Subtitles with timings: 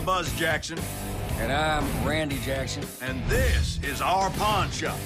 [0.00, 0.78] I'm Buzz Jackson.
[1.40, 2.82] And I'm Randy Jackson.
[3.02, 4.96] And this is our pawn shop.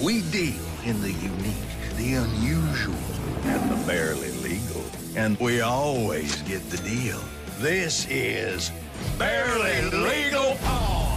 [0.00, 2.94] We deal in the unique, the unusual,
[3.42, 4.84] and the barely legal.
[5.16, 7.20] And we always get the deal.
[7.58, 8.70] This is
[9.18, 11.13] Barely Legal Pawn.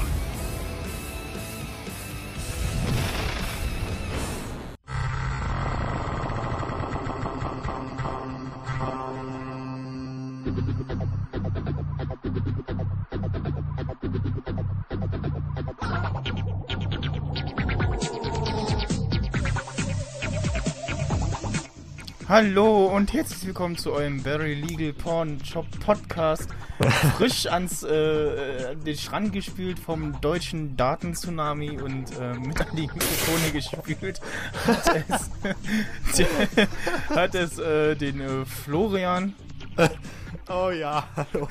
[22.30, 26.50] Hallo und herzlich willkommen zu eurem Very Legal Porn Shop Podcast.
[27.18, 32.82] Frisch ans äh, äh, den Strand gespült vom deutschen Datentsunami und äh, mit an die
[32.82, 34.20] Mikrofone gespült
[34.66, 36.68] hat es,
[37.16, 39.34] hat es äh, den äh, Florian
[40.50, 41.48] Oh ja, hallo.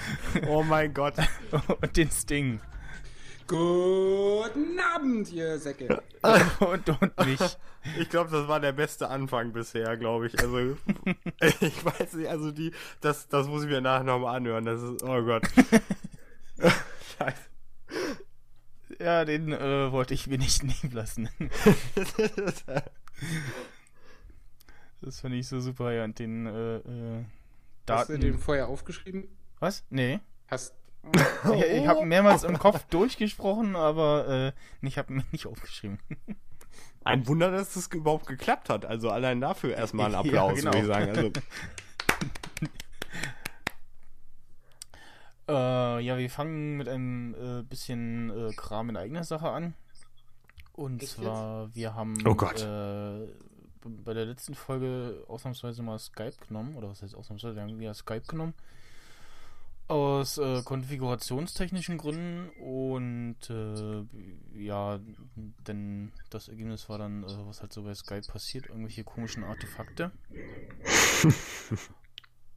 [0.46, 1.14] Oh mein Gott.
[1.80, 2.60] und den Sting
[3.46, 6.02] Guten Abend, ihr Säcke.
[6.60, 7.40] und, und mich.
[8.00, 10.36] Ich glaube, das war der beste Anfang bisher, glaube ich.
[10.40, 10.58] Also,
[11.60, 14.64] ich weiß nicht, also die, das, das muss ich mir nachher nochmal anhören.
[14.64, 15.44] Das ist, oh Gott.
[17.16, 17.38] Scheiße.
[18.98, 21.28] Ja, den äh, wollte ich mir nicht nehmen lassen.
[25.00, 26.02] Das fand ich so super, ja.
[26.02, 27.24] Und den äh, äh,
[27.88, 28.20] Hast du Daten.
[28.20, 29.28] den vorher aufgeschrieben?
[29.60, 29.84] Was?
[29.90, 30.18] Nee.
[30.48, 30.74] Hast.
[31.54, 35.98] Ich, ich habe mehrmals im Kopf durchgesprochen, aber äh, ich habe mir nicht aufgeschrieben.
[37.04, 38.84] Ein Wunder, dass das überhaupt geklappt hat.
[38.84, 40.72] Also allein dafür erstmal ein Ja, Applaus, genau.
[40.72, 41.10] würde ich sagen.
[41.10, 41.30] Also,
[45.48, 49.74] Äh, ja, wir fangen mit einem äh, bisschen äh, Kram in eigener Sache an.
[50.72, 52.60] Und Echt zwar, wir haben Oh Gott.
[52.62, 53.28] Äh,
[53.84, 56.74] bei der letzten Folge ausnahmsweise mal Skype genommen.
[56.76, 57.54] Oder was heißt ausnahmsweise?
[57.54, 58.54] Wir haben wieder Skype genommen.
[59.88, 62.48] Aus äh, konfigurationstechnischen Gründen.
[62.60, 64.04] Und äh,
[64.58, 64.98] ja,
[65.66, 70.10] denn das Ergebnis war dann, äh, was halt so bei Skype passiert, irgendwelche komischen Artefakte.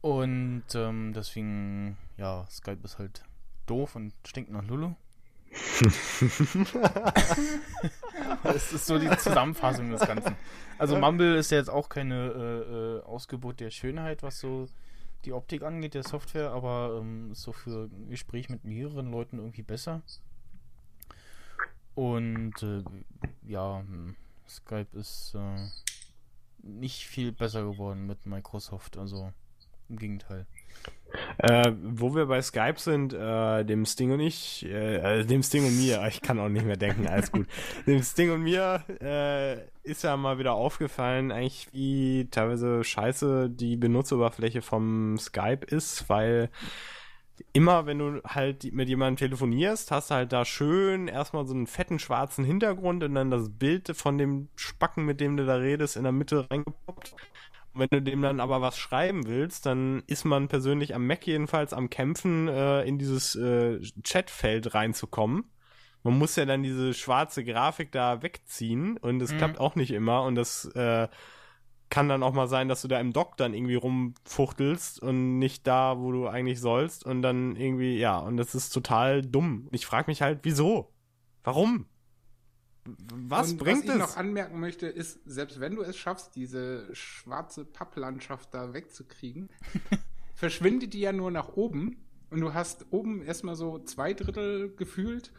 [0.00, 3.22] Und ähm, deswegen, ja, Skype ist halt
[3.66, 4.94] doof und stinkt nach Lulu.
[8.44, 10.36] das ist so die Zusammenfassung des Ganzen.
[10.78, 12.60] Also Mumble ist ja jetzt auch keine äh,
[12.98, 14.68] äh, Ausgebot der Schönheit, was so
[15.24, 19.62] die Optik angeht, der Software, aber ähm, so für ein Gespräch mit mehreren Leuten irgendwie
[19.62, 20.02] besser.
[21.94, 22.82] Und äh,
[23.46, 24.16] ja, hm,
[24.48, 25.68] Skype ist äh,
[26.62, 29.32] nicht viel besser geworden mit Microsoft, also
[29.90, 30.46] im Gegenteil.
[31.38, 35.66] äh, wo wir bei Skype sind, äh, dem Sting und ich, äh, äh, dem Sting
[35.66, 37.46] und mir, ich kann auch nicht mehr denken, alles gut.
[37.86, 43.76] dem Sting und mir äh, ist ja mal wieder aufgefallen, eigentlich wie teilweise scheiße die
[43.76, 46.50] Benutzeroberfläche vom Skype ist, weil
[47.52, 51.66] immer wenn du halt mit jemandem telefonierst, hast du halt da schön erstmal so einen
[51.66, 55.96] fetten schwarzen Hintergrund und dann das Bild von dem Spacken, mit dem du da redest,
[55.96, 57.14] in der Mitte reingepoppt.
[57.80, 61.72] Wenn du dem dann aber was schreiben willst, dann ist man persönlich am Mac jedenfalls
[61.72, 65.50] am Kämpfen, äh, in dieses äh, Chatfeld reinzukommen.
[66.02, 69.38] Man muss ja dann diese schwarze Grafik da wegziehen und es Mhm.
[69.38, 71.08] klappt auch nicht immer und das äh,
[71.90, 75.66] kann dann auch mal sein, dass du da im Dock dann irgendwie rumfuchtelst und nicht
[75.66, 79.68] da, wo du eigentlich sollst und dann irgendwie, ja, und das ist total dumm.
[79.72, 80.92] Ich frage mich halt, wieso?
[81.42, 81.86] Warum?
[82.84, 83.98] Was Und bringt was ich es?
[83.98, 89.48] noch anmerken möchte, ist, selbst wenn du es schaffst, diese schwarze Papplandschaft da wegzukriegen,
[90.34, 91.96] verschwindet die ja nur nach oben
[92.30, 95.32] und du hast oben erstmal so zwei Drittel gefühlt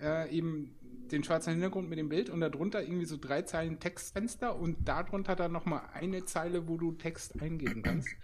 [0.00, 0.76] äh, eben
[1.10, 5.36] den schwarzen Hintergrund mit dem Bild und darunter irgendwie so drei Zeilen Textfenster und darunter
[5.36, 8.08] dann nochmal eine Zeile, wo du Text eingeben kannst.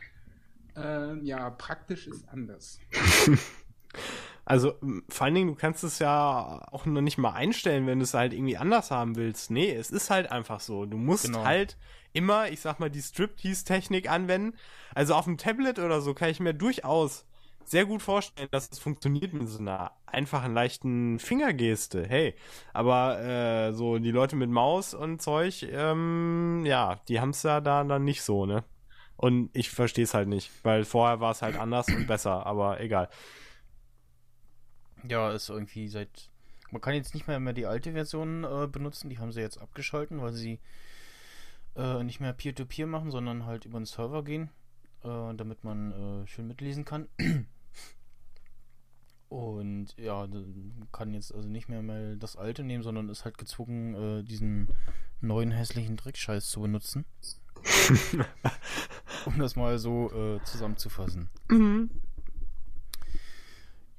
[0.74, 2.78] Äh, ja, praktisch ist anders.
[4.44, 4.74] Also,
[5.08, 8.14] vor allen Dingen, du kannst es ja auch noch nicht mal einstellen, wenn du es
[8.14, 9.50] halt irgendwie anders haben willst.
[9.50, 10.84] Nee, es ist halt einfach so.
[10.84, 11.44] Du musst Genau.
[11.44, 11.76] halt
[12.12, 14.56] immer, ich sag mal, die Striptease-Technik anwenden.
[14.94, 17.24] Also auf dem Tablet oder so kann ich mir durchaus
[17.64, 22.04] sehr gut vorstellen, dass es funktioniert mit so einer einfachen, leichten Fingergeste.
[22.08, 22.34] Hey,
[22.72, 27.60] aber äh, so die Leute mit Maus und Zeug, ähm, ja, die haben es ja
[27.60, 28.64] da dann nicht so, ne?
[29.16, 32.80] Und ich verstehe es halt nicht, weil vorher war es halt anders und besser, aber
[32.80, 33.08] egal.
[35.08, 36.30] Ja, ist irgendwie seit.
[36.70, 39.58] Man kann jetzt nicht mehr, mehr die alte Version äh, benutzen, die haben sie jetzt
[39.60, 40.58] abgeschalten, weil sie
[41.76, 44.48] äh, nicht mehr Peer-to-Peer machen, sondern halt über den Server gehen,
[45.04, 47.08] äh, damit man äh, schön mitlesen kann.
[49.28, 50.28] Und ja,
[50.92, 54.68] kann jetzt also nicht mehr mal das alte nehmen, sondern ist halt gezwungen, äh, diesen
[55.20, 57.06] neuen hässlichen Dreckscheiß zu benutzen.
[59.24, 61.30] um das mal so äh, zusammenzufassen.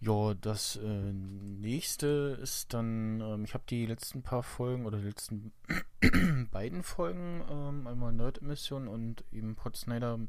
[0.05, 5.05] Ja, das äh, nächste ist dann, ähm, ich habe die letzten paar Folgen oder die
[5.05, 5.53] letzten
[6.51, 10.19] beiden Folgen, ähm, einmal Nerd-Emission und eben Pod Snyder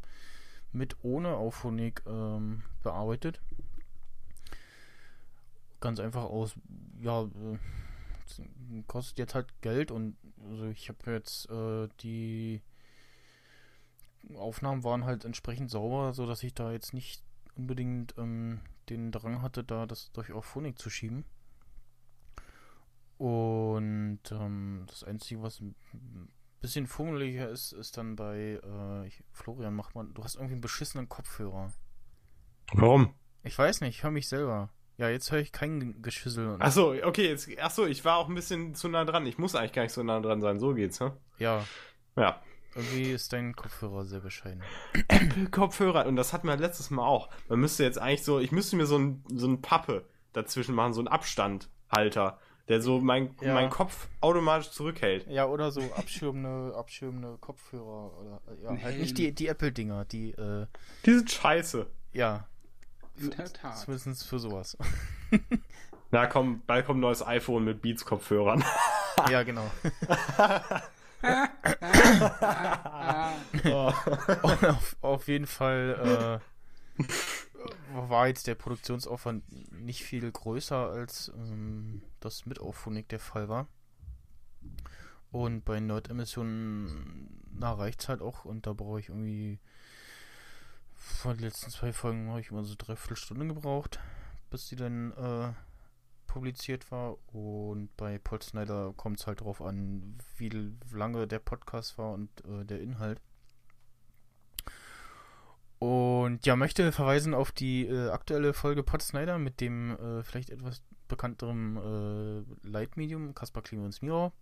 [0.70, 3.40] mit ohne Auphonic ähm, bearbeitet.
[5.80, 6.54] Ganz einfach aus,
[7.00, 7.58] ja, äh,
[8.86, 10.16] kostet jetzt halt Geld und
[10.50, 12.62] also ich habe jetzt äh, die
[14.36, 17.24] Aufnahmen waren halt entsprechend sauber, so dass ich da jetzt nicht
[17.56, 21.24] unbedingt ähm, den Drang hatte, da das durch Auphonic zu schieben.
[23.18, 25.74] Und ähm, das Einzige, was ein
[26.60, 30.60] bisschen fummeliger ist, ist dann bei äh, ich, Florian, macht man, du hast irgendwie einen
[30.60, 31.72] beschissenen Kopfhörer.
[32.72, 33.14] Warum?
[33.42, 34.70] Ich weiß nicht, ich höre mich selber.
[34.96, 36.56] Ja, jetzt höre ich kein Geschüssel.
[36.60, 39.26] Achso, okay, jetzt, achso, ich war auch ein bisschen zu nah dran.
[39.26, 40.60] Ich muss eigentlich gar nicht so nah dran sein.
[40.60, 41.16] So geht's, ne?
[41.38, 41.64] Ja.
[42.16, 42.40] Ja.
[42.74, 44.62] Irgendwie ist dein Kopfhörer sehr bescheiden.
[45.08, 47.28] Apple-Kopfhörer, und das hatten wir letztes Mal auch.
[47.48, 50.92] Man müsste jetzt eigentlich so, ich müsste mir so ein, so ein Pappe dazwischen machen,
[50.92, 52.38] so ein Abstandhalter,
[52.68, 53.54] der so mein, Ja.
[53.54, 55.26] meinen Kopf automatisch zurückhält.
[55.28, 58.10] Ja, oder so abschirmende, abschirmende Kopfhörer.
[58.18, 58.98] Oder, ja, halt Nein.
[59.00, 60.66] nicht die, die Apple-Dinger, die, äh,
[61.06, 61.86] Die sind scheiße.
[62.12, 62.46] ja,
[63.18, 63.78] In der Tat.
[63.78, 64.76] zumindest für sowas.
[66.10, 68.64] Na komm, bald kommt ein neues iPhone mit Beats-Kopfhörern.
[69.30, 69.70] ja, genau.
[74.42, 76.40] Und auf, auf jeden Fall
[76.98, 77.04] äh,
[77.94, 83.68] war jetzt der Produktionsaufwand nicht viel größer, als ähm, das mit Auphonic der Fall war.
[85.30, 89.58] Und bei Nerd-Emissionen, na, reicht's halt auch und da brauche ich irgendwie
[90.94, 93.98] von den letzten zwei Folgen habe ich immer so dreiviertel Stunde gebraucht,
[94.50, 95.52] bis die dann äh,
[96.34, 97.16] publiziert war.
[97.32, 100.50] Und bei Paul Snyder kommt es halt drauf an, wie
[100.92, 103.20] lange der Podcast war und äh, der Inhalt.
[105.78, 110.50] Und ja, möchte verweisen auf die äh, aktuelle Folge Pod Snyder mit dem äh, vielleicht
[110.50, 114.32] etwas bekannteren äh, Leitmedium, Kaspar Clemens Miro.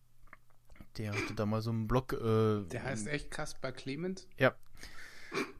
[0.96, 2.12] Der hatte da mal so einen Blog.
[2.14, 4.26] Äh, Der heißt echt Kaspar Clement.
[4.38, 4.54] Ja.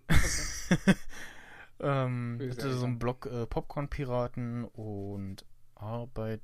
[1.81, 5.45] ähm, Böse hatte so einen Blog äh, Popcorn Piraten und
[5.83, 6.43] arbeitet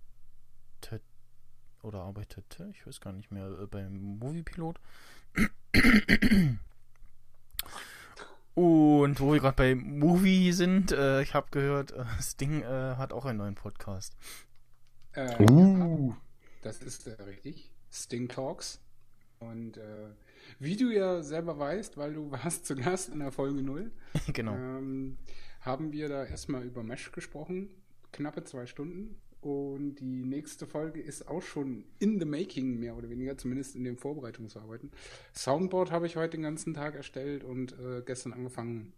[1.83, 4.79] oder arbeitete, ich weiß gar nicht mehr, äh, beim Moviepilot.
[8.55, 13.13] Und wo wir gerade bei Movie sind, äh, ich habe gehört, äh, Sting äh, hat
[13.13, 14.17] auch einen neuen Podcast.
[15.13, 16.15] Äh, Uh.
[16.63, 17.71] das ist äh, richtig.
[17.91, 18.81] Sting Talks.
[19.39, 20.09] Und äh,
[20.59, 23.93] wie du ja selber weißt, weil du warst zu Gast in der Folge 0,
[24.33, 24.55] genau.
[24.55, 25.19] ähm,
[25.61, 27.71] haben wir da erstmal über Mesh gesprochen.
[28.11, 29.17] Knappe zwei Stunden.
[29.41, 33.85] Und die nächste Folge ist auch schon in the making, mehr oder weniger, zumindest in
[33.85, 34.91] den Vorbereitungsarbeiten.
[35.35, 38.93] Soundboard habe ich heute den ganzen Tag erstellt und äh, gestern angefangen,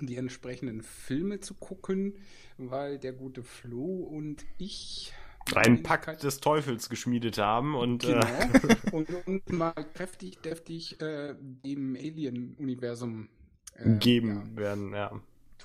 [0.00, 2.14] die entsprechenden Filme zu gucken,
[2.56, 5.12] weil der gute Flo und ich
[5.56, 8.20] Ein Pakt des Teufels geschmiedet haben und Genau.
[8.20, 13.28] äh, und, und mal kräftig, deftig äh, dem Alien-Universum
[13.74, 15.20] äh, geben ja, werden, ja.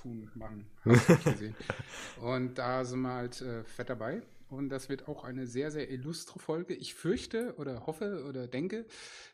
[0.06, 0.66] Tun, machen.
[2.20, 4.22] Und da sind wir halt äh, fett dabei.
[4.48, 6.74] Und das wird auch eine sehr, sehr illustre Folge.
[6.74, 8.86] Ich fürchte oder hoffe oder denke,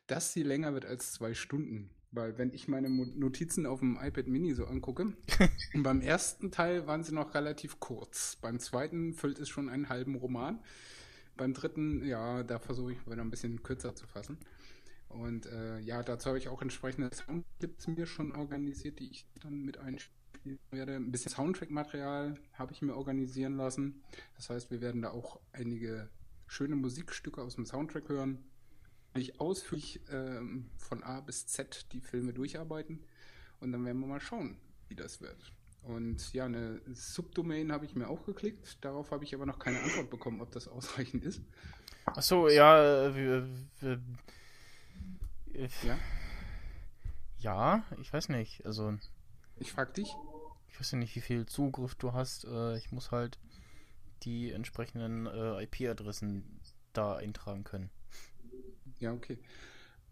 [0.06, 1.90] dass sie länger wird als zwei Stunden.
[2.12, 5.12] Weil wenn ich meine Notizen auf dem iPad Mini so angucke,
[5.74, 8.36] beim ersten Teil waren sie noch relativ kurz.
[8.36, 10.62] Beim zweiten füllt es schon einen halben Roman.
[11.36, 14.38] Beim dritten, ja, da versuche ich wieder ein bisschen kürzer zu fassen.
[15.08, 19.62] Und äh, ja, dazu habe ich auch entsprechende Soundclips mir schon organisiert, die ich dann
[19.62, 19.78] mit
[20.42, 20.96] einspielen werde.
[20.96, 24.02] Ein bisschen Soundtrack-Material habe ich mir organisieren lassen.
[24.36, 26.08] Das heißt, wir werden da auch einige
[26.46, 28.44] schöne Musikstücke aus dem Soundtrack hören.
[29.14, 33.00] Ich ausführlich ähm, von A bis Z die Filme durcharbeiten
[33.60, 34.56] und dann werden wir mal schauen,
[34.88, 35.52] wie das wird.
[35.82, 38.78] Und ja, eine Subdomain habe ich mir auch geklickt.
[38.84, 41.42] Darauf habe ich aber noch keine Antwort bekommen, ob das ausreichend ist.
[42.06, 43.48] Achso, ja, äh, wir,
[43.80, 44.00] wir,
[45.54, 45.98] äh, Ja,
[47.38, 48.64] ja, ich weiß nicht.
[48.64, 48.96] Also,
[49.58, 50.16] ich frage dich.
[50.72, 52.44] Ich weiß ja nicht, wie viel Zugriff du hast.
[52.44, 53.38] Äh, ich muss halt
[54.22, 56.60] die entsprechenden äh, IP-Adressen
[56.92, 57.90] da eintragen können.
[58.98, 59.38] Ja, okay.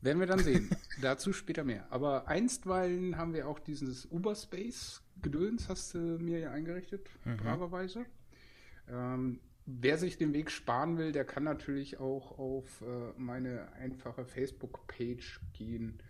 [0.02, 0.71] Werden wir dann sehen.
[1.02, 1.87] Dazu später mehr.
[1.90, 7.37] Aber einstweilen haben wir auch dieses Uberspace-Gedöns, hast du mir ja eingerichtet, Mhm.
[7.38, 8.05] braverweise.
[8.88, 14.25] Ähm, wer sich den Weg sparen will, der kann natürlich auch auf äh, meine einfache
[14.25, 16.02] Facebook-Page gehen.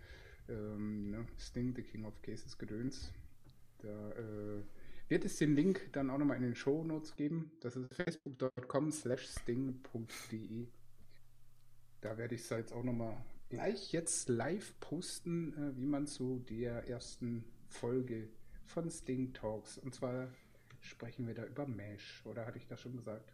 [0.49, 1.25] Ähm, ne?
[1.37, 3.13] Sting, the King of Cases Gedöns.
[3.81, 4.63] Da äh,
[5.09, 7.51] wird es den Link dann auch nochmal in den Show Notes geben.
[7.61, 10.67] Das ist facebook.com slash sting.de.
[12.01, 13.17] Da werde ich es jetzt auch nochmal
[13.49, 18.29] gleich jetzt live posten, äh, wie man zu der ersten Folge
[18.65, 20.29] von Sting Talks, und zwar
[20.79, 22.21] sprechen wir da über Mesh.
[22.25, 23.33] Oder hatte ich das schon gesagt?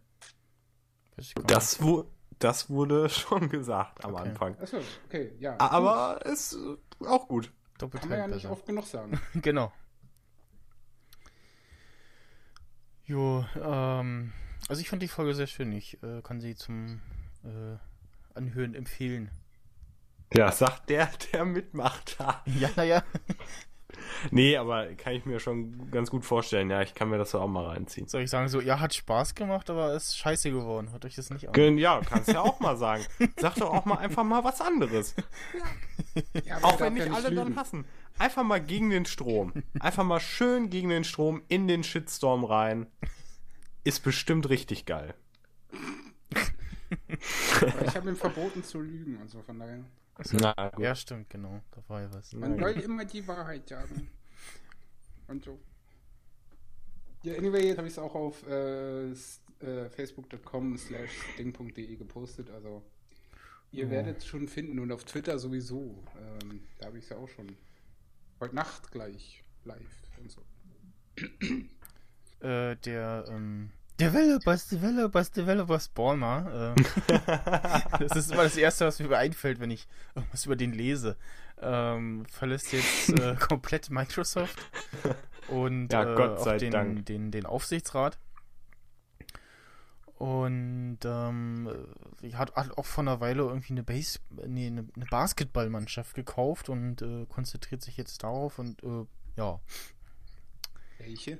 [1.45, 2.03] Das, wu
[2.39, 4.29] das wurde schon gesagt am Okay.
[4.29, 4.57] Anfang.
[4.59, 5.59] Achso, okay, ja.
[5.59, 7.51] Aber ist äh, auch gut.
[7.77, 8.51] Doppelt Kann man ja nicht besser.
[8.51, 9.19] oft genug sagen.
[9.41, 9.71] Genau.
[13.07, 14.33] Jo, ähm,
[14.67, 15.71] also ich fand die Folge sehr schön.
[15.71, 17.01] Ich äh, kann sie zum
[17.43, 17.77] äh,
[18.37, 19.31] Anhören empfehlen.
[20.33, 22.17] Ja, sagt der, der mitmacht.
[22.45, 23.03] Ja, naja.
[24.31, 26.69] nee, aber kann ich mir schon ganz gut vorstellen.
[26.69, 28.07] Ja, ich kann mir das auch mal reinziehen.
[28.09, 30.91] Soll ich sagen, so, ja, hat Spaß gemacht, aber ist scheiße geworden.
[30.91, 31.53] Hört euch das nicht an.
[31.53, 33.05] Gen- Ja, kannst ja auch mal sagen.
[33.39, 35.15] Sag doch auch mal einfach mal was anderes.
[36.45, 37.55] Ja, aber Auch wenn nicht ja alle dann lügen.
[37.59, 37.85] hassen.
[38.19, 39.53] Einfach mal gegen den Strom.
[39.79, 42.87] Einfach mal schön gegen den Strom in den Shitstorm rein.
[43.83, 45.13] Ist bestimmt richtig geil.
[47.85, 49.83] Ich habe ihm verboten zu lügen und so, von daher.
[50.33, 50.83] Na gut.
[50.83, 51.61] Ja, stimmt, genau.
[51.71, 52.33] Da war ja was.
[52.33, 54.09] Man soll immer die Wahrheit sagen.
[55.27, 55.59] Und so.
[57.23, 62.49] Ja, anyway, jetzt habe ich es auch auf äh, äh, facebook.com slash ding.de gepostet.
[62.49, 62.83] Also,
[63.71, 66.03] ihr werdet es schon finden und auf Twitter sowieso.
[66.17, 67.47] Ähm, da habe ich es ja auch schon.
[68.39, 69.79] Heute Nacht gleich live
[70.19, 70.41] und so.
[72.39, 76.75] Äh, der, ähm, Developers, Developers, Developers Spawner.
[76.77, 81.17] Äh, das ist immer das Erste, was mir einfällt, wenn ich irgendwas über den lese.
[81.59, 84.59] Ähm, verlässt jetzt äh, komplett Microsoft
[85.47, 87.05] und Ja, äh, Gott sei auch den, Dank.
[87.07, 88.19] Den, den Aufsichtsrat.
[90.17, 91.69] Und ähm,
[92.21, 96.69] ich hat hat auch vor einer Weile irgendwie eine Base, nee, eine, eine Basketballmannschaft gekauft
[96.69, 99.05] und äh, konzentriert sich jetzt darauf und äh,
[99.35, 99.59] ja.
[100.97, 101.37] Welche?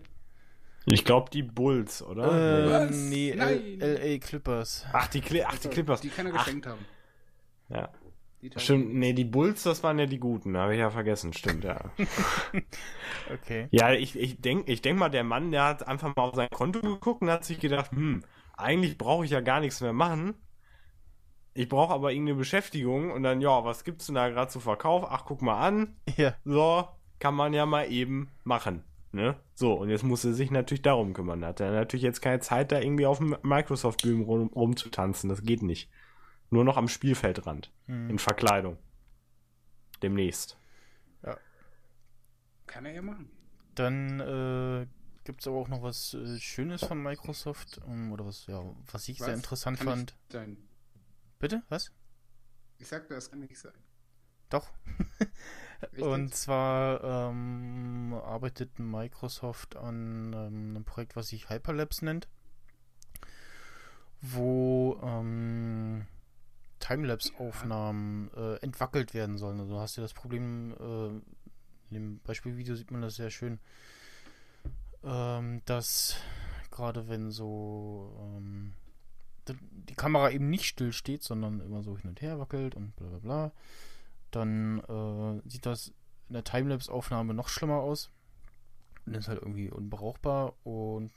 [0.86, 2.26] Ich glaube die Bulls, oder?
[2.26, 2.96] Äh, Was?
[2.96, 4.86] nee, LA Clippers.
[4.94, 6.02] Ach, die, Cli Ach, die Clippers.
[6.02, 6.86] Die kann er Ach, geschenkt haben.
[7.70, 7.90] ja.
[8.56, 11.92] Stimmt, nee, die Bulls, das waren ja die Guten, habe ich ja vergessen, stimmt, ja.
[13.34, 13.68] Okay.
[13.72, 16.48] ja, ich, ich denke ich denk mal, der Mann, der hat einfach mal auf sein
[16.52, 18.24] Konto geguckt und hat sich gedacht, hm,
[18.58, 20.34] eigentlich brauche ich ja gar nichts mehr machen.
[21.54, 25.06] Ich brauche aber irgendeine Beschäftigung und dann, ja, was gibt's denn da gerade zu Verkauf?
[25.10, 25.96] Ach, guck mal an.
[26.16, 26.36] Ja.
[26.44, 26.88] So,
[27.20, 28.84] kann man ja mal eben machen.
[29.12, 29.36] Ne?
[29.56, 31.46] So, und jetzt muss er sich natürlich darum kümmern.
[31.46, 35.30] Hat er natürlich jetzt keine Zeit, da irgendwie auf dem Microsoft-Bühnen rum, rumzutanzen.
[35.30, 35.90] Das geht nicht.
[36.50, 37.72] Nur noch am Spielfeldrand.
[37.88, 38.10] Hm.
[38.10, 38.78] In Verkleidung.
[40.04, 40.58] Demnächst.
[42.68, 43.32] Kann er ja machen.
[43.76, 44.88] Dann äh,
[45.28, 47.82] gibt es aber auch noch was äh, Schönes von Microsoft.
[47.86, 49.36] ähm, oder was, ja, was ich sehr Was?
[49.36, 50.16] interessant Kann fand.
[50.30, 50.58] Sein.
[51.38, 51.64] Bitte?
[51.68, 51.92] Was?
[52.78, 53.74] Ich sagte, das kann nicht sein.
[54.50, 54.72] Doch.
[56.00, 62.30] Und zwar ähm, arbeitet Microsoft an ähm, einem Projekt, was sich Hyperlapse nennt,
[64.22, 66.08] wo ähm,
[66.80, 69.60] Timelapse-Aufnahmen äh, entwackelt werden sollen.
[69.60, 71.08] Also du hast ja das Problem, äh,
[71.90, 73.60] in dem Beispielvideo sieht man das sehr schön,
[75.08, 76.18] ähm, dass
[76.72, 78.74] gerade wenn so ähm,
[79.48, 83.08] die Kamera eben nicht still steht, sondern immer so hin und her wackelt und bla
[83.08, 83.52] bla bla,
[84.32, 85.94] dann äh, sieht das
[86.28, 88.10] in der Timelapse-Aufnahme noch schlimmer aus.
[89.06, 90.54] Und ist halt irgendwie unbrauchbar.
[90.66, 91.12] Und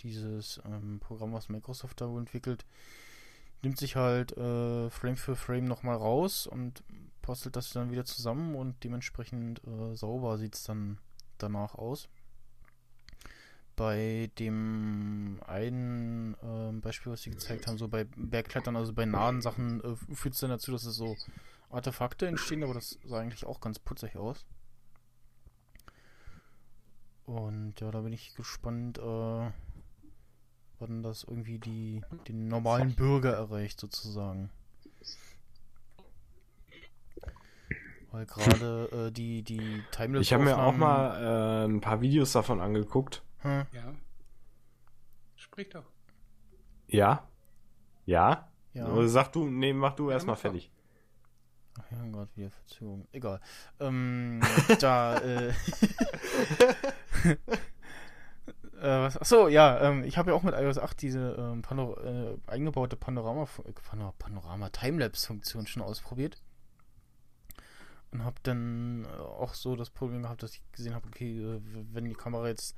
[0.00, 2.64] dieses ähm, Programm, was Microsoft da wohl entwickelt,
[3.62, 6.82] nimmt sich halt äh, Frame für Frame nochmal raus und
[7.22, 10.98] postelt das dann wieder zusammen und dementsprechend äh, sauber sieht es dann
[11.38, 12.08] danach aus.
[13.76, 19.42] Bei dem einen ähm, Beispiel, was sie gezeigt haben, so bei Bergklettern, also bei nahen
[19.42, 21.16] Sachen, äh, führt es dann dazu, dass es so
[21.70, 24.46] Artefakte entstehen, aber das sah eigentlich auch ganz putzig aus.
[27.26, 29.50] Und ja, da bin ich gespannt, äh,
[30.78, 34.50] wann das irgendwie die, den normalen Bürger erreicht, sozusagen.
[38.12, 42.32] Weil gerade äh, die, die Timelapse Ich habe mir auch mal äh, ein paar Videos
[42.32, 43.22] davon angeguckt.
[43.44, 43.94] Hm, Ja.
[45.36, 45.84] Sprich doch.
[46.86, 47.28] Ja?
[48.06, 48.50] Ja?
[48.72, 48.88] ja.
[48.88, 50.70] Oder sag du, nee, mach du Ja, erstmal fertig.
[51.78, 53.06] Ach ja, gerade wieder Verzögerung.
[53.12, 53.40] Egal.
[53.80, 54.40] Ähm,
[54.80, 55.48] da, äh.
[57.28, 57.44] äh
[58.80, 62.38] was, achso, ja, ähm, ich habe ja auch mit iOS 8 diese ähm, Pano äh,
[62.46, 66.42] eingebaute Panorama, äh, Pano Panorama Timelapse-Funktion schon ausprobiert.
[68.12, 71.60] Und habe dann äh, auch so das Problem gehabt, dass ich gesehen habe, okay, äh,
[71.92, 72.76] wenn die Kamera jetzt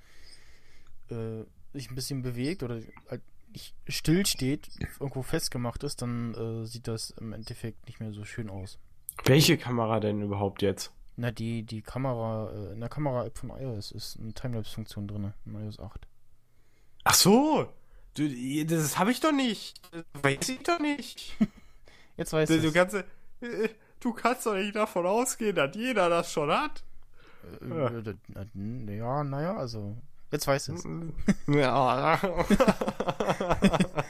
[1.10, 3.22] äh, sich ein bisschen bewegt oder halt
[3.52, 4.68] nicht still steht,
[5.00, 8.78] irgendwo festgemacht ist, dann äh, sieht das im Endeffekt nicht mehr so schön aus.
[9.24, 10.92] Welche Kamera denn überhaupt jetzt?
[11.16, 15.54] Na, die, die Kamera, äh, in der Kamera-App von iOS ist eine Timelapse-Funktion drin, in
[15.54, 16.06] iOS 8.
[17.04, 17.72] Ach so!
[18.14, 19.80] Du, das habe ich doch nicht.
[19.92, 21.36] Das weiß ich doch nicht.
[22.16, 22.62] Jetzt weißt Du, du.
[22.68, 23.04] du, kannst, äh,
[24.00, 26.82] du kannst doch nicht davon ausgehen, dass jeder das schon hat.
[27.62, 29.96] äh, äh, ja, naja, also.
[30.30, 30.84] Jetzt weißt du es.
[31.46, 32.20] Ja.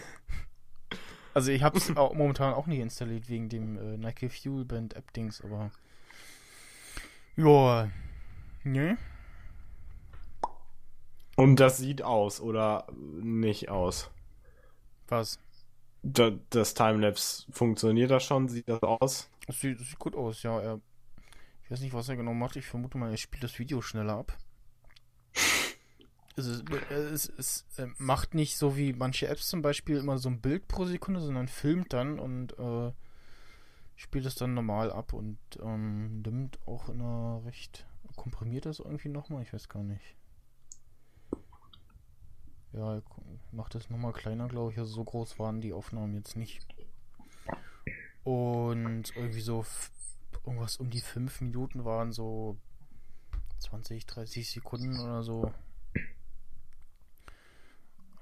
[1.35, 5.12] Also ich habe es momentan auch nicht installiert wegen dem äh, Nike Fuel Band App
[5.12, 5.70] Dings, aber
[7.37, 7.90] ja,
[8.64, 8.96] ne?
[11.37, 12.87] Und das sieht aus oder
[13.20, 14.11] nicht aus?
[15.08, 15.38] Was?
[16.02, 18.49] Da, das Timelapse funktioniert das schon?
[18.49, 19.28] Sieht das aus?
[19.46, 20.58] Das sieht, das sieht gut aus, ja.
[20.58, 20.80] Er,
[21.64, 22.56] ich weiß nicht, was er genau macht.
[22.56, 24.32] Ich vermute mal, er spielt das Video schneller ab.
[26.37, 30.28] Es, ist, es, es, es macht nicht so wie manche Apps zum Beispiel immer so
[30.28, 32.93] ein Bild pro Sekunde, sondern filmt dann und äh,
[33.97, 37.87] spielt es dann normal ab und ähm, nimmt auch in einer recht.
[38.16, 39.43] komprimiert das irgendwie nochmal?
[39.43, 40.14] Ich weiß gar nicht.
[42.73, 43.00] Ja,
[43.52, 44.78] macht das nochmal kleiner, glaube ich.
[44.78, 46.66] Also so groß waren die Aufnahmen jetzt nicht.
[48.25, 49.64] Und irgendwie so
[50.45, 52.59] irgendwas um die 5 Minuten waren so
[53.61, 55.52] 20, 30 Sekunden oder so.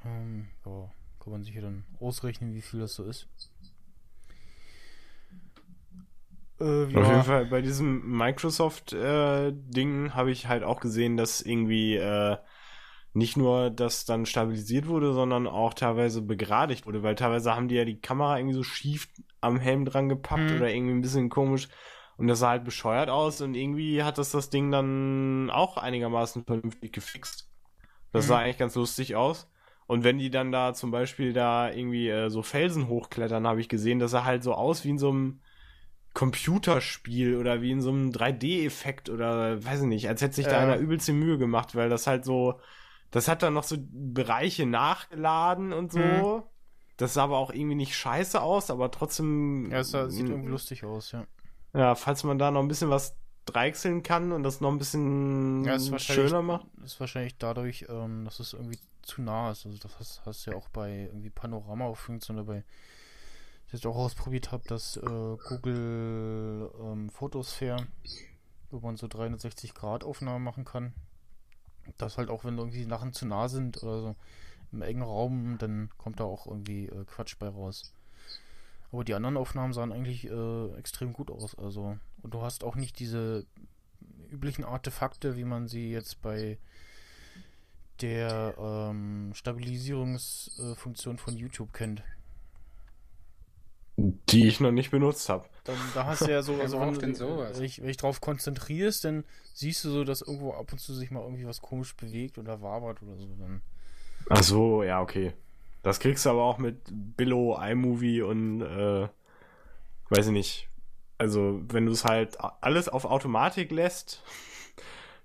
[0.05, 3.29] Ähm, ja, kann man sich ja dann ausrechnen, wie viel das so ist.
[6.61, 7.01] Äh, ja.
[7.01, 12.37] Auf jeden Fall bei diesem Microsoft-Ding äh, habe ich halt auch gesehen, dass irgendwie äh,
[13.13, 17.77] nicht nur das dann stabilisiert wurde, sondern auch teilweise begradigt wurde, weil teilweise haben die
[17.77, 19.09] ja die Kamera irgendwie so schief
[19.41, 20.57] am Helm dran gepappt mhm.
[20.57, 21.69] oder irgendwie ein bisschen komisch
[22.17, 26.45] und das sah halt bescheuert aus und irgendwie hat das das Ding dann auch einigermaßen
[26.45, 27.51] vernünftig gefixt.
[28.13, 28.29] Das mhm.
[28.29, 29.49] sah eigentlich ganz lustig aus.
[29.87, 33.69] Und wenn die dann da zum Beispiel da irgendwie äh, so Felsen hochklettern, habe ich
[33.69, 35.41] gesehen, das sah halt so aus wie in so einem
[36.15, 40.61] Computerspiel oder wie in so einem 3D-Effekt oder weiß ich nicht, als hätte sich da
[40.61, 42.61] einer übelste Mühe gemacht, weil das halt so,
[43.11, 45.99] das hat dann noch so Bereiche nachgeladen und so.
[45.99, 46.43] Mhm.
[46.97, 49.69] Das sah aber auch irgendwie nicht scheiße aus, aber trotzdem.
[49.73, 51.27] Ja, es sieht irgendwie lustig aus, ja.
[51.75, 55.65] Ja, falls man da noch ein bisschen was dreichseln kann und das noch ein bisschen
[55.65, 56.67] ja, schöner macht.
[56.85, 59.67] Ist wahrscheinlich dadurch, ähm, dass es irgendwie zu nah ist.
[59.67, 62.65] Also das hast, hast du ja auch bei irgendwie Panorama-Funktionen dabei.
[63.67, 65.01] Ich jetzt auch ausprobiert habe, dass äh,
[65.49, 67.87] Google ähm, Photosphere,
[68.71, 70.93] wo man so 360 Grad Aufnahmen machen kann.
[71.99, 74.17] Das halt auch, wenn irgendwie Sachen zu nah sind oder so
[74.73, 77.93] im engen Raum, dann kommt da auch irgendwie äh, Quatsch bei raus.
[78.93, 81.57] Aber die anderen Aufnahmen sahen eigentlich äh, extrem gut aus.
[81.57, 83.47] Also, und du hast auch nicht diese
[84.31, 86.59] üblichen Artefakte, wie man sie jetzt bei
[88.01, 92.03] der ähm, Stabilisierungsfunktion von YouTube kennt.
[93.97, 95.49] Die ich noch nicht benutzt habe.
[95.95, 97.59] Da hast du ja so, also wenn, denn sowas?
[97.59, 100.93] Wenn, ich, wenn ich drauf konzentrierst, dann siehst du so, dass irgendwo ab und zu
[100.95, 103.29] sich mal irgendwie was komisch bewegt oder wabert oder so.
[103.39, 103.63] Dann.
[104.29, 105.33] Ach so, ja, okay.
[105.83, 109.09] Das kriegst du aber auch mit Billo, iMovie und äh,
[110.09, 110.69] weiß ich nicht.
[111.19, 114.23] Also, wenn du es halt alles auf Automatik lässt,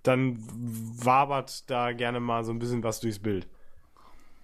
[0.03, 0.37] dann
[1.03, 3.47] wabert da gerne mal so ein bisschen was durchs Bild.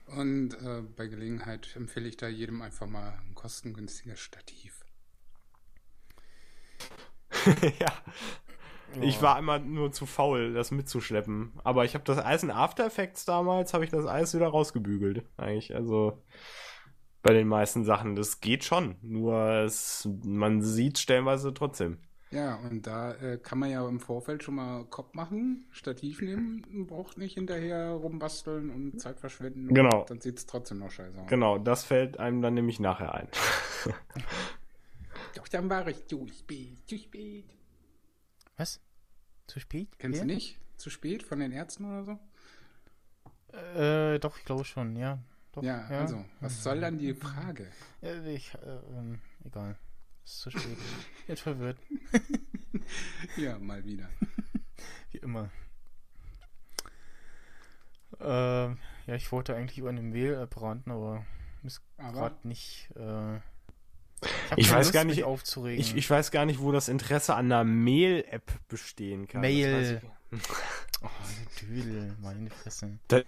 [0.08, 4.86] Und äh, bei Gelegenheit empfehle ich da jedem einfach mal ein kostengünstiges Stativ.
[7.80, 7.92] ja.
[8.96, 9.02] Oh.
[9.02, 11.54] Ich war immer nur zu faul, das mitzuschleppen.
[11.64, 15.26] Aber ich habe das Eis in After Effects damals, habe ich das Eis wieder rausgebügelt.
[15.38, 16.22] Eigentlich, also
[17.26, 18.16] bei den meisten Sachen.
[18.16, 18.98] Das geht schon.
[19.02, 21.98] Nur es, man sieht stellenweise trotzdem.
[22.32, 26.88] Ja, und da äh, kann man ja im Vorfeld schon mal Kopf machen, Stativ nehmen,
[26.88, 29.74] braucht nicht hinterher rumbasteln und Zeit verschwenden.
[29.74, 30.06] Genau.
[30.06, 31.30] dann sieht es trotzdem noch scheiße aus.
[31.30, 33.28] Genau, das fällt einem dann nämlich nachher ein.
[35.36, 37.46] Doch, dann war ich zu spät, zu spät.
[38.58, 38.82] Was?
[39.48, 40.00] Zu spät?
[40.00, 40.26] Kennst ja?
[40.26, 40.58] du nicht?
[40.78, 42.20] Zu spät von den Ärzten oder so?
[43.80, 45.20] Äh, doch, ich glaube schon, ja.
[45.52, 47.68] Doch, ja, ja, also, was soll dann die Frage?
[48.02, 49.22] Ja, ich, äh, ähm,
[50.26, 50.78] Ist zu spät.
[51.28, 51.78] Jetzt verwirrt.
[53.38, 54.10] ja, mal wieder.
[55.12, 55.52] Wie immer.
[58.20, 61.26] Äh, ja, ich wollte eigentlich über eine Mail-App ranten, aber
[61.64, 62.90] ist gerade nicht.
[62.96, 63.42] Äh, ich,
[64.58, 65.80] ich weiß Lust, gar nicht aufzuregen.
[65.80, 69.42] Ich, ich, weiß gar nicht, wo das Interesse an einer Mail-App bestehen kann.
[69.42, 70.02] Mail.
[71.02, 71.10] oh,
[71.62, 72.98] Düdel, meine Fresse.
[73.10, 73.22] Da,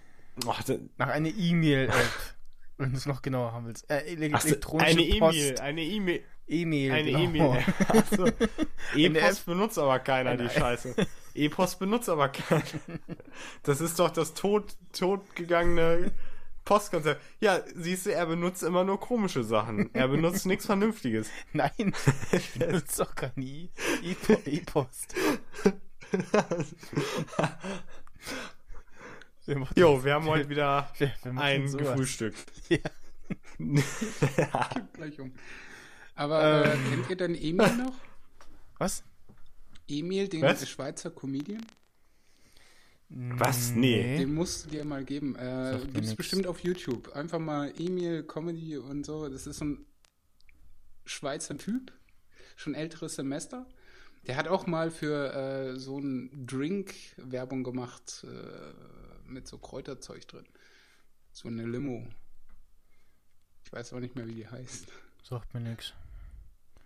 [0.46, 2.34] oh, da, Nach einer E-Mail-App.
[2.78, 3.88] Wenn du es noch genauer haben willst.
[3.90, 6.24] Äh, elektronische eine E-Mail, eine E-Mail.
[6.48, 6.92] E-Mail.
[6.92, 7.54] Eine genau.
[7.54, 7.64] E-Mail.
[8.94, 10.94] E-Post benutzt aber keiner, die Scheiße.
[11.34, 12.62] E-Post benutzt aber keiner.
[13.62, 16.12] Das ist doch das tot, totgegangene
[16.68, 17.22] Postkonzept.
[17.40, 19.88] Ja, siehst du, er benutzt immer nur komische Sachen.
[19.94, 21.30] Er benutzt nichts Vernünftiges.
[21.54, 21.94] Nein,
[22.30, 23.70] er benutzt doch gar nie
[24.44, 25.14] E-Post.
[29.76, 32.34] jo, wir haben heute wieder wir, wir ein Frühstück.
[32.68, 32.78] Ja.
[34.92, 35.32] Gleich um.
[36.18, 37.94] Aber äh, kennt ihr denn Emil noch?
[38.78, 39.04] Was?
[39.86, 40.68] Emil, den Was?
[40.68, 41.64] Schweizer Comedian?
[43.08, 43.70] Was?
[43.70, 44.18] Nee.
[44.18, 45.36] Den musst du dir mal geben.
[45.36, 47.14] Äh, gibt's bestimmt auf YouTube.
[47.14, 49.28] Einfach mal Emil Comedy und so.
[49.28, 49.86] Das ist so ein
[51.04, 51.92] Schweizer Typ.
[52.56, 53.64] Schon älteres Semester.
[54.26, 60.26] Der hat auch mal für äh, so einen Drink Werbung gemacht äh, mit so Kräuterzeug
[60.26, 60.46] drin.
[61.32, 62.08] So eine Limo.
[63.64, 64.88] Ich weiß aber nicht mehr, wie die heißt.
[65.22, 65.94] Sagt mir nix.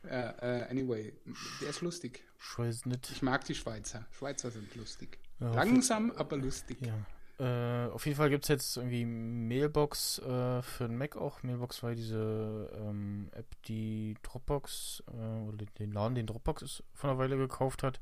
[0.04, 1.12] Äh, äh, anyway,
[1.60, 2.24] der ist lustig.
[2.38, 3.10] Ich weiß nicht.
[3.10, 4.06] Ich mag die Schweizer.
[4.10, 5.18] Schweizer sind lustig.
[5.38, 6.78] Ja, Langsam, aber lustig.
[6.80, 6.94] Ja.
[7.38, 11.42] Äh, auf jeden Fall gibt es jetzt irgendwie Mailbox äh, für den Mac auch.
[11.42, 17.10] Mailbox war diese ähm, App, die Dropbox äh, oder den Laden, den Dropbox ist von
[17.10, 18.00] einer Weile gekauft hat.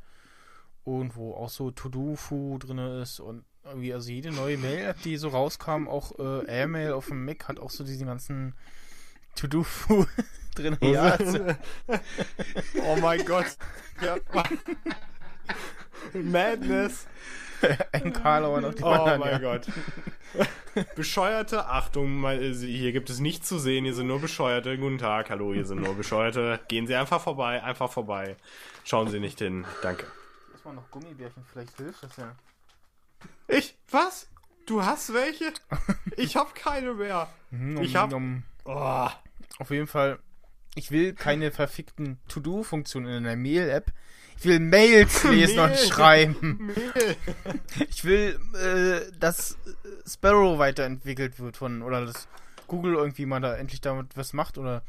[0.85, 5.29] Und wo auch so To-Do-Fu drin ist und irgendwie, also jede neue Mail-App, die so
[5.29, 8.55] rauskam, auch äh, Airmail auf dem Mac hat auch so diesen ganzen
[9.37, 10.07] To-Do-Fu
[10.55, 10.77] drin.
[10.81, 11.39] Ja, also,
[12.87, 13.57] oh mein Gott.
[14.01, 14.17] Ja.
[16.15, 17.07] Madness.
[17.93, 19.21] ein Karlauer nach dem Oh anderen.
[19.21, 19.39] mein ja.
[19.39, 19.67] Gott.
[20.97, 24.79] Bescheuerte, Achtung, äh, hier gibt es nichts zu sehen, hier sind nur Bescheuerte.
[24.79, 26.61] Guten Tag, hallo, hier sind nur Bescheuerte.
[26.69, 28.37] Gehen Sie einfach vorbei, einfach vorbei.
[28.85, 29.67] Schauen Sie nicht hin.
[29.83, 30.07] Danke.
[30.53, 32.35] Erstmal noch Gummibärchen, vielleicht hilft das ja.
[33.49, 33.77] Ich?
[33.91, 34.29] Was?
[34.67, 35.53] Du hast welche?
[36.17, 37.29] Ich hab keine mehr.
[37.81, 38.13] Ich hab.
[38.65, 39.09] Oh.
[39.59, 40.19] Auf jeden Fall,
[40.75, 43.93] ich will keine verfickten To-Do-Funktionen in einer Mail-App.
[44.39, 45.87] Ich will Mails lesen und Mail.
[45.87, 46.73] schreiben.
[46.75, 47.17] Mehl.
[47.91, 52.27] Ich will, äh, dass äh, Sparrow weiterentwickelt wird von, oder dass
[52.67, 54.83] Google irgendwie mal da endlich damit was macht, oder.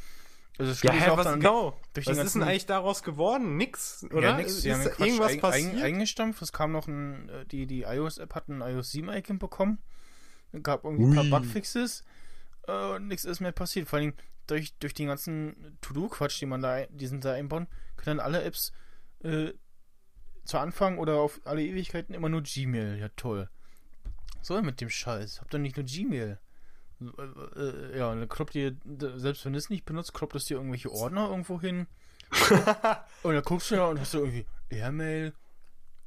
[0.57, 1.79] Also Ja, hä, ist was genau?
[1.95, 3.57] Was ist denn eigentlich daraus geworden?
[3.57, 4.29] Nix, oder?
[4.29, 4.51] Ja, nix.
[4.53, 5.75] Ist Die haben da den Quatsch irgendwas ein, passiert?
[5.75, 6.41] Ein, eingestampft.
[6.41, 9.79] Es kam noch ein, äh, die, die iOS-App hat ein iOS 7-Icon bekommen.
[10.51, 11.45] Es gab irgendwie ein paar Ui.
[11.45, 12.03] Bugfixes.
[12.67, 13.87] Äh, nichts ist mehr passiert.
[13.87, 14.13] Vor allem
[14.47, 18.71] durch, durch den ganzen To-Do-Quatsch, den man da, diesen da einbauen, können dann alle Apps
[19.23, 19.53] äh,
[20.43, 22.97] zu Anfang oder auf alle Ewigkeiten immer nur Gmail.
[22.97, 23.49] Ja, toll.
[24.41, 25.41] So mit dem Scheiß.
[25.41, 26.39] Habt ihr nicht nur Gmail?
[27.01, 28.75] Äh, äh, ja, und dann kloppt ihr,
[29.15, 31.87] selbst wenn du es nicht benutzt, kloppt es dir irgendwelche Ordner irgendwo hin.
[33.23, 35.33] und dann guckst du da und hast du irgendwie Airmail,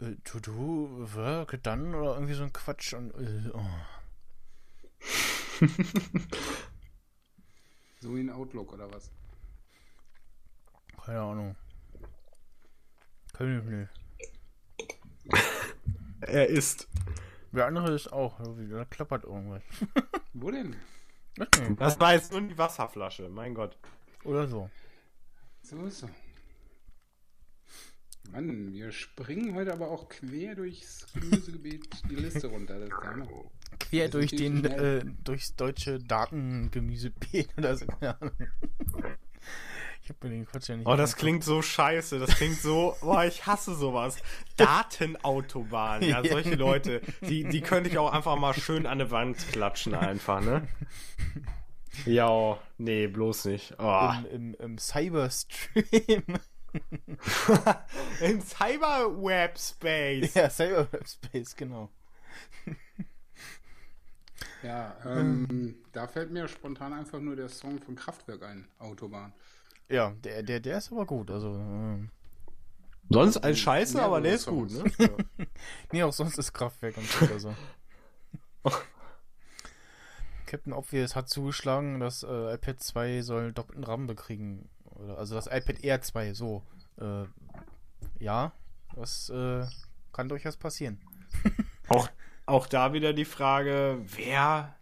[0.00, 3.60] äh, To-Do, Work, dann oder irgendwie so ein Quatsch und äh, oh.
[8.00, 9.10] So in Outlook oder was?
[11.04, 11.56] keine Ahnung.
[13.32, 13.90] Kann ich nicht.
[16.20, 16.88] Er ist.
[17.52, 19.62] Der andere ist auch, da klappert irgendwas.
[20.32, 20.74] Wo denn?
[21.76, 23.76] Das war jetzt nur die Wasserflasche, mein Gott.
[24.24, 24.70] Oder so.
[25.62, 26.08] So ist so.
[28.32, 32.78] Mann, wir springen heute aber auch quer durchs Gemüsegebiet die Liste runter.
[32.80, 33.78] Das ist.
[33.78, 38.34] Quer durch den, äh, durchs deutsche Datengemüsebeet oder so, keine Ahnung.
[40.04, 42.18] Ich hab mir den Quatsch ja nicht Oh, das klingt so scheiße.
[42.18, 42.94] Das klingt so.
[43.00, 44.18] Boah, ich hasse sowas.
[44.56, 46.02] Datenautobahn.
[46.02, 47.00] Ja, solche Leute.
[47.22, 50.68] Die, die könnte ich auch einfach mal schön an eine Wand klatschen, einfach, ne?
[52.04, 53.76] Ja, nee, bloß nicht.
[53.78, 54.10] Oh.
[54.30, 56.24] Im, im, im Cyberstream.
[58.20, 60.34] Im Cyberweb-Space.
[60.34, 61.90] ja, Cyberwebspace, genau.
[64.62, 69.32] Ja, ähm, da fällt mir spontan einfach nur der Song von Kraftwerk ein, Autobahn.
[69.88, 71.30] Ja, der, der, der ist aber gut.
[71.30, 72.10] Also, ähm,
[73.10, 74.84] Sonst als Scheiße, Mehrere aber der ist gut, ne?
[74.98, 75.08] Ja.
[75.92, 77.26] nee, auch sonst ist Kraftwerk und so.
[77.26, 77.54] Also.
[80.46, 84.68] Captain Obvious hat zugeschlagen, das äh, iPad 2 soll doppelten RAM bekriegen.
[85.04, 86.62] Oder, also das iPad Air 2, so.
[87.00, 87.24] Äh,
[88.20, 88.52] ja,
[88.94, 89.64] das äh,
[90.12, 91.00] kann durchaus passieren.
[91.88, 92.08] Auch,
[92.46, 94.74] auch da wieder die Frage, wer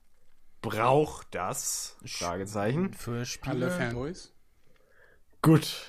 [0.61, 1.97] braucht das?
[2.05, 2.93] Fragezeichen.
[2.95, 3.71] Für Alle Spiele.
[3.73, 4.33] Fanboys.
[5.41, 5.87] Gut.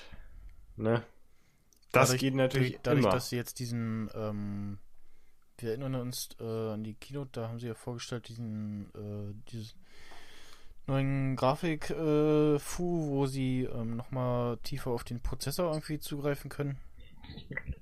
[0.76, 1.04] Ne?
[1.92, 3.12] Das dadurch- geht natürlich durch, dadurch, immer.
[3.12, 4.78] dass sie jetzt diesen, ähm,
[5.58, 9.76] wir erinnern uns äh, an die Keynote, da haben sie ja vorgestellt, diesen, äh, dieses
[10.86, 16.78] neuen Grafik äh, Fu, wo sie ähm, nochmal tiefer auf den Prozessor irgendwie zugreifen können.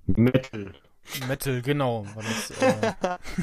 [0.06, 0.72] Metal.
[1.26, 2.06] Metal, genau.
[2.14, 2.92] War das, äh,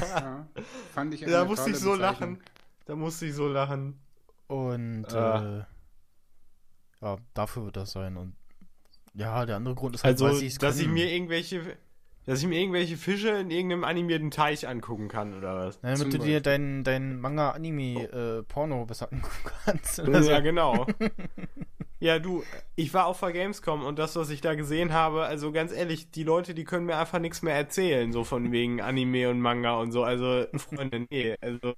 [0.00, 0.46] Ja,
[0.94, 2.00] fand ich Da musste ich so Bezeichnung.
[2.36, 2.42] lachen.
[2.86, 4.00] Da musste ich so lachen.
[4.46, 5.60] und Ah.
[5.60, 5.64] äh,
[7.04, 8.16] ja, dafür wird das sein.
[8.16, 8.34] Und
[9.14, 11.76] ja, der andere Grund ist halt, Also, es dass ich mir irgendwelche,
[12.26, 15.78] dass ich mir irgendwelche Fische in irgendeinem animierten Teich angucken kann, oder was?
[15.82, 16.82] Na, damit du dir Beispiel.
[16.82, 20.00] dein, Manga-Anime-Porno besser angucken kannst.
[20.00, 20.30] oder so.
[20.30, 20.86] Ja, genau.
[22.00, 22.44] ja, du,
[22.76, 26.10] ich war auf der Gamescom und das, was ich da gesehen habe, also ganz ehrlich,
[26.10, 29.78] die Leute, die können mir einfach nichts mehr erzählen, so von wegen Anime und Manga
[29.78, 30.04] und so.
[30.04, 31.36] Also, Freunde, nee.
[31.40, 31.74] Also,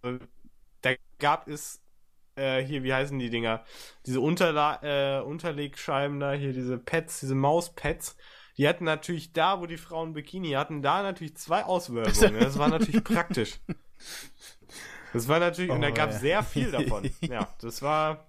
[0.81, 1.81] da gab es
[2.37, 3.65] äh, hier, wie heißen die Dinger?
[4.07, 8.17] Diese Unterla äh, Unterlegscheiben da, hier diese Pads, diese Mauspads,
[8.59, 12.38] Die hatten natürlich da, wo die Frauen Bikini hatten, da natürlich zwei Auswölbungen.
[12.41, 13.59] Das war natürlich praktisch.
[15.12, 16.21] Das war natürlich, und da Oh, gab es ja.
[16.21, 17.11] sehr viel davon.
[17.23, 18.27] Ja, das war.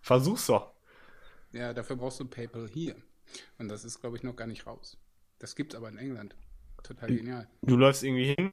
[0.00, 0.72] Versuch's doch.
[1.52, 2.96] Ja, dafür brauchst du PayPal hier.
[3.58, 4.98] Und das ist, glaube ich, noch gar nicht raus.
[5.38, 6.36] Das gibt's aber in England.
[6.82, 7.48] Total genial.
[7.62, 8.50] Du läufst irgendwie hin,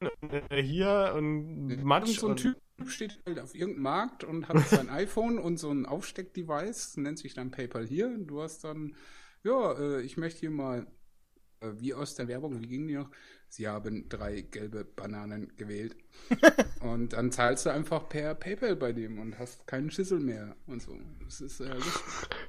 [0.49, 2.19] äh, hier und Matsch.
[2.19, 5.71] so ein und, Typ steht halt auf irgendeinem Markt und hat sein iPhone und so
[5.71, 8.07] ein Aufsteckdevice, nennt sich dann PayPal hier.
[8.07, 8.95] Und du hast dann,
[9.43, 10.87] ja, äh, ich möchte hier mal,
[11.61, 13.09] äh, wie aus der Werbung, wie ging die noch?
[13.47, 15.95] Sie haben drei gelbe Bananen gewählt.
[16.81, 20.81] und dann zahlst du einfach per PayPal bei dem und hast keinen Schüssel mehr und
[20.81, 20.97] so.
[21.23, 21.75] Das ist äh.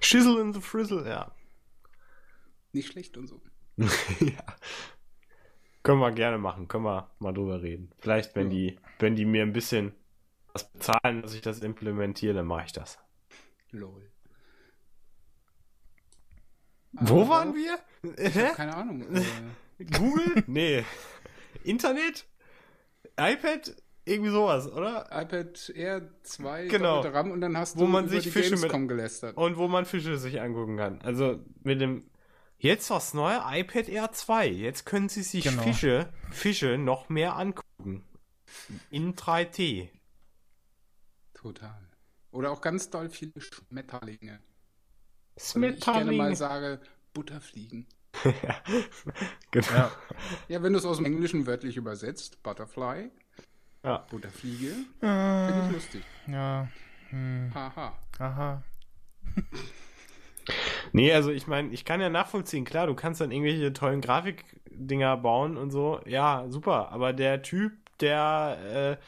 [0.00, 1.34] Schissel in the Frizzle, ja.
[2.72, 3.40] nicht schlecht und so.
[3.78, 4.44] ja.
[5.82, 7.90] Können wir gerne machen, können wir mal drüber reden.
[7.98, 8.56] Vielleicht, wenn Ja.
[8.56, 9.92] die, wenn die mir ein bisschen
[10.52, 12.98] was bezahlen, dass ich das implementiere, dann mache ich das.
[13.70, 14.10] Lol.
[16.92, 17.78] Wo Aber- waren wir?
[18.54, 19.04] Keine Ahnung.
[19.80, 20.42] Äh, Google?
[20.46, 20.84] nee.
[21.64, 22.26] Internet?
[23.18, 23.74] iPad?
[24.04, 25.06] Irgendwie sowas, oder?
[25.10, 27.00] iPad Air 2 Genau.
[27.00, 29.36] RAM und dann hast Wo du man über sich die Fische mit- Gamescom gelästert.
[29.38, 31.00] Und wo man Fische sich angucken kann.
[31.00, 32.04] Also mit dem
[32.60, 34.48] jetzt was Neues, iPad Air 2.
[34.48, 35.62] Jetzt können sie sich Genau.
[35.62, 38.04] Fische, Fische noch mehr angucken.
[38.90, 39.88] In 3T.
[41.34, 41.80] Total.
[42.32, 44.40] Oder auch ganz doll viele Schmetterlinge.
[45.56, 46.80] Oder ich gerne mal sage,
[47.14, 47.86] Butterfliegen.
[49.52, 49.90] Genau.
[50.48, 53.10] Ja, wenn du es aus dem Englischen wörtlich übersetzt, Butterfly,
[53.84, 53.98] Ja.
[54.10, 56.04] Butterfliege, finde ich Äh, lustig.
[56.26, 56.68] ja.
[57.10, 57.50] Hm.
[57.54, 57.98] Haha.
[58.18, 58.62] Aha.
[60.92, 65.16] Nee, also ich meine, ich kann ja nachvollziehen, klar, du kannst dann irgendwelche tollen Grafikdinger
[65.16, 66.00] bauen und so.
[66.06, 66.90] Ja, super.
[66.90, 68.98] Aber der Typ, der,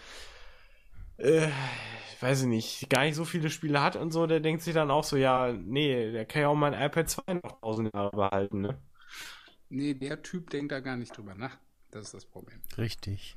[1.18, 1.49] äh, äh,
[2.12, 4.75] ich weiß ich nicht, gar nicht so viele Spiele hat und so, der denkt sich
[4.75, 8.11] dann auch so, ja, nee, der kann ja auch mein iPad 2 noch tausend Jahre
[8.11, 8.79] behalten, ne?
[9.68, 11.57] Nee, der Typ denkt da gar nicht drüber nach.
[11.90, 12.61] Das ist das Problem.
[12.79, 13.37] Richtig.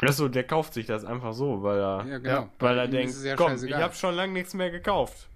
[0.00, 2.48] Achso, der kauft sich das einfach so, weil er, Ja, genau.
[2.58, 5.28] weil er ihm denkt, ja komm, ich habe schon lange nichts mehr gekauft.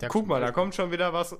[0.00, 1.36] Der, Guck mal, da kommt schon wieder was.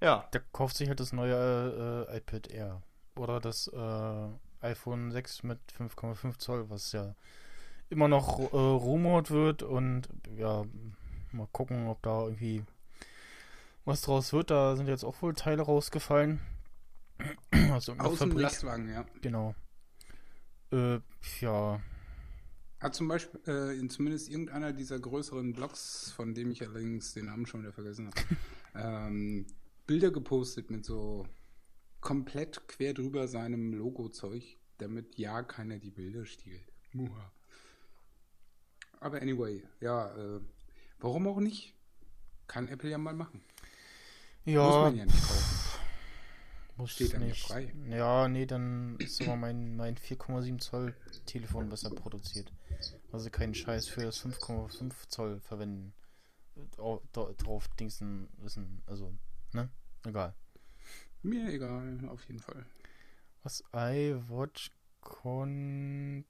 [0.00, 2.82] Ja, der kauft sich halt das neue äh, iPad Air.
[3.16, 4.28] Oder das äh,
[4.60, 7.14] iPhone 6 mit 5,5 Zoll, was ja
[7.88, 9.62] immer noch äh, rumort wird.
[9.62, 10.64] Und ja,
[11.32, 12.62] mal gucken, ob da irgendwie
[13.84, 14.50] was draus wird.
[14.50, 16.40] Da sind jetzt auch wohl Teile rausgefallen.
[17.72, 18.42] Also Aus dem Fabrik.
[18.42, 19.04] Lastwagen, ja.
[19.22, 19.54] Genau.
[20.72, 21.00] Äh,
[21.40, 21.80] ja.
[22.80, 27.26] Hat zum Beispiel äh, in zumindest irgendeiner dieser größeren Blogs, von dem ich allerdings den
[27.26, 28.20] Namen schon wieder vergessen habe,
[28.74, 29.46] ähm,
[29.86, 31.26] Bilder gepostet mit so
[32.00, 36.72] komplett quer drüber seinem Logo-Zeug, damit ja keiner die Bilder stiehlt.
[36.92, 37.32] Muha.
[39.00, 40.40] Aber anyway, ja, äh,
[40.98, 41.74] warum auch nicht?
[42.46, 43.42] Kann Apple ja mal machen.
[44.44, 45.65] Ja, Muss man ja nicht kaufen.
[46.76, 47.42] Muss steht ja nicht.
[47.46, 47.72] frei.
[47.88, 52.52] Ja, nee, dann ist aber mein, mein 4,7 Zoll Telefon besser produziert.
[53.12, 55.94] Also keinen Scheiß für das 5,5 Zoll verwenden.
[56.76, 58.82] Drauf Dingsen wissen.
[58.86, 59.14] Also,
[59.52, 59.68] ne?
[60.06, 60.34] Egal.
[61.22, 62.64] Mir egal, auf jeden Fall.
[63.42, 64.70] Was iWatch
[65.06, 66.24] Con.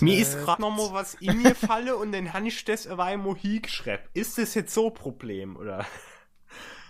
[0.00, 3.04] Mir ist gerade noch mal was in mir falle und dann habe ich das aber
[3.04, 3.98] einmal hingeschrieben.
[4.14, 5.84] Ist das jetzt so ein Problem, oder?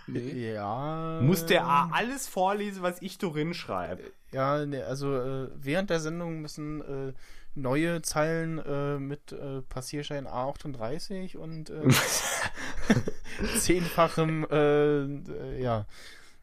[0.07, 0.53] Nee.
[0.53, 1.19] Ja.
[1.21, 4.03] Muss der A alles vorlesen, was ich darin schreibe?
[4.31, 7.13] Ja, ne, also äh, während der Sendung müssen äh,
[7.55, 11.87] neue Zeilen äh, mit äh, Passierschein A38 und äh,
[13.59, 15.85] zehnfachem, äh, ja.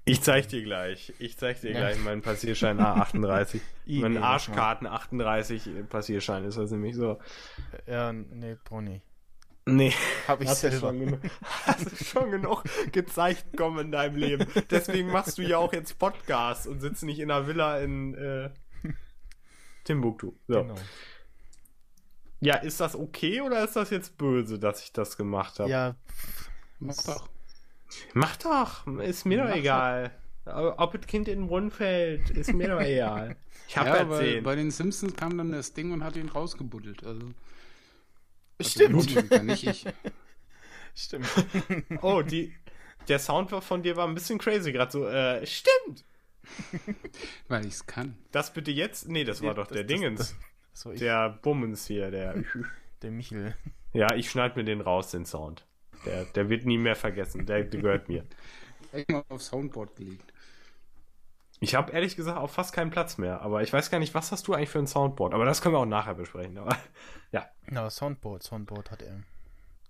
[0.04, 1.12] Ich zeig dir gleich.
[1.18, 1.78] Ich zeig dir Ja.
[1.80, 3.60] gleich meinen Passierschein A38.
[3.86, 7.18] I, mein nee, Arschkarten 38 Passierschein ist das nämlich so.
[7.86, 9.02] Ja, nee, nicht.
[9.76, 9.92] Nee.
[10.26, 10.88] Hab ich Hast du selber.
[10.88, 11.20] schon genug,
[11.66, 14.46] hast du schon genug gezeigt kommen in deinem Leben.
[14.70, 18.50] Deswegen machst du ja auch jetzt Podcasts und sitzt nicht in einer Villa in äh,
[19.84, 20.32] Timbuktu.
[20.46, 20.62] So.
[20.62, 20.74] Genau.
[22.40, 25.70] Ja, ist das okay oder ist das jetzt böse, dass ich das gemacht habe?
[25.70, 25.96] Ja,
[26.78, 27.28] Mach doch.
[28.14, 29.58] Mach doch, ist mir Mach doch doch.
[29.58, 30.10] egal.
[30.46, 33.36] Ob das Kind in den Brunnen fällt, ist mir doch egal.
[33.66, 34.44] Ich hab ja, sehen.
[34.44, 37.04] bei den Simpsons kam dann das Ding und hat ihn rausgebuddelt.
[37.04, 37.26] Also,
[38.60, 39.16] Stimmt.
[39.30, 39.84] Also, nicht ich.
[40.94, 41.28] Stimmt.
[42.02, 42.54] Oh, die,
[43.08, 45.06] der Sound von dir war ein bisschen crazy gerade so.
[45.06, 46.04] Äh, stimmt.
[47.48, 48.16] Weil ich es kann.
[48.32, 49.08] Das bitte jetzt?
[49.08, 50.36] Nee, das war doch das- der das- Dingens.
[50.72, 52.42] Das war der Bummens hier, der.
[53.02, 53.54] der Michel.
[53.92, 55.64] Ja, ich schneide mir den raus, den Sound.
[56.04, 57.46] Der, der wird nie mehr vergessen.
[57.46, 58.24] Der, der gehört mir.
[58.92, 60.27] Irgendwann auf Soundboard gelegt.
[61.60, 63.40] Ich habe ehrlich gesagt auch fast keinen Platz mehr.
[63.42, 65.34] Aber ich weiß gar nicht, was hast du eigentlich für ein Soundboard?
[65.34, 66.56] Aber das können wir auch nachher besprechen.
[66.58, 66.76] Aber
[67.32, 67.46] ja.
[67.66, 69.22] Na, Soundboard, Soundboard hat er.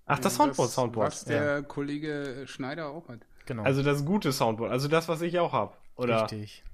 [0.06, 1.06] Ach, das Soundboard, Was- Soundboard.
[1.12, 3.20] Was der Kollege Schneider auch hat.
[3.44, 3.62] Genau.
[3.64, 4.70] Also das gute Soundboard.
[4.72, 5.74] Also das, was ich auch habe.
[5.96, 6.64] Oder Richtig.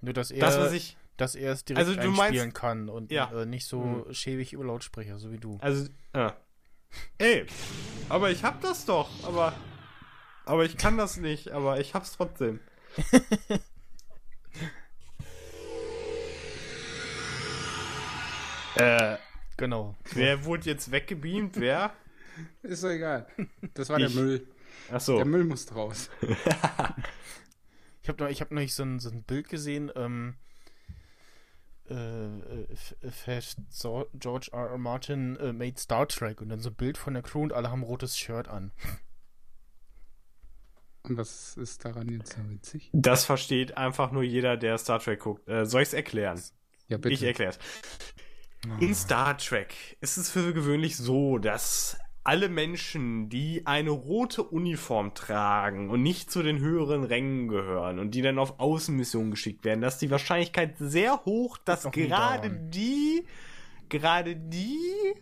[0.00, 0.96] Nur, dass er, das, was ich.
[1.18, 3.30] dass er es direkt Also du meinst- einspielen kann und Ja.
[3.32, 5.58] äh, nicht so schäbig über Lautsprecher, so wie du.
[5.60, 5.88] Also.
[6.14, 6.32] Ah.
[7.18, 7.44] Ey.
[8.08, 9.10] Aber ich hab das doch.
[9.26, 9.52] Aber.
[10.46, 11.50] Aber ich kann das nicht.
[11.50, 12.60] Aber ich hab's trotzdem.
[18.76, 19.16] äh.
[19.56, 19.96] Genau.
[20.12, 21.56] Wer wurde jetzt weggebeamt?
[21.58, 21.92] Wer?
[22.62, 23.26] Ist doch egal.
[23.74, 24.46] Das war Ich- der Müll.
[24.92, 25.16] Achso.
[25.16, 26.10] Der Müll muss raus.
[28.02, 30.36] Ich habe noch, ich hab noch so ein, so ein Bild gesehen, ähm,
[31.90, 34.70] äh, äh, F- Fast So- George R.
[34.70, 34.78] R.
[34.78, 37.70] Martin äh, made Star Trek und dann so ein Bild von der Crew und alle
[37.70, 38.72] haben ein rotes Shirt an.
[41.02, 42.90] Und was ist daran jetzt so witzig?
[42.92, 45.48] Das versteht einfach nur jeder, der Star Trek guckt.
[45.48, 46.40] Äh, soll ich's erklären?
[46.88, 47.14] Ja, bitte.
[47.14, 47.58] Ich erklär's.
[48.80, 55.14] In Star Trek ist es für gewöhnlich so, dass alle Menschen, die eine rote Uniform
[55.14, 59.80] tragen und nicht zu den höheren Rängen gehören und die dann auf Außenmissionen geschickt werden,
[59.80, 63.24] dass die Wahrscheinlichkeit sehr hoch, dass nie gerade die,
[63.88, 64.76] gerade die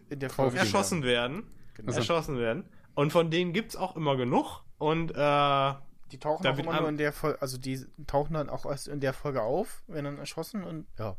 [0.09, 0.57] In der Folge.
[0.57, 1.45] erschossen werden.
[1.75, 1.93] Genau.
[1.93, 2.65] Erschossen werden.
[2.95, 4.63] Und von denen gibt's auch immer genug.
[4.79, 5.75] Und äh,
[6.13, 8.89] Die tauchen Da auch immer nur in der Folge, also die tauchen dann auch erst
[8.89, 11.17] in der Folge auf, werden dann erschossen und ja,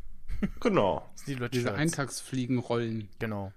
[0.60, 1.08] genau.
[1.12, 1.72] das sind die Leute Diese.
[1.74, 3.08] Eintagsfliegenrollen.
[3.18, 3.52] Genau.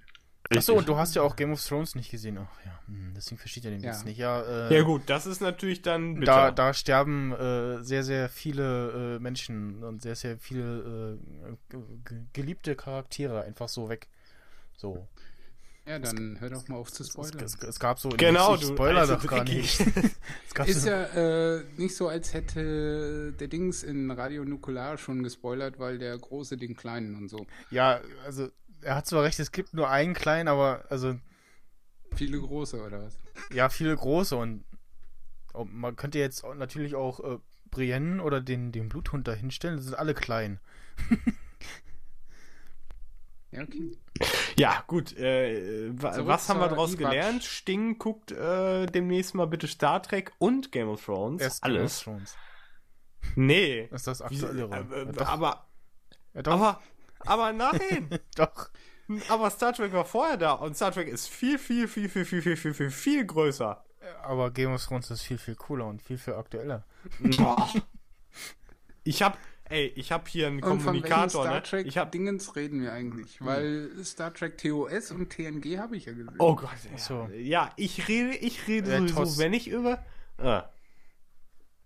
[0.51, 2.39] Achso, und du hast ja auch Game of Thrones nicht gesehen.
[2.39, 3.91] Ach ja, hm, deswegen versteht ihr den Ja.
[3.91, 4.17] jetzt nicht.
[4.17, 6.25] Ja, äh, Ja gut, das ist natürlich dann bitter.
[6.31, 11.81] da, da sterben äh, sehr, sehr viele äh, Menschen und sehr, sehr viele äh, ge-
[12.03, 14.07] ge- geliebte Charaktere einfach so weg.
[14.75, 15.07] So.
[15.89, 17.43] Ja, dann hör doch mal auf zu Es, spoilern.
[17.43, 18.09] es, es gab so.
[18.09, 19.79] Genau, ich du Spoiler doch gar nicht.
[20.59, 25.23] es Ist so, ja äh, nicht so, als hätte der Dings in Radio Nukular schon
[25.23, 27.47] gespoilert, weil der Große den Kleinen und so.
[27.71, 28.49] ja, also
[28.81, 31.15] er hat zwar recht, es gibt nur einen kleinen, aber also
[32.13, 33.17] Viele Große oder was?
[33.51, 34.63] ja, viele große und
[35.53, 37.39] oh, man könnte jetzt auch, natürlich auch äh,
[37.71, 40.59] Brienne oder den, den Bluthund da hinstellen, das sind alle klein.
[43.51, 43.91] Ja, okay.
[44.57, 45.17] Ja, gut.
[45.17, 47.43] Äh, Zurück was haben wir daraus gelernt?
[47.43, 51.41] Sting guckt äh, demnächst mal bitte Star Trek und Game of Thrones.
[51.41, 51.99] Erst Game of Alles.
[52.01, 52.37] Thrones.
[53.35, 53.87] Nee.
[53.91, 54.85] Das ist das aktuellere.
[54.91, 55.65] äh, äh, aber,
[56.33, 56.81] ja, aber,
[57.19, 58.19] aber nein.
[58.35, 58.69] doch.
[59.29, 62.41] aber Star Trek war vorher da und Star Trek ist viel, viel, viel, viel, viel,
[62.41, 63.83] viel, viel, viel, viel größer.
[64.23, 66.83] Aber Game of Thrones ist viel, viel cooler und viel, viel aktueller.
[69.03, 69.37] Ich hab,
[69.69, 71.63] ey, ich hab hier einen Und von welchen Kommunikator, Star ne?
[71.63, 73.43] Trek Ich hab, Dingens reden wir eigentlich?
[73.43, 76.35] Weil Star Trek TOS und TNG habe ich ja gesehen.
[76.39, 76.97] oh Gott, ja.
[76.97, 77.29] so.
[77.33, 79.37] ja, ich rede, ich rede Ja, sowieso, Toss.
[79.37, 80.03] wenn ich über,
[80.37, 80.69] ah.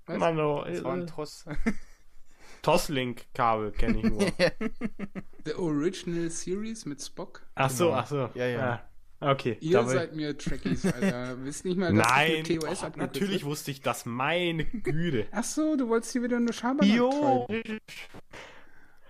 [0.06, 0.18] Was?
[0.18, 1.46] Mann, oh, Das war ein äh, Toss.
[2.62, 4.22] Toslink-Kabel kenne ich nur.
[5.46, 7.46] The Original Series mit Spock.
[7.56, 7.98] Ach so, Genau.
[7.98, 8.30] ach so.
[8.36, 8.60] Ja, ja.
[8.74, 8.90] Ah,
[9.24, 9.58] Okay.
[9.62, 11.44] Ihr da war seid mir Trekkies, Alter.
[11.44, 13.46] Wisst nicht mal, dass Nein, das mit TOS oh, natürlich wird?
[13.46, 14.06] wusste ich das.
[14.06, 15.28] Meine Güte.
[15.32, 17.48] Ach so, du wolltest hier wieder eine Schabernack Jo.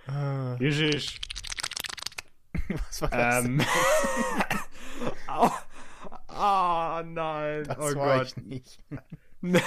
[0.06, 1.19] Ah, was
[3.02, 3.45] war das?
[3.45, 3.62] Ähm.
[5.28, 5.49] Au.
[6.28, 7.63] Ah, nein.
[7.63, 8.28] das oh war Gott.
[8.28, 8.80] ich nicht.
[9.41, 9.62] Das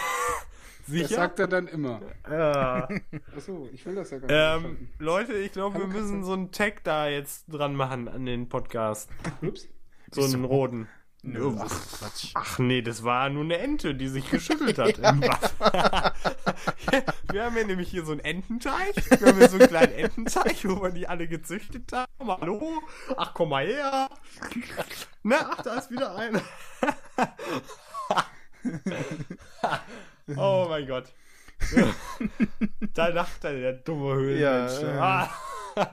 [0.87, 1.09] Sicher?
[1.09, 2.01] sagt er dann immer.
[2.31, 2.89] Ja.
[3.37, 4.89] Achso, ich will das ja gar nicht ähm.
[4.99, 9.11] Leute, ich glaube, wir müssen so einen Tag da jetzt dran machen an den Podcast.
[9.43, 9.69] Ups.
[10.13, 10.89] So einen roten.
[11.23, 12.31] Nö, ach, Quatsch.
[12.35, 14.99] Ach nee, das war nur eine Ente, die sich geschüttelt hat.
[14.99, 16.15] Im Wasser.
[17.33, 18.95] wir haben ja nämlich hier so einen Ententeich.
[19.21, 22.29] Wir haben hier so einen kleinen Ententeich, wo wir die alle gezüchtet haben.
[22.29, 22.81] Hallo?
[23.17, 24.09] Ach, komm mal her.
[25.25, 26.43] Na, ach, da ist wieder einer.
[30.37, 31.13] oh mein Gott.
[32.95, 34.81] da lacht er, der dumme Höhlenmensch.
[34.83, 35.31] Ja,
[35.75, 35.87] äh.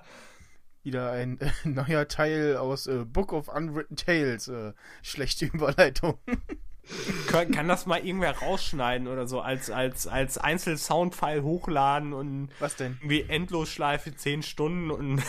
[0.84, 4.48] Wieder ein äh, neuer Teil aus äh, Book of Unwritten Tales.
[4.48, 6.18] Äh, schlechte Überleitung.
[7.28, 12.76] Kann, kann das mal irgendwer rausschneiden oder so als, als, als Einzel-Soundfile hochladen und Was
[12.76, 12.98] denn?
[13.00, 15.24] irgendwie Endlosschleife 10 Stunden und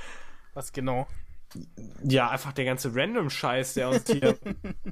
[0.54, 1.08] Was genau?
[2.04, 4.38] ja, einfach der ganze Random-Scheiß, der uns hier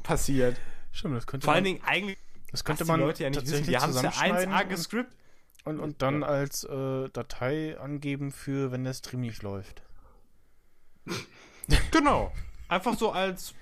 [0.03, 0.57] passiert.
[0.91, 2.19] Stimmt, das könnte Vor allen man, Dingen eigentlich,
[2.51, 4.69] das könnte die man Leute ja nicht wissen, die haben es ja zusammenschneiden 1A und-
[4.71, 5.19] gescriptet.
[5.64, 9.83] Und, und dann als äh, Datei angeben für, wenn der Stream nicht läuft.
[11.91, 12.33] Genau.
[12.69, 13.55] Einfach so als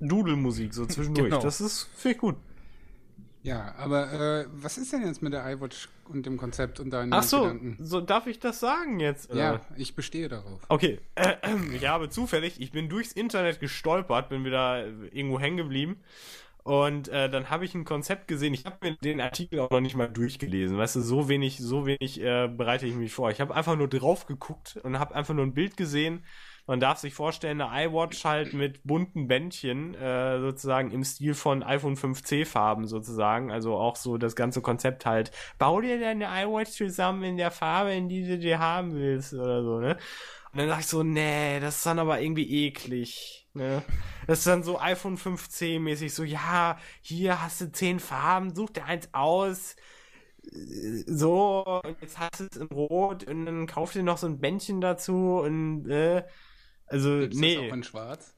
[0.00, 1.30] Dudelmusik so zwischendurch.
[1.30, 1.42] Genau.
[1.42, 2.36] Das ist finde ich gut.
[3.42, 7.12] Ja, aber äh, was ist denn jetzt mit der iWatch und dem Konzept und deinen
[7.12, 7.76] Ach so, Gedanken?
[7.80, 9.32] so darf ich das sagen jetzt?
[9.32, 10.60] Ja, Äh, ich bestehe darauf.
[10.68, 11.36] Okay, äh,
[11.74, 16.00] ich habe zufällig, ich bin durchs Internet gestolpert, bin wieder irgendwo hängen geblieben.
[16.62, 18.52] Und äh, dann habe ich ein Konzept gesehen.
[18.52, 20.76] Ich habe mir den Artikel auch noch nicht mal durchgelesen.
[20.76, 23.30] Weißt du, so wenig, so wenig äh, bereite ich mich vor.
[23.30, 26.22] Ich habe einfach nur drauf geguckt und habe einfach nur ein Bild gesehen.
[26.66, 31.62] Man darf sich vorstellen, eine iWatch halt mit bunten Bändchen, äh, sozusagen im Stil von
[31.62, 33.50] iPhone 5C Farben sozusagen.
[33.50, 37.92] Also auch so das ganze Konzept halt, bau dir deine iWatch zusammen in der Farbe,
[37.92, 39.96] in die du dir haben willst oder so, ne?
[40.52, 43.48] Und dann dachte ich so, nee, das ist dann aber irgendwie eklig.
[43.54, 43.82] Ne?
[44.26, 48.70] Das ist dann so iPhone 5C mäßig, so, ja, hier hast du zehn Farben, such
[48.70, 49.76] dir eins aus.
[51.06, 54.40] So, und jetzt hast du es in Rot und dann kauf dir noch so ein
[54.40, 56.24] Bändchen dazu und äh,
[56.90, 58.34] also Gibt's das nee, auch in Schwarz?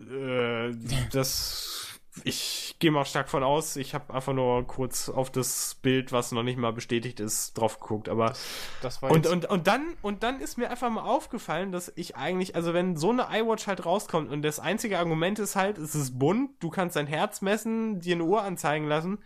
[0.00, 0.72] äh,
[1.12, 3.76] das ich gehe mal stark von aus.
[3.76, 7.78] Ich habe einfach nur kurz auf das Bild, was noch nicht mal bestätigt ist, drauf
[7.78, 8.08] geguckt.
[8.08, 8.32] Aber
[8.80, 12.16] Das war und, und, und dann und dann ist mir einfach mal aufgefallen, dass ich
[12.16, 15.94] eigentlich, also wenn so eine iWatch halt rauskommt und das einzige Argument ist halt, es
[15.94, 19.18] ist bunt, du kannst dein Herz messen, dir eine Uhr anzeigen lassen.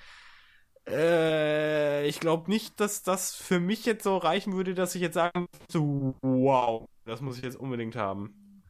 [0.87, 5.15] Äh, ich glaube nicht, dass das für mich jetzt so reichen würde, dass ich jetzt
[5.15, 8.63] sagen so, wow, das muss ich jetzt unbedingt haben.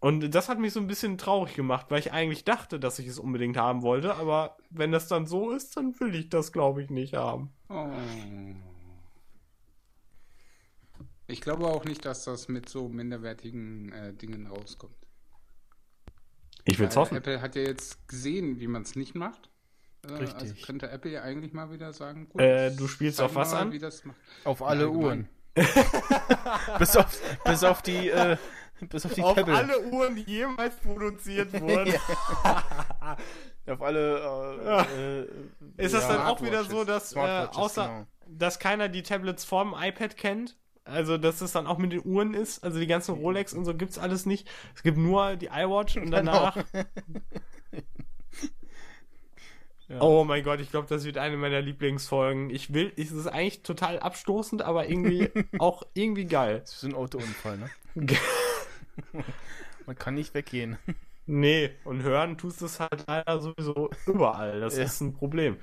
[0.00, 3.06] Und das hat mich so ein bisschen traurig gemacht, weil ich eigentlich dachte, dass ich
[3.06, 6.82] es unbedingt haben wollte, aber wenn das dann so ist, dann will ich das, glaube
[6.82, 7.52] ich, nicht haben.
[7.68, 7.88] Oh.
[11.28, 14.94] Ich glaube auch nicht, dass das mit so minderwertigen äh, Dingen rauskommt.
[16.64, 17.16] Ich will's Weil hoffen.
[17.16, 19.50] Apple hat ja jetzt gesehen, wie man es nicht macht.
[20.06, 20.34] Äh, Richtig.
[20.50, 23.62] Also könnte Apple ja eigentlich mal wieder sagen, gut, Äh, du spielst auf was mal,
[23.62, 23.72] an?
[23.72, 24.16] Wie das macht.
[24.44, 25.28] auf alle Uhren.
[26.78, 28.36] bis, auf, bis auf die, äh,
[28.80, 29.54] bis auf die Auf Pebble.
[29.54, 31.94] alle Uhren, die jemals produziert wurden.
[33.68, 34.86] Auf alle.
[34.88, 38.06] Äh, äh, Ist das Ja, dann auch wieder so, dass äh, außer genau.
[38.28, 40.56] dass keiner die Tablets vorm iPad kennt?
[40.84, 43.74] Also, dass es dann auch mit den Uhren ist, also die ganzen Rolex und so
[43.74, 44.48] gibt's alles nicht.
[44.76, 46.56] Es gibt nur die iWatch und danach.
[49.88, 50.00] Ja.
[50.00, 52.50] Oh mein Gott, ich glaube, das wird eine meiner Lieblingsfolgen.
[52.50, 56.60] Ich will, es ist eigentlich total abstoßend, aber irgendwie auch irgendwie geil.
[56.60, 57.70] Das ist ein Autounfall, ne?
[59.86, 60.76] Man kann nicht weggehen.
[61.26, 64.60] Nee, und hören tust du es halt leider sowieso überall.
[64.60, 64.84] Das Ja.
[64.84, 65.56] ist ein Problem.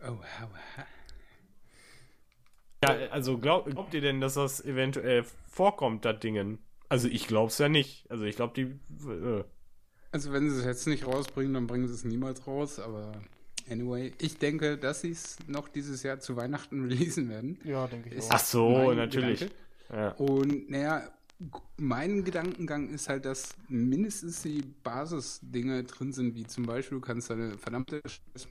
[0.00, 0.48] Oh, wow.
[2.84, 6.58] Ja, also glaub, glaubt ihr denn, dass das eventuell vorkommt, das Dingen?
[6.88, 8.10] Also ich glaub's ja nicht.
[8.10, 8.62] Also ich glaube, die.
[9.08, 9.44] Äh,
[10.12, 13.12] Also wenn sie es jetzt nicht rausbringen, dann bringen sie es niemals raus, aber
[13.70, 17.58] anyway, ich denke, dass sie es noch dieses Jahr zu Weihnachten releasen werden.
[17.64, 19.48] Ja, denke ich Ist ach so, natürlich.
[19.90, 20.10] Ja.
[20.12, 21.10] Und naja,
[21.76, 27.30] mein Gedankengang ist halt, dass mindestens die Basisdinge drin sind, wie zum Beispiel, du kannst
[27.30, 28.00] deine verdammte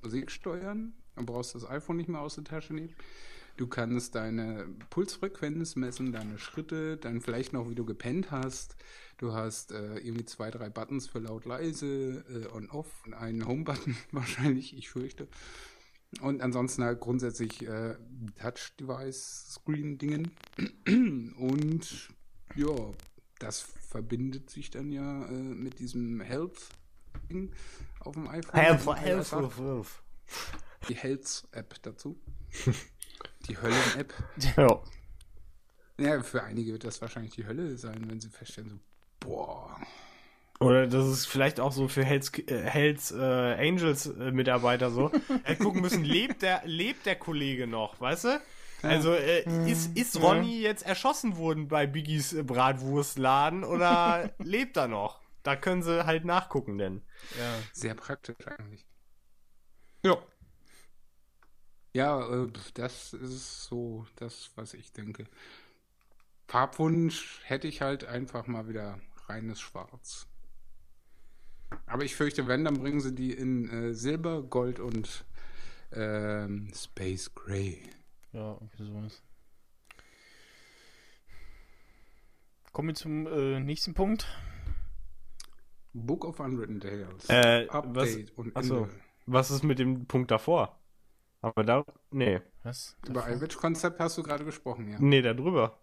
[0.04, 2.94] Musik steuern, dann brauchst du das iPhone nicht mehr aus der Tasche nehmen.
[3.62, 8.76] Du kannst deine Pulsfrequenz messen, deine Schritte, dann vielleicht noch, wie du gepennt hast.
[9.20, 13.96] Du hast äh, irgendwie zwei, drei Buttons für laut, leise, äh, on-off und einen Home-Button
[14.12, 15.28] wahrscheinlich, ich fürchte.
[16.22, 17.98] Und ansonsten halt grundsätzlich äh,
[18.42, 20.32] Touch-Device-Screen-Dingen.
[21.38, 22.10] Und
[22.56, 22.94] ja,
[23.38, 27.54] das verbindet sich dann ja äh, mit diesem Health-Ding
[28.00, 28.54] auf dem iPhone.
[28.54, 29.86] Hat help, help.
[30.90, 32.20] Die Health-App dazu.
[33.48, 34.14] Die Höllen-App.
[34.58, 34.82] Ja.
[35.98, 38.80] Ja, für einige wird das wahrscheinlich die Hölle sein, wenn sie feststellen, so,
[39.20, 39.80] boah.
[40.60, 45.12] Oder das ist vielleicht auch so für Hells, äh, Hells äh, Angels äh, Mitarbeiter so.
[45.44, 48.42] äh, gucken müssen, lebt der, lebt der Kollege noch, weißt du?
[48.84, 54.88] Also äh, ist, ist Ronny jetzt erschossen worden bei Biggies äh, Bratwurstladen oder lebt er
[54.88, 55.22] noch?
[55.44, 57.02] Da können sie halt nachgucken, denn.
[57.40, 57.54] Ja.
[57.74, 58.86] Sehr praktisch eigentlich.
[60.04, 60.18] Ja.
[61.94, 65.26] Ja, äh, das ist so das, was ich denke.
[66.48, 70.28] Farbwunsch hätte ich halt einfach mal wieder reines Schwarz.
[71.86, 75.26] Aber ich fürchte, wenn, dann bringen sie die in äh, Silber, Gold und
[75.94, 77.82] ähm, Space Gray.
[78.34, 79.24] Ja, irgendwie sowas.
[82.72, 84.28] Kommen wir zum äh, nächsten Punkt.
[85.94, 87.30] Book of Unwritten Tales.
[87.30, 88.84] Äh, Update und achso.
[88.84, 88.96] Ende.
[89.26, 90.81] Was ist mit dem Punkt davor?
[91.42, 91.84] Aber da.
[92.12, 92.42] Nee.
[92.64, 92.96] Was?
[93.08, 94.98] Über iWatch-Konzept hast du gerade gesprochen, ja.
[95.00, 95.78] Nee, da drüber.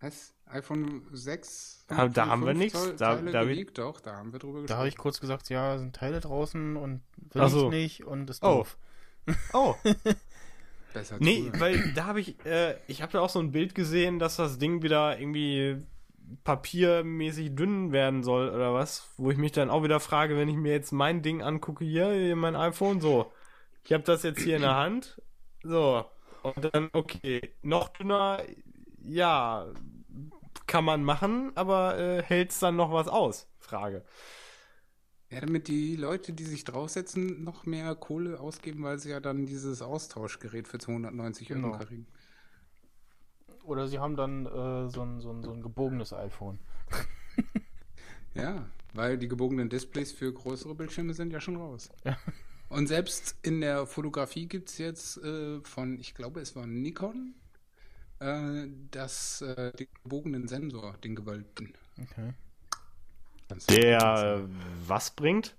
[0.00, 0.34] Was?
[0.48, 1.86] iPhone 6.
[1.88, 2.96] Ah, da haben wir 5 nichts.
[2.96, 3.78] Da- Teile da ich- geleakt.
[3.78, 4.78] Doch, da haben wir drüber Da gesprochen.
[4.78, 7.02] habe ich kurz gesagt, ja, sind Teile draußen und
[7.32, 7.64] will so.
[7.66, 8.58] ich nicht und ist Oh.
[8.58, 8.78] doof.
[9.54, 9.74] Oh,
[10.94, 11.60] Besser nee, zuhören.
[11.60, 14.58] weil da habe ich, äh, ich habe da auch so ein Bild gesehen, dass das
[14.58, 15.82] Ding wieder irgendwie
[16.44, 20.56] papiermäßig dünn werden soll oder was, wo ich mich dann auch wieder frage, wenn ich
[20.56, 23.32] mir jetzt mein Ding angucke, hier, hier mein iPhone, so,
[23.86, 25.20] ich habe das jetzt hier in der Hand,
[25.62, 26.04] so,
[26.42, 28.42] und dann, okay, noch dünner,
[29.02, 29.66] ja,
[30.66, 33.48] kann man machen, aber äh, hält's dann noch was aus?
[33.58, 34.04] Frage.
[35.30, 39.46] Ja, damit die Leute, die sich draufsetzen, noch mehr Kohle ausgeben, weil sie ja dann
[39.46, 41.78] dieses Austauschgerät für 290 Euro Genau.
[41.78, 42.06] kriegen.
[43.64, 46.58] Oder sie haben dann äh, so, ein, so, ein, so ein gebogenes iPhone.
[48.34, 51.90] Ja, weil die gebogenen Displays für größere Bildschirme sind ja schon raus.
[52.04, 52.16] Ja.
[52.68, 57.34] Und selbst in der Fotografie gibt es jetzt äh, von, ich glaube, es war Nikon,
[58.18, 61.74] äh, das, äh, den gebogenen Sensor, den gewölbten.
[62.02, 62.32] Okay.
[63.68, 64.48] Der äh,
[64.86, 65.54] was bringt?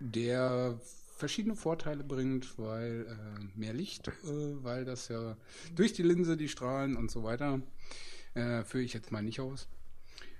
[0.00, 0.80] der
[1.16, 5.36] verschiedene Vorteile bringt, weil äh, mehr Licht, äh, weil das ja
[5.76, 7.60] durch die Linse die Strahlen und so weiter
[8.34, 9.68] äh, führe ich jetzt mal nicht aus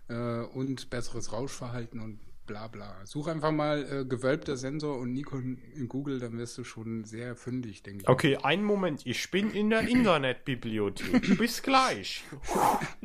[0.09, 2.19] äh, und besseres Rauschverhalten und
[2.51, 3.07] bla bla.
[3.07, 7.37] Such einfach mal äh, gewölbter Sensor und Nikon in Google, dann wirst du schon sehr
[7.37, 8.09] fündig, denke ich.
[8.09, 11.39] Okay, einen Moment, ich bin in der Internetbibliothek.
[11.39, 12.25] Bis gleich.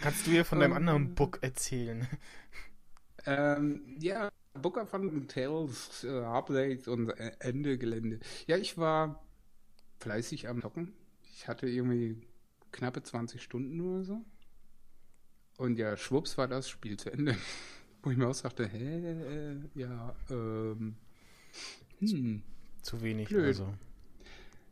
[0.00, 2.06] Kannst du ihr von deinem Ähm, anderen Book erzählen?
[3.26, 8.20] Ähm, ja, Booker von Tales, äh, Update und äh, Ende Gelände.
[8.46, 9.26] Ja, ich war
[9.98, 10.92] fleißig am Zocken.
[11.34, 12.20] Ich hatte irgendwie
[12.70, 14.24] knappe 20 Stunden oder so.
[15.58, 17.36] Und ja, schwupps war das Spiel zu Ende.
[18.02, 20.94] Wo ich mir auch sagte, hä, äh, ja, ähm,
[21.98, 22.42] hm.
[22.82, 23.46] Zu wenig Blöd.
[23.46, 23.74] also.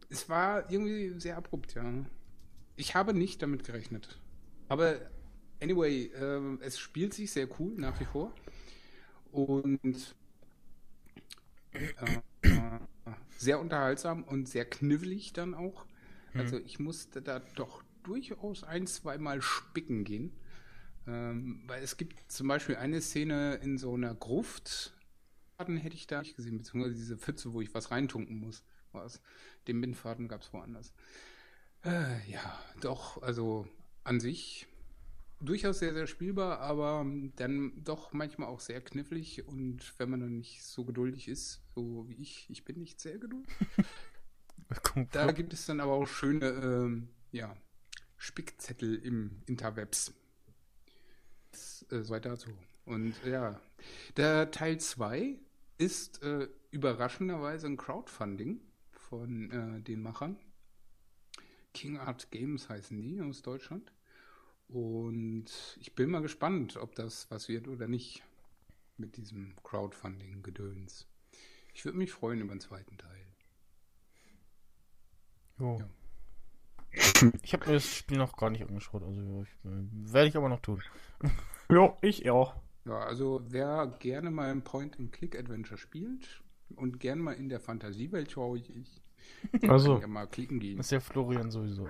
[0.08, 1.84] Es war irgendwie sehr abrupt, ja.
[2.76, 4.20] Ich habe nicht damit gerechnet.
[4.68, 5.00] Aber
[5.60, 8.32] anyway, ähm, es spielt sich sehr cool nach wie vor.
[9.32, 10.14] Und
[11.72, 12.78] äh, äh,
[13.38, 15.84] sehr unterhaltsam und sehr knifflig dann auch.
[16.34, 20.32] Also ich musste da doch durchaus ein, zweimal spicken gehen.
[21.06, 24.96] Ähm, weil es gibt zum Beispiel eine Szene in so einer Gruft,
[25.58, 28.62] hätte ich da nicht gesehen, beziehungsweise diese Pfütze, wo ich was reintunken muss.
[28.92, 29.20] Was.
[29.66, 30.92] Den Bindfaden gab es woanders.
[31.84, 33.68] Äh, ja, doch, also
[34.04, 34.66] an sich
[35.40, 40.36] durchaus sehr, sehr spielbar, aber dann doch manchmal auch sehr knifflig und wenn man dann
[40.38, 43.52] nicht so geduldig ist, so wie ich, ich bin nicht sehr geduldig,
[45.12, 47.54] da gibt es dann aber auch schöne, ähm, ja,
[48.16, 50.14] Spickzettel im Interwebs.
[51.88, 52.50] Das, äh, so weiter dazu.
[52.84, 53.60] Und ja,
[54.16, 55.38] der Teil 2
[55.78, 58.60] ist äh, überraschenderweise ein Crowdfunding
[58.92, 60.36] von äh, den Machern.
[61.74, 63.92] King Art Games heißen die aus Deutschland.
[64.68, 68.22] Und ich bin mal gespannt, ob das was wird oder nicht
[68.96, 71.06] mit diesem Crowdfunding-Gedöns.
[71.74, 73.26] Ich würde mich freuen über den zweiten Teil.
[75.58, 75.78] Jo.
[75.78, 75.88] Ja.
[77.42, 80.60] Ich habe mir das Spiel noch gar nicht angeschaut, also äh, werde ich aber noch
[80.60, 80.82] tun.
[81.70, 82.54] Jo, ich auch.
[82.84, 86.42] Ja, also wer gerne mal ein Point-and-Click-Adventure spielt
[86.76, 89.02] und gerne mal in der Fantasiewelt schaue ich, ich
[89.68, 90.76] Also, kann ja mal klicken gehen.
[90.76, 91.88] Das ist ja Florian sowieso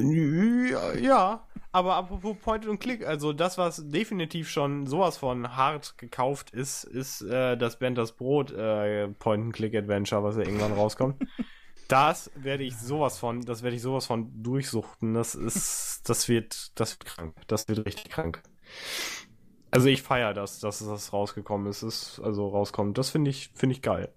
[0.00, 5.98] ja, ja, aber apropos Point und Click, also das, was definitiv schon sowas von hart
[5.98, 10.42] gekauft ist, ist äh, das Band das Brot äh, Point and Click Adventure, was ja
[10.42, 11.16] irgendwann rauskommt.
[11.86, 15.14] Das werde ich sowas von, das werde ich sowas von durchsuchten.
[15.14, 17.34] Das ist, das wird, das wird krank.
[17.46, 18.42] Das wird richtig krank.
[19.70, 22.96] Also ich feiere das, dass das rausgekommen ist, ist also rauskommt.
[22.96, 24.14] Das finde ich, finde ich geil.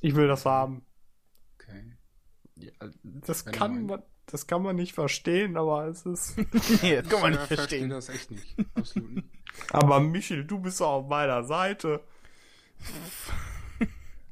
[0.00, 0.86] Ich will das haben.
[1.54, 1.96] Okay.
[2.56, 2.72] Ja,
[3.02, 6.36] das Wenn kann man, das kann man nicht verstehen, aber es ist.
[6.82, 7.90] nee, das kann man nicht Ich verstehe verstehen.
[7.90, 8.56] das echt nicht.
[8.74, 9.28] Absolut nicht.
[9.70, 12.02] aber Michel, du bist doch auf meiner Seite.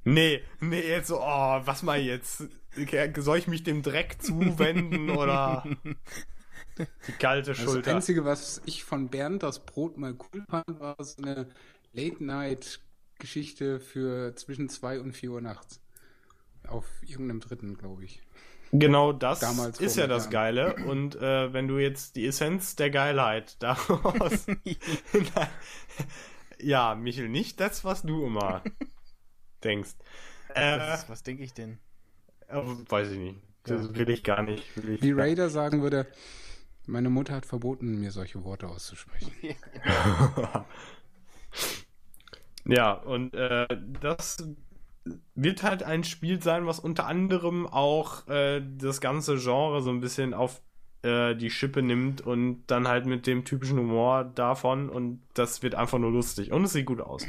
[0.04, 2.48] nee, nee, jetzt so, oh, was mal jetzt?
[3.18, 5.64] Soll ich mich dem Dreck zuwenden oder
[6.78, 7.94] die kalte Das Schulter?
[7.96, 11.48] Einzige, was ich von Bernd das Brot mal cool fand, war so eine
[11.92, 15.80] Late-Night-Geschichte für zwischen 2 und 4 Uhr nachts.
[16.66, 18.22] Auf irgendeinem dritten, glaube ich.
[18.72, 20.30] Genau das Damals ist ja das Jahren.
[20.30, 20.74] Geile.
[20.76, 24.46] Und äh, wenn du jetzt die Essenz der Geilheit daraus.
[26.60, 28.62] ja, Michel, nicht das, was du immer
[29.64, 29.90] denkst.
[30.54, 31.78] Äh, Was, was denke ich denn?
[32.48, 33.38] äh, weiß ich nicht.
[33.64, 34.64] Das will ich gar nicht.
[34.76, 36.06] Ich Wie Raider sagen würde,
[36.90, 39.32] meine Mutter hat verboten, mir solche Worte auszusprechen.
[42.64, 43.66] Ja, und äh,
[44.00, 44.48] das
[45.34, 50.00] wird halt ein Spiel sein, was unter anderem auch äh, das ganze Genre so ein
[50.00, 50.60] bisschen auf
[51.02, 55.74] äh, die Schippe nimmt und dann halt mit dem typischen Humor davon und das wird
[55.74, 57.26] einfach nur lustig und es sieht gut aus.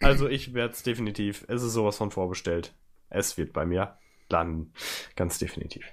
[0.00, 2.74] Also ich werde es definitiv, es ist sowas von vorbestellt.
[3.08, 3.96] Es wird bei mir
[4.28, 4.72] landen,
[5.14, 5.86] ganz definitiv.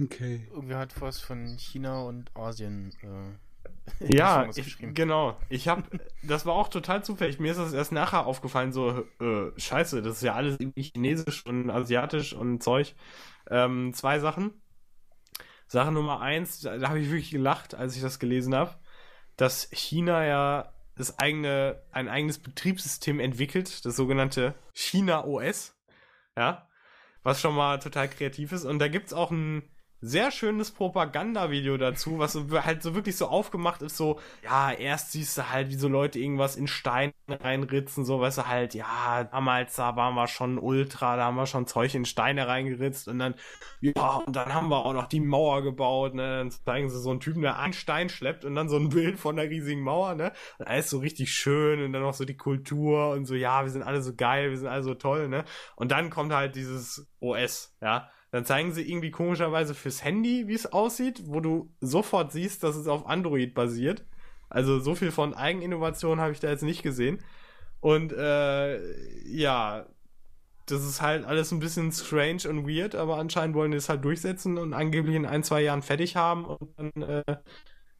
[0.00, 0.46] Okay.
[0.50, 2.92] Irgendwer hat was von China und Asien.
[3.02, 3.38] Äh,
[4.00, 4.94] Ja, was ich, geschrieben.
[4.94, 5.38] genau.
[5.48, 5.82] Ich habe,
[6.22, 7.38] das war auch total zufällig.
[7.40, 11.44] Mir ist das erst nachher aufgefallen, so, äh, scheiße, das ist ja alles irgendwie chinesisch
[11.46, 12.94] und asiatisch und Zeug.
[13.50, 14.52] Ähm, zwei Sachen.
[15.66, 18.74] Sache Nummer eins, da, da habe ich wirklich gelacht, als ich das gelesen habe,
[19.36, 25.76] dass China ja das eigene, ein eigenes Betriebssystem entwickelt, das sogenannte China OS.
[26.36, 26.68] Ja,
[27.22, 28.64] was schon mal total kreativ ist.
[28.64, 29.62] Und da gibt's auch ein
[30.00, 35.38] sehr schönes Propagandavideo dazu, was halt so wirklich so aufgemacht ist, so, ja, erst siehst
[35.38, 39.76] du halt, wie so Leute irgendwas in Stein reinritzen, so, weißt du, halt, ja, damals,
[39.76, 43.34] da waren wir schon Ultra, da haben wir schon Zeug in Steine reingeritzt und dann,
[43.80, 47.10] ja, und dann haben wir auch noch die Mauer gebaut, ne, dann zeigen sie so
[47.10, 50.14] einen Typen, der einen Stein schleppt und dann so ein Bild von der riesigen Mauer,
[50.14, 53.64] ne, und alles so richtig schön und dann noch so die Kultur und so, ja,
[53.64, 55.44] wir sind alle so geil, wir sind alle so toll, ne,
[55.74, 60.54] und dann kommt halt dieses OS, ja, dann zeigen sie irgendwie komischerweise fürs Handy, wie
[60.54, 64.04] es aussieht, wo du sofort siehst, dass es auf Android basiert.
[64.50, 67.22] Also so viel von Eigeninnovation habe ich da jetzt nicht gesehen.
[67.80, 68.78] Und äh,
[69.26, 69.86] ja,
[70.66, 74.04] das ist halt alles ein bisschen strange und weird, aber anscheinend wollen die es halt
[74.04, 77.36] durchsetzen und angeblich in ein, zwei Jahren fertig haben und dann äh,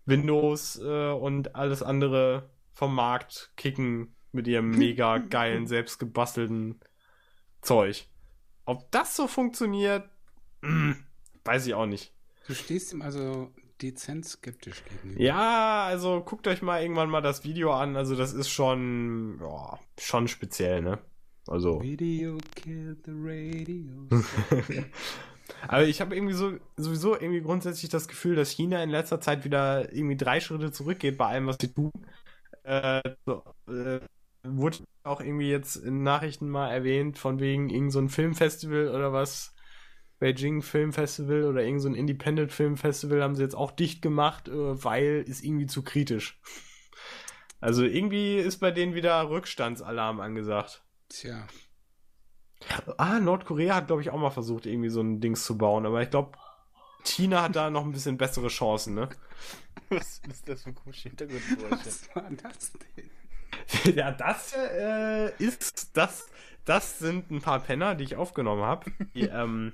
[0.05, 6.81] Windows äh, und alles andere vom Markt kicken mit ihrem mega geilen, selbstgebastelten
[7.63, 8.07] Zeug.
[8.65, 10.09] Ob das so funktioniert,
[10.63, 10.97] hm,
[11.45, 12.13] weiß ich auch nicht.
[12.47, 15.21] Du stehst ihm also dezent skeptisch gegenüber.
[15.21, 17.97] Ja, also guckt euch mal irgendwann mal das Video an.
[17.97, 20.99] Also das ist schon, ja, schon speziell, ne?
[21.47, 21.83] Also.
[21.83, 24.09] Video killed the radio.
[25.67, 29.45] Aber ich habe irgendwie so sowieso irgendwie grundsätzlich das Gefühl, dass China in letzter Zeit
[29.45, 31.93] wieder irgendwie drei Schritte zurückgeht bei allem, was sie tun.
[32.65, 34.01] Äh, so, äh,
[34.43, 39.13] wurde auch irgendwie jetzt in Nachrichten mal erwähnt, von wegen irgend so ein Filmfestival oder
[39.13, 39.55] was.
[40.19, 44.85] Beijing Filmfestival oder irgend so ein Independent Filmfestival haben sie jetzt auch dicht gemacht, äh,
[44.85, 46.41] weil ist irgendwie zu kritisch.
[47.61, 50.83] Also irgendwie ist bei denen wieder Rückstandsalarm angesagt.
[51.09, 51.47] Tja.
[52.97, 56.03] Ah, Nordkorea hat, glaube ich, auch mal versucht, irgendwie so ein Dings zu bauen, aber
[56.03, 56.33] ich glaube,
[57.05, 59.09] China hat da noch ein bisschen bessere Chancen, ne?
[59.89, 61.87] Was ist das für komische Hintergrundgeräusche?
[61.87, 63.11] Was war das denn?
[63.97, 66.29] ja, das äh, ist, das,
[66.65, 68.91] das sind ein paar Penner, die ich aufgenommen habe.
[69.15, 69.73] Die, ähm,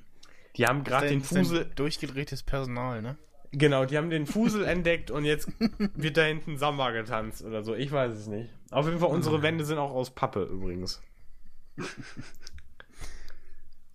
[0.56, 3.16] die haben gerade den Fusel, Durchgedrehtes Personal, ne?
[3.52, 5.48] genau, die haben den Fusel entdeckt und jetzt
[5.94, 7.74] wird da hinten Samba getanzt oder so.
[7.74, 8.50] Ich weiß es nicht.
[8.70, 11.00] Auf jeden Fall, unsere Wände sind auch aus Pappe übrigens.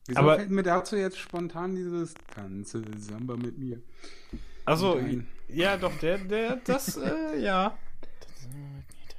[0.08, 3.82] Wieso Aber- fällt mir dazu jetzt spontan dieses ganze Samba mit mir?
[4.66, 5.00] Also,
[5.48, 7.78] ja, doch, der, der, das, äh, ja.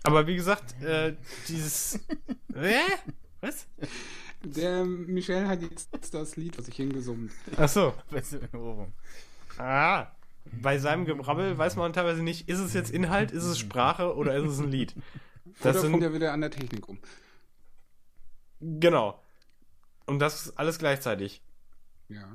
[0.03, 1.14] Aber wie gesagt, äh,
[1.49, 2.01] dieses.
[2.55, 2.80] Hä?
[3.41, 3.66] Was?
[4.43, 7.32] Der Michel hat jetzt das Lied, was ich hingesummt.
[7.57, 7.95] Achso.
[8.11, 8.93] Weißt du, Ohrwurm.
[9.59, 10.07] Ah.
[10.45, 14.34] Bei seinem Gebrabbel weiß man teilweise nicht, ist es jetzt Inhalt, ist es Sprache oder
[14.36, 14.95] ist es ein Lied?
[15.62, 16.99] Das Oder kommt sind, er wieder an der Technik rum?
[18.61, 19.22] genau.
[20.07, 21.43] Und das alles gleichzeitig.
[22.09, 22.32] Ja.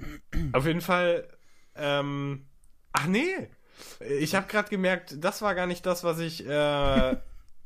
[0.53, 1.27] Auf jeden Fall,
[1.75, 2.45] ähm,
[2.93, 3.49] ach nee.
[4.19, 7.17] Ich habe gerade gemerkt, das war gar nicht das, was ich, äh,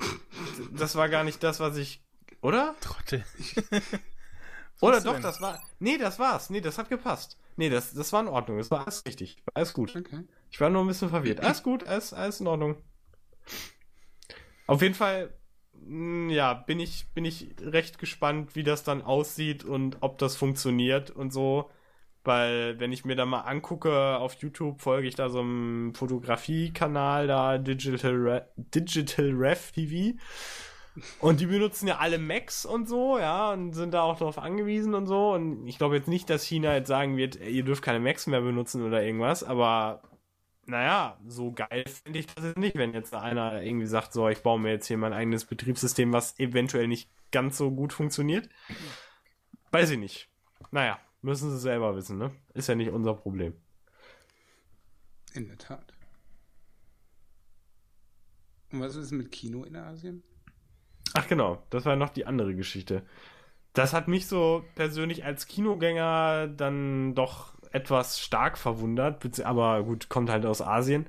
[0.72, 2.02] das war gar nicht das, was ich,
[2.42, 2.76] oder?
[2.82, 3.24] Trottel.
[4.82, 6.50] Oder doch, das war, nee, das war's.
[6.50, 7.38] Nee, das hat gepasst.
[7.58, 8.58] Nee, das, das war in Ordnung.
[8.58, 9.38] Das war alles richtig.
[9.46, 9.96] War alles gut.
[9.96, 10.24] Okay.
[10.52, 11.40] Ich war nur ein bisschen verwirrt.
[11.44, 12.78] Alles gut, alles, alles in Ordnung.
[14.68, 15.34] Auf jeden Fall,
[15.74, 20.36] mh, ja, bin ich, bin ich recht gespannt, wie das dann aussieht und ob das
[20.36, 21.70] funktioniert und so.
[22.24, 27.28] Weil, wenn ich mir da mal angucke, auf YouTube folge ich da so einem Fotografie-Kanal
[27.28, 30.18] da, Digital, Re Digital Ref TV.
[31.20, 34.94] Und die benutzen ja alle Macs und so, ja, und sind da auch darauf angewiesen
[34.94, 35.34] und so.
[35.34, 38.42] Und ich glaube jetzt nicht, dass China jetzt sagen wird, ihr dürft keine Macs mehr
[38.42, 40.02] benutzen oder irgendwas, aber
[40.66, 44.44] naja, so geil finde ich das jetzt nicht, wenn jetzt einer irgendwie sagt, so, ich
[44.44, 48.50] baue mir jetzt hier mein eigenes Betriebssystem, was eventuell nicht ganz so gut funktioniert.
[49.72, 50.30] Weiß ich nicht.
[50.72, 52.32] Naja, müssen sie selber wissen, ne?
[52.54, 53.56] Ist ja nicht unser Problem.
[55.34, 55.94] In der Tat.
[58.72, 60.24] Und was ist mit Kino in Asien?
[61.14, 63.04] Ach genau, das war noch die andere Geschichte.
[63.74, 70.30] Das hat mich so persönlich als Kinogänger dann doch etwas stark verwundert, aber gut, kommt
[70.30, 71.06] halt aus Asien.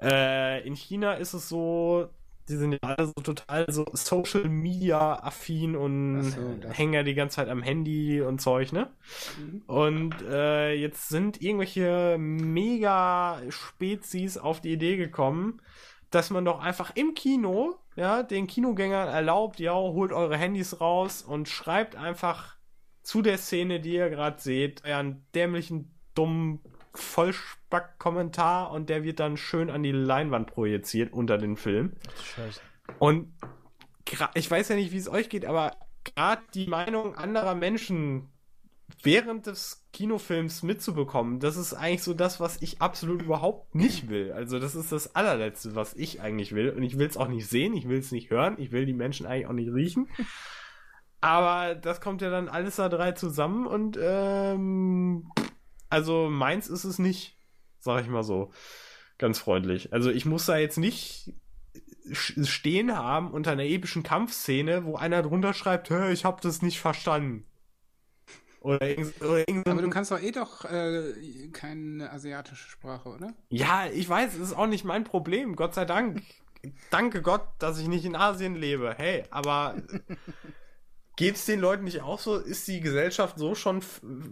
[0.00, 2.08] Äh, in China ist es so,
[2.48, 7.14] die sind ja alle so total so Social Media affin und so, hängen ja die
[7.14, 8.90] ganze Zeit am Handy und Zeug, ne?
[9.38, 9.62] Mhm.
[9.66, 15.60] Und äh, jetzt sind irgendwelche mega Spezies auf die Idee gekommen,
[16.10, 21.22] dass man doch einfach im Kino, ja, den Kinogängern erlaubt, ja, holt eure Handys raus
[21.22, 22.56] und schreibt einfach
[23.02, 26.60] zu der Szene, die ihr gerade seht, euren dämlichen, dummen
[26.94, 31.92] Vollspack-Kommentar und der wird dann schön an die Leinwand projiziert unter den Film.
[32.34, 32.60] Scheiße.
[32.98, 33.32] Und
[34.34, 38.28] ich weiß ja nicht, wie es euch geht, aber gerade die Meinung anderer Menschen
[39.02, 44.32] während des Kinofilms mitzubekommen, das ist eigentlich so das, was ich absolut überhaupt nicht will.
[44.32, 46.70] Also das ist das allerletzte, was ich eigentlich will.
[46.70, 48.92] Und ich will es auch nicht sehen, ich will es nicht hören, ich will die
[48.92, 50.08] Menschen eigentlich auch nicht riechen.
[51.20, 55.30] Aber das kommt ja dann alles da drei zusammen und ähm,
[55.90, 57.36] also meins ist es nicht,
[57.78, 58.52] sag ich mal so,
[59.18, 59.92] ganz freundlich.
[59.92, 61.34] Also ich muss da jetzt nicht
[62.12, 66.80] stehen haben unter einer epischen Kampfszene, wo einer drunter schreibt, "Hä, ich hab das nicht
[66.80, 67.46] verstanden.
[68.60, 73.08] Oder, irgend, oder irgend so Aber du kannst doch eh doch äh, keine asiatische Sprache,
[73.08, 73.32] oder?
[73.48, 76.22] Ja, ich weiß, es ist auch nicht mein Problem, Gott sei Dank.
[76.90, 78.94] Danke Gott, dass ich nicht in Asien lebe.
[78.98, 79.76] Hey, aber
[81.16, 82.36] geht's den Leuten nicht auch so?
[82.36, 83.80] Ist die Gesellschaft so schon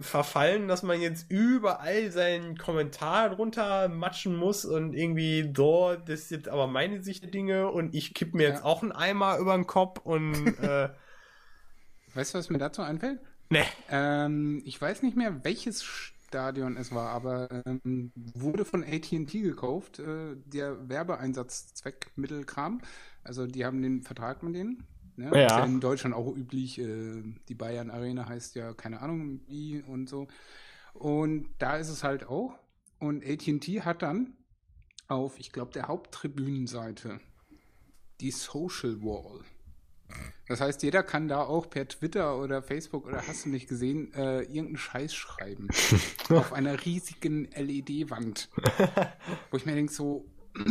[0.00, 6.30] verfallen, dass man jetzt überall seinen Kommentar drunter matschen muss und irgendwie, so, das ist
[6.30, 8.64] jetzt aber meine Sicht der Dinge und ich kipp mir jetzt Ja.
[8.66, 10.90] auch einen Eimer über den Kopf und äh,
[12.14, 13.20] Weißt du, was mir dazu einfällt?
[13.50, 13.64] Ne.
[13.90, 19.98] Ähm, ich weiß nicht mehr, welches Stadion es war, aber ähm, wurde von AT&T gekauft,
[19.98, 22.80] äh, der Werbeeinsatzzweck Mittelkram.
[23.24, 24.86] Also die haben den Vertrag mit denen.
[25.16, 25.30] Ne?
[25.34, 25.46] Ja.
[25.46, 26.78] Ist ja in Deutschland auch üblich.
[26.78, 30.28] Äh, die Bayern Arena heißt ja keine Ahnung wie und so.
[30.92, 32.58] Und da ist es halt auch.
[32.98, 34.34] Und AT&T hat dann
[35.08, 37.20] auf, ich glaube, der Haupttribünenseite
[38.20, 39.40] die Social Wall.
[40.46, 44.12] Das heißt, jeder kann da auch per Twitter oder Facebook oder hast du nicht gesehen,
[44.14, 45.68] äh, irgendeinen Scheiß schreiben.
[46.30, 48.48] auf einer riesigen LED-Wand.
[49.50, 50.24] Wo ich mir denke, so.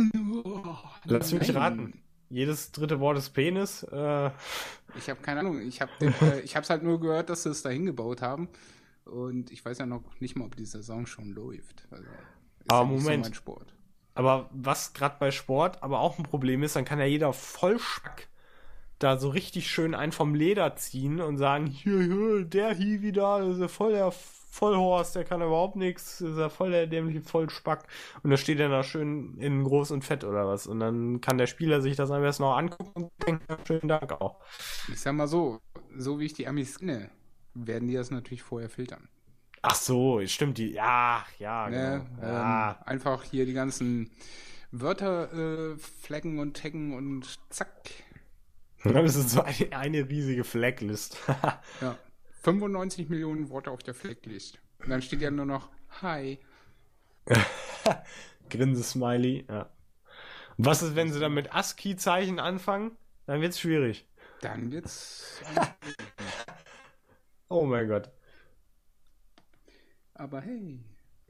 [1.04, 2.02] Lass mich raten.
[2.30, 3.84] Jedes dritte Wort ist Penis.
[3.84, 4.30] Äh,
[4.96, 5.60] Ich habe keine Ahnung.
[5.62, 8.48] Ich habe äh, ich hab's halt nur gehört, dass sie es da hingebaut haben.
[9.04, 11.86] Und ich weiß ja noch nicht mal, ob die Saison schon läuft.
[11.90, 13.24] Also, ist Aber ja Moment.
[13.24, 13.74] So mein Sport.
[14.14, 18.28] Aber was gerade bei Sport aber auch ein Problem ist, dann kann ja jeder Vollspack
[18.98, 23.40] da so richtig schön einen vom Leder ziehen und sagen, hier, hier, der hier wieder,
[23.40, 24.12] das ist ja voll der
[24.50, 27.86] Vollhorst, der kann überhaupt nichts, ist ja voll der dämliche Vollspack.
[28.22, 30.66] Und da steht er da schön in groß und fett oder was.
[30.66, 33.88] Und dann kann der Spieler sich das am besten noch angucken und denkt, ja, schönen
[33.88, 34.40] Dank auch.
[34.88, 35.60] Ich sag mal so,
[35.96, 37.10] so wie ich die Amis kenne,
[37.54, 39.08] werden die das natürlich vorher filtern.
[39.62, 42.06] Ach so, stimmt die, ja, ja, Ne?
[42.16, 42.28] genau.
[42.28, 42.70] Ja.
[42.70, 44.10] Ähm, einfach hier die ganzen
[44.70, 47.90] Wörter äh, flaggen und taggen und zack.
[48.84, 51.18] Das ist so eine, eine riesige Flacklist.
[51.80, 51.96] Ja.
[52.42, 54.58] 95 Millionen Worte auf der Flacklist.
[54.78, 55.70] Und dann steht ja nur noch
[56.02, 56.38] Hi.
[58.50, 59.68] Grinse-Smiley, ja.
[60.56, 62.92] Und was ist, wenn sie dann mit ASCII-Zeichen anfangen?
[63.26, 64.06] Dann wird's schwierig.
[64.40, 65.40] Dann wird's.
[67.50, 68.10] Oh mein Gott.
[70.12, 70.84] Aber hey.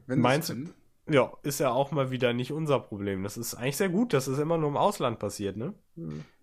[0.07, 0.75] Wenn Meinst du-.
[1.09, 3.23] Ja, ist ja auch mal wieder nicht unser Problem.
[3.23, 5.75] Das ist eigentlich sehr gut, dass es immer nur im Ausland passiert, ne?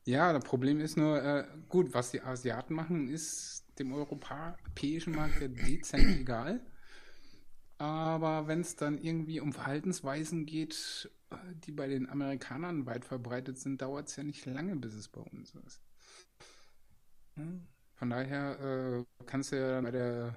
[0.07, 5.41] Ja, das Problem ist nur, äh, gut, was die Asiaten machen, ist dem europäischen Markt
[5.41, 6.61] ja dezent egal.
[7.77, 11.35] Aber wenn es dann irgendwie um Verhaltensweisen geht, äh,
[11.65, 15.21] die bei den Amerikanern weit verbreitet sind, dauert es ja nicht lange, bis es bei
[15.21, 15.81] uns ist.
[17.35, 17.67] Hm?
[17.95, 18.59] Von daher
[19.19, 20.35] äh, kannst du ja bei der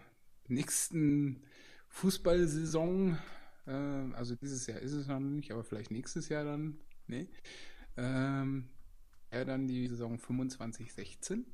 [0.48, 1.42] nächsten
[1.88, 3.18] Fußballsaison,
[3.66, 3.72] äh,
[4.14, 7.28] also dieses Jahr ist es noch nicht, aber vielleicht nächstes Jahr dann, ne?
[7.96, 8.68] Ähm,
[9.32, 11.44] ja, dann die Saison 25-16.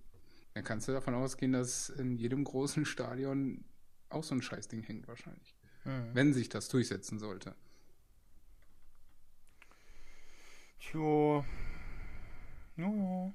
[0.54, 3.64] Dann kannst du davon ausgehen, dass in jedem großen Stadion
[4.08, 5.54] auch so ein Scheißding hängt wahrscheinlich.
[5.84, 6.10] Mhm.
[6.12, 7.54] Wenn sich das durchsetzen sollte.
[10.78, 11.44] Tjo.
[12.76, 13.32] Ja.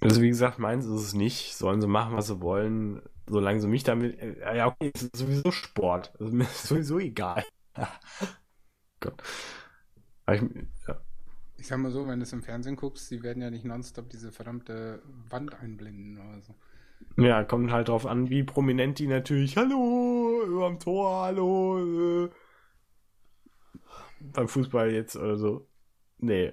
[0.00, 1.54] Also wie gesagt, meins ist es nicht.
[1.54, 4.18] Sollen sie machen, was sie wollen, solange sie mich damit.
[4.20, 6.12] Äh, ja, okay, es ist sowieso Sport.
[6.20, 7.44] Also mir ist sowieso egal.
[9.00, 9.22] Gott.
[10.32, 10.42] Ich,
[10.88, 11.00] ja.
[11.58, 14.10] Ich sag mal so, wenn du es im Fernsehen guckst, die werden ja nicht nonstop
[14.10, 16.54] diese verdammte Wand einblenden oder so.
[17.16, 19.56] ja, kommt halt drauf an, wie prominent die natürlich.
[19.56, 22.26] Hallo, überm Tor, hallo.
[22.26, 22.30] Äh,
[24.20, 25.68] beim Fußball jetzt oder so.
[26.18, 26.52] Nee.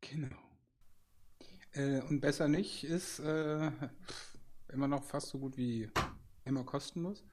[0.00, 0.36] Genau.
[1.72, 3.70] Äh, und besser nicht ist äh,
[4.68, 5.90] immer noch fast so gut wie
[6.44, 7.24] immer kostenlos.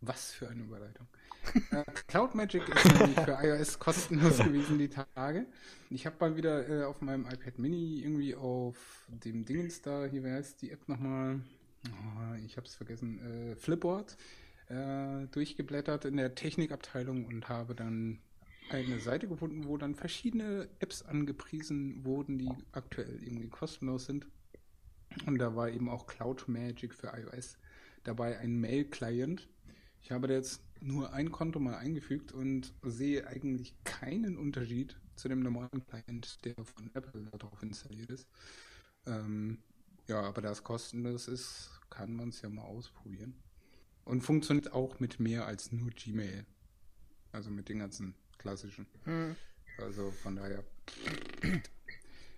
[0.00, 1.06] Was für eine Überleitung.
[1.70, 5.46] Äh, Cloud Magic ist nämlich für iOS kostenlos gewesen die Tage.
[5.90, 10.22] Ich habe mal wieder äh, auf meinem iPad Mini irgendwie auf dem Dingens da, hier,
[10.22, 11.40] wer heißt die App nochmal?
[11.86, 13.18] Oh, ich habe es vergessen,
[13.52, 14.16] äh, Flipboard
[14.68, 18.20] äh, durchgeblättert in der Technikabteilung und habe dann
[18.70, 24.26] eine Seite gefunden, wo dann verschiedene Apps angepriesen wurden, die aktuell irgendwie kostenlos sind.
[25.26, 27.58] Und da war eben auch Cloud Magic für iOS
[28.04, 29.48] dabei, ein Mail-Client.
[30.02, 35.28] Ich habe da jetzt nur ein Konto mal eingefügt und sehe eigentlich keinen Unterschied zu
[35.28, 38.26] dem normalen Client, der von Apple darauf installiert ist.
[39.06, 39.58] Ähm,
[40.08, 43.34] ja, aber da es kostenlos ist, kann man es ja mal ausprobieren.
[44.04, 46.46] Und funktioniert auch mit mehr als nur Gmail.
[47.32, 48.86] Also mit den ganzen klassischen.
[49.04, 49.36] Hm.
[49.78, 50.64] Also von daher.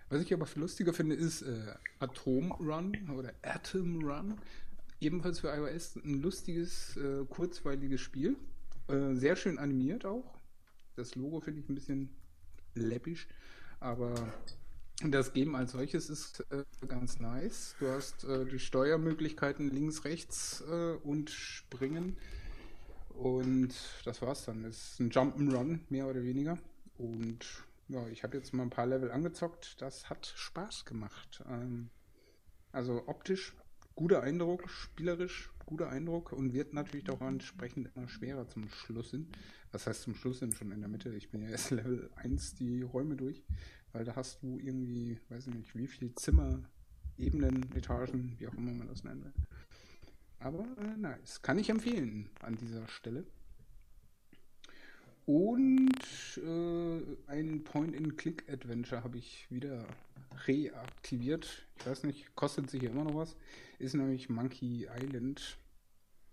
[0.09, 4.37] Was ich aber viel lustiger finde, ist äh, Atom Run oder Atom Run.
[5.03, 8.37] Ebenfalls für iOS ein lustiges, äh, kurzweiliges Spiel.
[8.87, 10.39] Äh, sehr schön animiert auch.
[10.95, 12.15] Das Logo finde ich ein bisschen
[12.73, 13.27] läppisch.
[13.81, 14.13] Aber
[15.03, 17.75] das Game als solches ist äh, ganz nice.
[17.79, 22.15] Du hast äh, die Steuermöglichkeiten links, rechts äh, und springen.
[23.09, 23.73] Und
[24.05, 24.63] das war's dann.
[24.63, 26.57] Es ist ein Jump'n'Run, mehr oder weniger.
[26.97, 27.39] Und
[27.89, 29.81] ja, ich habe jetzt mal ein paar Level angezockt.
[29.81, 31.43] Das hat Spaß gemacht.
[31.49, 31.89] Ähm,
[32.71, 33.53] also optisch
[33.95, 39.27] guter Eindruck, spielerisch guter Eindruck und wird natürlich auch entsprechend immer schwerer zum Schluss hin.
[39.71, 40.51] Was heißt zum Schluss hin?
[40.51, 41.13] Schon in der Mitte.
[41.15, 43.43] Ich bin ja erst Level 1 die Räume durch,
[43.91, 46.59] weil da hast du irgendwie, weiß ich nicht, wie viel Zimmer,
[47.17, 49.33] Ebenen, Etagen, wie auch immer man das nennen will.
[50.39, 51.41] Aber äh, nice.
[51.41, 53.25] Kann ich empfehlen an dieser Stelle.
[55.25, 55.89] Und
[56.37, 57.01] äh,
[57.31, 59.85] ein Point-and-Click-Adventure habe ich wieder
[60.47, 61.65] reaktiviert.
[61.79, 63.35] Ich weiß nicht, kostet sich hier immer noch was.
[63.79, 65.57] Ist nämlich Monkey Island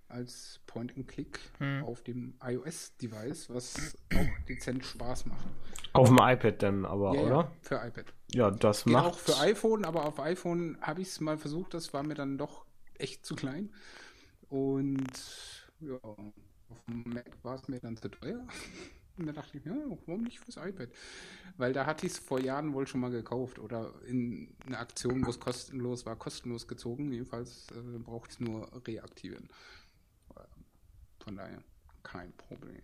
[0.08, 1.84] als Point-and-Click Hm.
[1.84, 5.44] auf dem iOS-Device, was auch dezent Spaß macht.
[5.92, 7.30] Auf dem iPad dann aber, Ja, oder?
[7.36, 8.12] ja, für iPad.
[8.32, 9.06] Ja, das Geht macht.
[9.06, 12.38] auch für iPhone, aber auf iPhone habe ich es mal versucht, das war mir dann
[12.38, 12.64] doch
[12.98, 13.72] echt zu klein.
[14.48, 15.06] Und
[15.80, 15.98] ja,
[16.70, 18.46] auf dem Mac war es mir dann zu teuer.
[19.18, 19.74] Und da dachte ich, ja,
[20.06, 20.88] warum nicht fürs iPad?
[21.58, 25.26] Weil da hatte ich es vor Jahren wohl schon mal gekauft oder in einer Aktion,
[25.26, 27.12] wo es kostenlos war, kostenlos gezogen.
[27.12, 29.48] Jedenfalls äh, braucht es nur reaktivieren.
[31.22, 31.62] Von daher
[32.02, 32.82] kein Problem.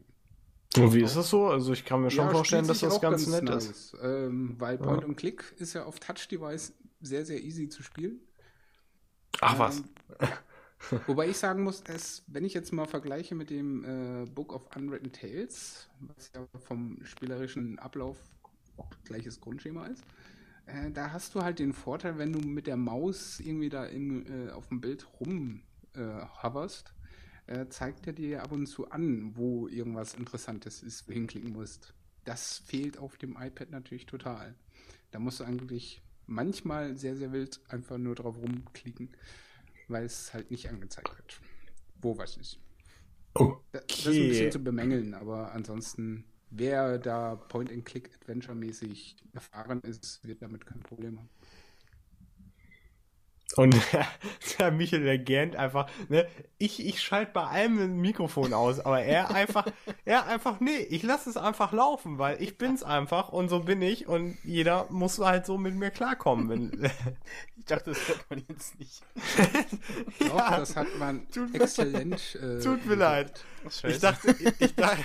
[0.76, 1.46] Und wie ist das so?
[1.46, 3.70] Also ich kann mir schon Ja, vorstellen, dass das auch ganz, nett nice.
[3.70, 3.96] ist.
[4.02, 8.20] Ähm, weil Point und Click ist ja auf Touch-Device sehr, sehr easy zu spielen.
[9.40, 9.78] Ach was.
[9.78, 9.84] Ähm,
[10.20, 10.28] ja.
[11.06, 14.68] Wobei ich sagen muss, dass, wenn ich jetzt mal vergleiche mit dem äh, Book of
[14.76, 18.18] Unwritten Tales, was ja vom spielerischen Ablauf
[19.04, 20.04] gleiches Grundschema ist,
[20.66, 24.26] äh, da hast du halt den Vorteil, wenn du mit der Maus irgendwie da im,
[24.26, 25.62] äh, auf dem Bild rum
[25.94, 26.92] äh, hoverst,
[27.46, 31.94] äh, zeigt er dir ab und zu an, wo irgendwas Interessantes ist, wo hinklicken musst.
[32.24, 34.54] Das fehlt auf dem iPad natürlich total.
[35.12, 39.10] Da musst du eigentlich manchmal sehr, sehr wild einfach nur drauf rumklicken,
[39.88, 41.40] weil es halt nicht angezeigt wird,
[42.00, 42.58] wo was ist.
[43.34, 44.50] Da- Das ist ein bisschen Okay.
[44.50, 51.28] zu bemängeln, aber ansonsten, wer da Point-and-Click-Adventure-mäßig erfahren ist, wird damit kein Problem haben.
[53.56, 53.74] Und
[54.58, 56.26] der Michael, der gähnt einfach, ne,
[56.58, 59.66] ich, ich schalte bei allem ein Mikrofon aus, aber er einfach,
[60.04, 63.80] er einfach, nee, ich lasse es einfach laufen, weil ich bin's einfach und so bin
[63.82, 66.48] ich und jeder muss halt so mit mir klarkommen.
[66.48, 66.90] Wenn,
[67.58, 69.02] Ich dachte, das hört man jetzt nicht.
[70.20, 72.38] Doch, das hat man Tut mir exzellent.
[72.40, 73.44] Äh, Tut mir leid.
[73.82, 75.04] Ich dachte, ich, ich dachte,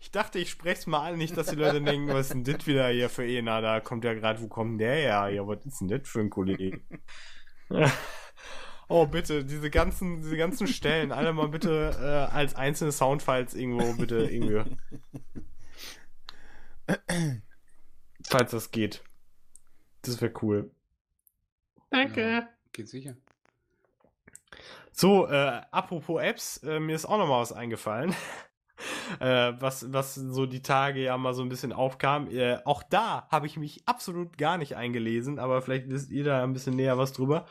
[0.00, 2.44] ich dachte, ich spreche es mal an, nicht, dass die Leute denken, was ist denn
[2.44, 3.60] das wieder hier für einer?
[3.60, 5.28] Da kommt ja gerade, wo kommt der her?
[5.28, 6.80] Ja, was ist denn das für ein Kollege?
[8.90, 13.92] Oh, bitte, diese ganzen, diese ganzen Stellen, alle mal bitte äh, als einzelne Soundfiles irgendwo,
[13.92, 14.64] bitte, irgendwie.
[18.26, 19.04] Falls das geht.
[20.00, 20.70] Das wäre cool.
[21.92, 23.14] Ja, geht sicher.
[24.90, 28.14] So, äh, apropos Apps, äh, mir ist auch noch mal was eingefallen.
[29.20, 32.30] äh, was, was so die Tage ja mal so ein bisschen aufkam.
[32.30, 36.42] Äh, auch da habe ich mich absolut gar nicht eingelesen, aber vielleicht wisst ihr da
[36.42, 37.46] ein bisschen näher was drüber.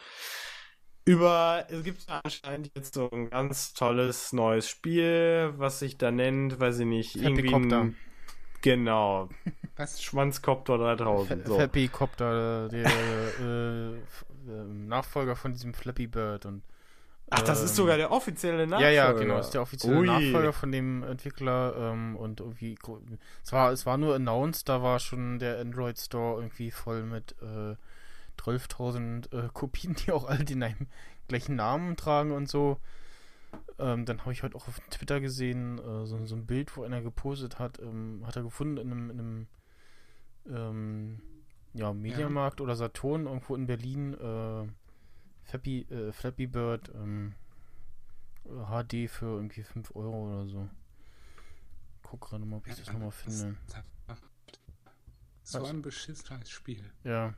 [1.05, 6.59] Über, es gibt anscheinend jetzt so ein ganz tolles neues Spiel, was sich da nennt,
[6.59, 7.95] weiß ich nicht, irgendwie ein,
[8.61, 9.29] genau,
[9.77, 10.01] Was?
[10.01, 11.47] Schwanzcopter 3000.
[11.47, 11.55] So.
[11.55, 16.63] Flappy Copter, der äh, f- ähm, Nachfolger von diesem Flappy Bird und
[17.29, 18.91] Ach, das ist ähm, sogar der offizielle Nachfolger.
[18.91, 19.37] Ja, ja, genau.
[19.37, 20.07] Das ist der offizielle Ui.
[20.07, 22.77] Nachfolger von dem Entwickler ähm, und irgendwie
[23.43, 27.35] es war es war nur announced, da war schon der Android Store irgendwie voll mit
[27.41, 27.75] äh,
[28.41, 30.87] 12.000 äh, Kopien, die auch alle den einem
[31.27, 32.79] gleichen Namen tragen und so.
[33.79, 36.83] Ähm, dann habe ich heute auch auf Twitter gesehen, äh, so, so, ein Bild, wo
[36.83, 39.47] einer gepostet hat, ähm, hat er gefunden in einem, in einem
[40.49, 41.21] ähm,
[41.73, 42.63] ja, Mediamarkt ja.
[42.63, 44.67] oder Saturn irgendwo in Berlin, äh,
[45.47, 46.91] Flappy, äh, Flappy Bird
[48.45, 50.69] HD für irgendwie 5 Euro oder so.
[52.03, 53.57] Guck gerade mal, ob ich das nochmal finde.
[55.43, 56.83] So ein beschissenes Spiel.
[57.03, 57.33] Ja.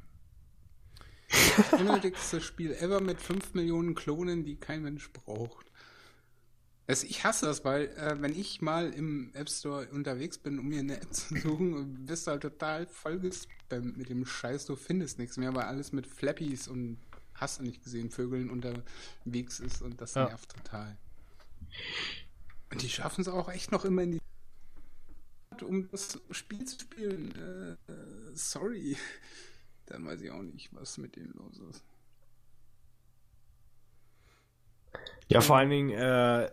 [1.29, 5.71] Das unnötigste Spiel ever mit 5 Millionen Klonen, die kein Mensch braucht.
[6.87, 10.69] Also ich hasse das, weil äh, wenn ich mal im App Store unterwegs bin, um
[10.69, 15.19] mir eine App zu suchen, bist du halt total vollgespammt mit dem Scheiß, du findest
[15.19, 16.97] nichts mehr, weil alles mit Flappies und
[17.39, 20.27] hast du nicht gesehen, Vögeln unterwegs ist und das ja.
[20.27, 20.97] nervt total.
[22.71, 24.19] Und die schaffen es auch echt noch immer in die
[25.61, 27.33] um das Spiel zu spielen.
[27.35, 27.91] Äh,
[28.33, 28.95] sorry.
[29.87, 31.83] Dann weiß ich auch nicht, was mit denen los ist.
[35.27, 36.49] Ja, vor allen Dingen, äh,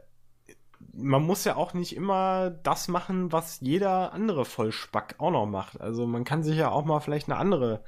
[0.93, 5.80] man muss ja auch nicht immer das machen, was jeder andere Vollspack auch noch macht.
[5.80, 7.84] Also man kann sich ja auch mal vielleicht eine andere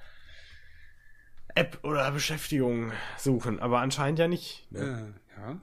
[1.59, 4.67] App oder Beschäftigung suchen, aber anscheinend ja nicht.
[4.71, 5.13] Ne?
[5.37, 5.61] Äh, ja.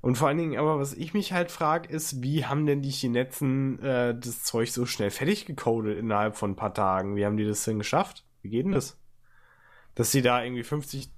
[0.00, 2.90] Und vor allen Dingen, aber was ich mich halt frage, ist, wie haben denn die
[2.90, 7.16] Chinesen äh, das Zeug so schnell fertig gecodet innerhalb von ein paar Tagen?
[7.16, 8.24] Wie haben die das denn geschafft?
[8.42, 8.98] Wie geht denn das?
[9.94, 11.10] Dass sie da irgendwie 50,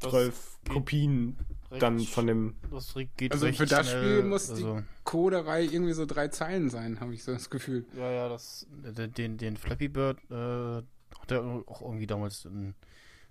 [0.00, 1.38] 12 Kopien
[1.78, 2.54] dann von dem.
[2.72, 7.14] also für das schnell, Spiel muss also die Coderei irgendwie so drei Zeilen sein, habe
[7.14, 7.84] ich so das Gefühl.
[7.96, 10.82] Ja, ja, das, den, den Flappy Bird äh,
[11.24, 12.74] hat er auch irgendwie damals in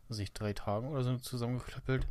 [0.10, 2.08] sich drei Tagen oder so zusammengeklöppelt.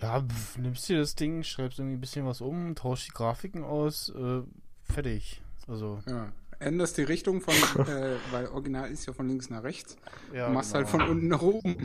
[0.00, 3.64] Ja, pf, nimmst dir das Ding, schreibst irgendwie ein bisschen was um, tauschst die Grafiken
[3.64, 4.42] aus, äh,
[4.82, 5.42] fertig.
[5.66, 6.00] Also.
[6.06, 6.32] Ja.
[6.60, 7.54] Änderst die Richtung von,
[7.86, 9.96] äh, weil Original ist ja von links nach rechts.
[10.32, 10.98] Ja, machst halt genau.
[10.98, 11.76] halt von unten nach oben.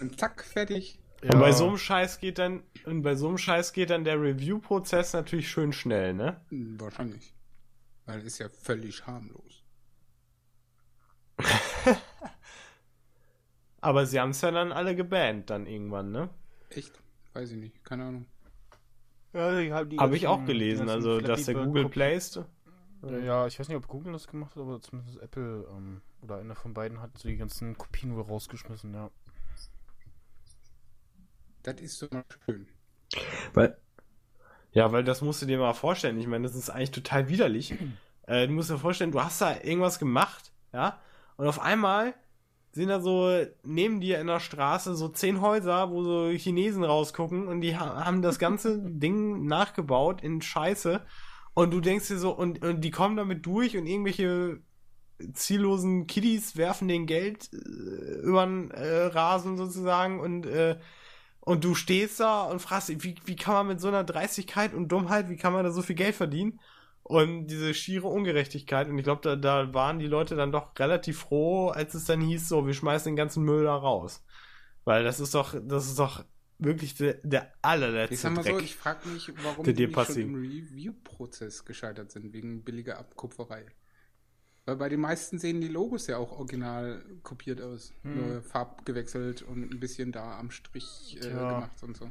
[0.00, 0.98] Und zack, fertig.
[1.22, 1.34] Ja.
[1.34, 4.20] Und bei so einem Scheiß geht dann, und bei so einem Scheiß geht dann der
[4.20, 6.40] Review-Prozess natürlich schön schnell, ne?
[6.50, 7.34] Wahrscheinlich.
[8.06, 9.57] Weil es ist ja völlig harmlos.
[13.80, 16.28] Aber sie haben es ja dann alle gebannt dann irgendwann, ne?
[16.70, 17.00] Echt?
[17.32, 18.26] Weiß ich nicht, keine Ahnung.
[19.32, 22.40] Ja, Habe hab ich auch gelesen, also dass der Google Play ist.
[23.02, 26.56] Ja, ich weiß nicht, ob Google das gemacht hat, aber zumindest Apple ähm, oder einer
[26.56, 29.10] von beiden hat so die ganzen Kopien wohl rausgeschmissen, ja.
[31.62, 32.08] Das ist so
[32.44, 32.66] schön.
[33.54, 33.76] Weil,
[34.72, 36.18] ja, weil das musst du dir mal vorstellen.
[36.18, 37.74] Ich meine, das ist eigentlich total widerlich.
[38.26, 40.98] äh, du musst dir vorstellen, du hast da irgendwas gemacht, ja,
[41.38, 42.14] und auf einmal
[42.72, 43.30] sind da so
[43.62, 48.22] neben dir in der Straße so zehn Häuser, wo so Chinesen rausgucken und die haben
[48.22, 51.00] das ganze Ding nachgebaut in Scheiße.
[51.54, 54.60] Und du denkst dir so, und, und die kommen damit durch und irgendwelche
[55.32, 57.56] ziellosen Kiddies werfen den Geld äh,
[58.20, 60.78] über den äh, Rasen sozusagen und äh,
[61.40, 64.88] und du stehst da und fragst, wie, wie kann man mit so einer Dreistigkeit und
[64.88, 66.60] Dummheit, wie kann man da so viel Geld verdienen?
[67.08, 68.88] Und diese schiere Ungerechtigkeit.
[68.88, 72.20] Und ich glaube, da, da waren die Leute dann doch relativ froh, als es dann
[72.20, 74.22] hieß, so, wir schmeißen den ganzen Müll da raus.
[74.84, 76.24] Weil das ist doch, das ist doch
[76.58, 80.06] wirklich der, der allerletzte ich sag mal Dreck, so, ich frage mich, warum die nicht
[80.06, 83.64] schon im Review-Prozess gescheitert sind, wegen billiger Abkupferei.
[84.66, 87.94] Weil bei den meisten sehen die Logos ja auch original kopiert aus.
[88.02, 88.16] Hm.
[88.16, 92.10] Nur Farb gewechselt und ein bisschen da am Strich äh, gemacht und so.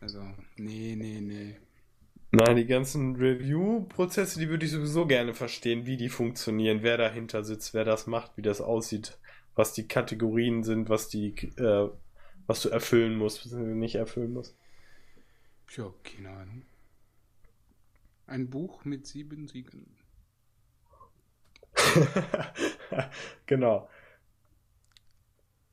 [0.00, 0.22] Also,
[0.56, 1.60] nee, nee, nee.
[2.34, 7.44] Nein, die ganzen Review-Prozesse, die würde ich sowieso gerne verstehen, wie die funktionieren, wer dahinter
[7.44, 9.18] sitzt, wer das macht, wie das aussieht,
[9.54, 11.90] was die Kategorien sind, was die, äh,
[12.46, 14.56] was du erfüllen musst, was du nicht erfüllen musst.
[15.76, 16.62] Ja, keine Ahnung.
[18.26, 19.94] Ein Buch mit sieben Siegen.
[23.46, 23.90] genau.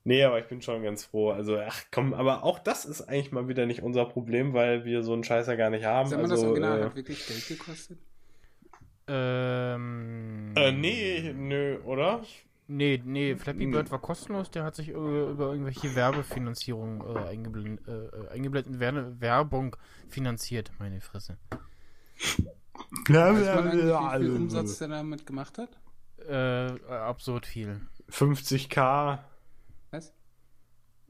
[0.04, 1.32] Nee, aber ich bin schon ganz froh.
[1.32, 5.04] Also, ach komm, aber auch das ist eigentlich mal wieder nicht unser Problem, weil wir
[5.04, 6.10] so einen Scheiß ja gar nicht haben.
[6.10, 8.00] Sag mal, also, das Original äh, hat wirklich Geld gekostet?
[9.08, 10.54] Ähm.
[10.56, 12.22] Äh, nee, nö, oder?
[12.72, 17.88] Nee, nee, Flappy Bird war kostenlos, der hat sich über, über irgendwelche Werbefinanzierung äh, eingeblendet,
[17.88, 18.80] äh, eingeblendet
[19.20, 19.76] Werbung
[20.08, 21.40] finanziert, meine Fresse.
[23.08, 25.70] Ja, weiß man eigentlich, wie viel Umsatz der damit gemacht hat?
[26.28, 27.82] Äh, absurd viel.
[28.12, 29.18] 50k.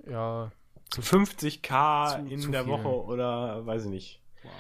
[0.08, 0.52] Ja.
[0.90, 2.74] Zu 50k zu, in zu der viel.
[2.74, 4.22] Woche oder weiß ich nicht.
[4.44, 4.52] Wow.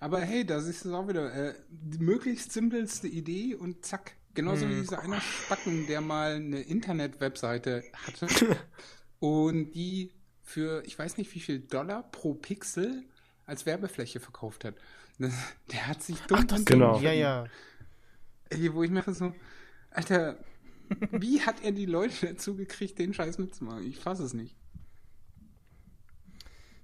[0.00, 4.16] Aber hey, das ist auch wieder äh, die möglichst simpelste Idee und zack.
[4.34, 4.70] Genauso hm.
[4.70, 8.26] wie dieser einer Spacken, der mal eine Internet-Webseite hatte
[9.18, 10.12] und die
[10.42, 13.04] für ich weiß nicht wie viel Dollar pro Pixel
[13.46, 14.74] als Werbefläche verkauft hat.
[15.18, 17.00] Der hat sich dumm Ach, das genau.
[17.00, 17.46] Ja, ja.
[18.50, 19.34] Ey, wo ich mir so,
[19.90, 20.36] Alter,
[21.10, 23.84] wie hat er die Leute dazu gekriegt, den Scheiß mitzumachen?
[23.84, 24.56] Ich fasse es nicht.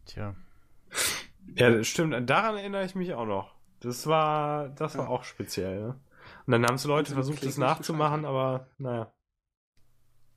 [0.06, 0.34] Tja.
[1.54, 2.28] Ja, das stimmt.
[2.28, 3.54] Daran erinnere ich mich auch noch.
[3.80, 5.10] Das war, das war Ja.
[5.10, 5.80] auch speziell.
[5.80, 6.00] Ne?
[6.46, 9.12] Und dann haben es Leute sind versucht, das nachzumachen, aber naja.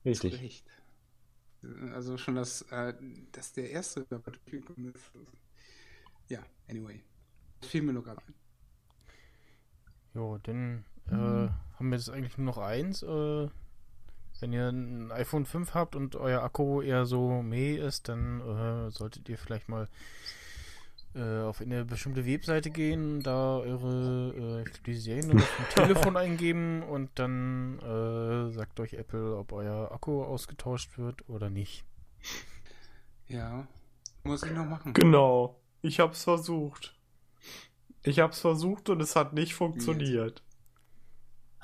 [0.04, 0.40] Richtig.
[0.40, 0.66] Recht.
[1.92, 2.94] Also schon das, äh,
[3.32, 5.10] dass der erste Publikum ist.
[6.28, 7.02] Ja, anyway.
[7.60, 8.34] Das fiel mir nur gerade ein.
[10.14, 11.48] Jo, dann äh,
[11.78, 13.02] haben wir jetzt eigentlich nur noch eins.
[13.02, 13.48] Äh,
[14.40, 18.90] wenn ihr ein iPhone 5 habt und euer Akku eher so meh ist, dann äh,
[18.90, 19.88] solltet ihr vielleicht mal
[21.14, 27.10] äh, auf eine bestimmte Webseite gehen, da eure äh, die Seriennummer vom Telefon eingeben und
[27.14, 31.84] dann äh, sagt euch Apple, ob euer Akku ausgetauscht wird oder nicht.
[33.28, 33.66] Ja,
[34.24, 34.92] muss ich noch machen.
[34.92, 35.58] Genau.
[35.80, 36.94] Ich hab's versucht.
[38.02, 40.42] Ich hab's versucht und es hat nicht funktioniert.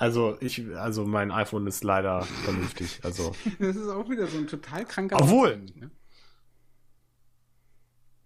[0.03, 2.99] Also, ich, also mein iPhone ist leider vernünftig.
[3.03, 5.89] Also, Das ist auch wieder so ein total kranker Obwohl- ne?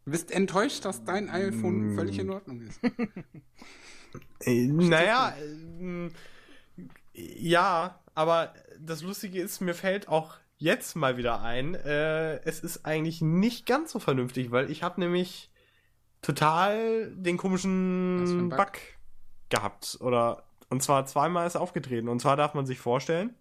[0.06, 1.96] Du bist enttäuscht, dass dein iPhone Mm.
[1.96, 2.80] völlig in Ordnung ist.
[4.40, 6.12] äh, naja, ähm,
[7.14, 12.86] ja, aber das Lustige ist, mir fällt auch jetzt mal wieder ein, äh, es ist
[12.88, 15.52] eigentlich nicht ganz so vernünftig, weil ich habe nämlich
[16.24, 18.58] total den komischen Bug?
[18.58, 18.72] Bug
[19.50, 19.98] gehabt.
[20.02, 22.10] Oder und zwar zweimal ist aufgetreten.
[22.10, 23.34] Und zwar darf man sich vorstellen,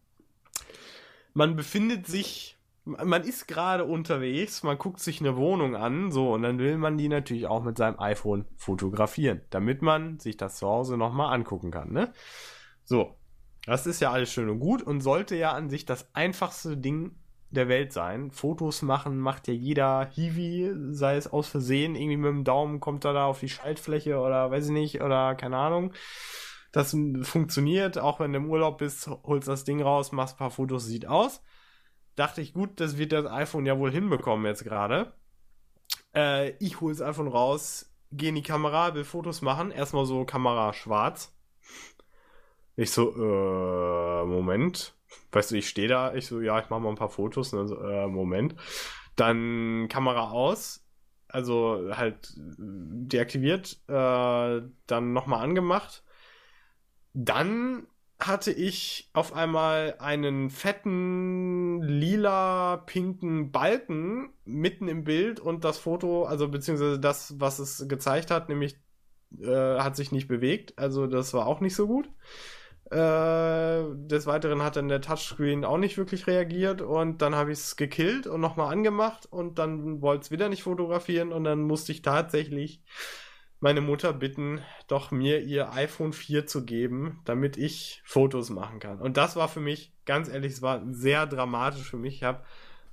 [1.35, 6.43] man befindet sich, man ist gerade unterwegs, man guckt sich eine Wohnung an, so, und
[6.43, 10.67] dann will man die natürlich auch mit seinem iPhone fotografieren, damit man sich das zu
[10.67, 12.13] Hause nochmal angucken kann, ne?
[12.85, 13.17] So.
[13.67, 17.17] Das ist ja alles schön und gut und sollte ja an sich das einfachste Ding
[17.51, 18.31] der Welt sein.
[18.31, 23.05] Fotos machen macht ja jeder Hiwi, sei es aus Versehen, irgendwie mit dem Daumen kommt
[23.05, 25.93] er da auf die Schaltfläche oder weiß ich nicht, oder keine Ahnung.
[26.77, 30.51] Das funktioniert, auch wenn du im Urlaub bist, holst das Ding raus, machst ein paar
[30.51, 31.41] Fotos, sieht aus.
[32.17, 35.15] Dachte ich, gut, das wird das iPhone ja wohl hinbekommen jetzt gerade.
[36.15, 39.71] Äh, ich hole das iPhone raus, gehe in die Kamera, will Fotos machen.
[39.71, 41.35] Erstmal so Kamera schwarz.
[42.77, 44.95] Ich so, äh, Moment.
[45.33, 47.53] Weißt du, ich stehe da, ich so, ja, ich mache mal ein paar Fotos.
[47.53, 48.55] Dann so, äh, Moment.
[49.17, 50.87] Dann Kamera aus.
[51.29, 56.03] Also halt deaktiviert, äh, dann nochmal angemacht.
[57.19, 57.87] Dann
[58.21, 66.25] hatte ich auf einmal einen fetten lila pinken Balken mitten im Bild und das Foto,
[66.25, 68.77] also beziehungsweise das, was es gezeigt hat, nämlich
[69.41, 70.79] äh, hat sich nicht bewegt.
[70.79, 72.11] Also das war auch nicht so gut.
[72.91, 77.59] Äh, des Weiteren hat dann der Touchscreen auch nicht wirklich reagiert und dann habe ich
[77.61, 81.93] es gekillt und nochmal angemacht und dann wollte es wieder nicht fotografieren und dann musste
[81.93, 82.83] ich tatsächlich
[83.67, 89.01] meine Mutter bitten, doch mir ihr iPhone 4 zu geben, damit ich Fotos machen kann.
[89.01, 92.15] Und das war für mich, ganz ehrlich, es war sehr dramatisch für mich.
[92.15, 92.45] Ich habe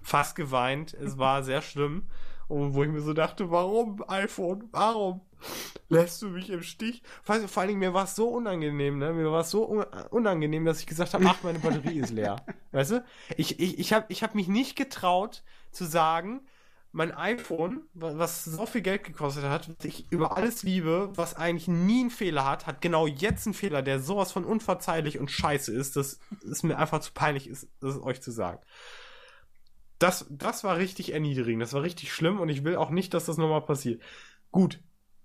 [0.01, 0.95] fast geweint.
[0.95, 2.07] Es war sehr schlimm.
[2.47, 4.67] Und wo ich mir so dachte, warum iPhone?
[4.71, 5.21] Warum
[5.89, 7.03] lässt du mich im Stich?
[7.21, 9.13] Vor vor allen Dingen, mir war es so unangenehm, ne?
[9.13, 12.37] Mir war es so un unangenehm, dass ich gesagt habe, ach, meine Batterie ist leer.
[12.71, 13.05] Weißt du?
[13.37, 16.41] Ich, ich, ich habe ich hab mich nicht getraut zu sagen,
[16.93, 21.35] mein iPhone, wa- was so viel Geld gekostet hat, was ich über alles liebe, was
[21.35, 25.29] eigentlich nie einen Fehler hat, hat genau jetzt einen Fehler, der sowas von unverzeihlich und
[25.31, 26.19] scheiße ist, dass
[26.49, 28.61] es mir einfach zu peinlich ist, das euch zu sagen.
[29.99, 33.25] Das, das war richtig erniedrigend, das war richtig schlimm und ich will auch nicht, dass
[33.25, 34.01] das nochmal passiert.
[34.51, 34.79] Gut,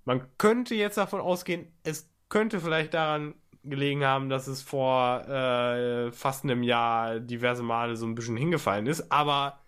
[0.04, 6.12] man könnte jetzt davon ausgehen, es könnte vielleicht daran gelegen haben, dass es vor äh,
[6.12, 9.60] fast einem Jahr diverse Male so ein bisschen hingefallen ist, aber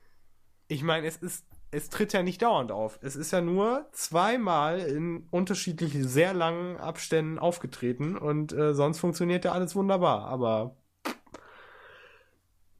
[0.68, 2.98] ich meine, es ist, es tritt ja nicht dauernd auf.
[3.02, 9.44] Es ist ja nur zweimal in unterschiedlich sehr langen Abständen aufgetreten und äh, sonst funktioniert
[9.44, 10.24] ja alles wunderbar.
[10.26, 10.76] Aber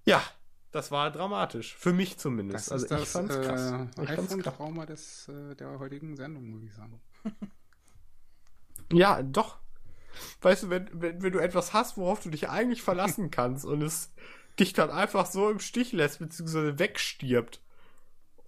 [0.05, 0.23] ja,
[0.73, 1.77] das war dramatisch.
[1.77, 2.71] Für mich zumindest.
[2.71, 3.73] Das also ist das ich fand's krass.
[3.73, 4.55] äh, Ich fand's krass.
[4.55, 7.01] iPhone-Trauma des, äh, der heutigen Sendung, muss ich sagen.
[8.93, 9.59] Ja, doch.
[10.43, 13.83] Weißt du, wenn, wenn, wenn du etwas hast, worauf du dich eigentlich verlassen kannst und
[13.83, 14.13] es
[14.59, 17.61] dich dann einfach so im Stich lässt, beziehungsweise wegstirbt.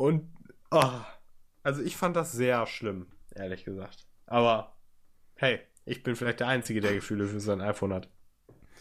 [0.03, 0.29] Und,
[0.73, 1.07] ah,
[1.63, 3.07] also ich fand das sehr schlimm,
[3.37, 4.05] ehrlich gesagt.
[4.27, 4.77] Aber,
[5.37, 8.09] hey, ich bin vielleicht der Einzige, der Gefühle für sein iPhone hat.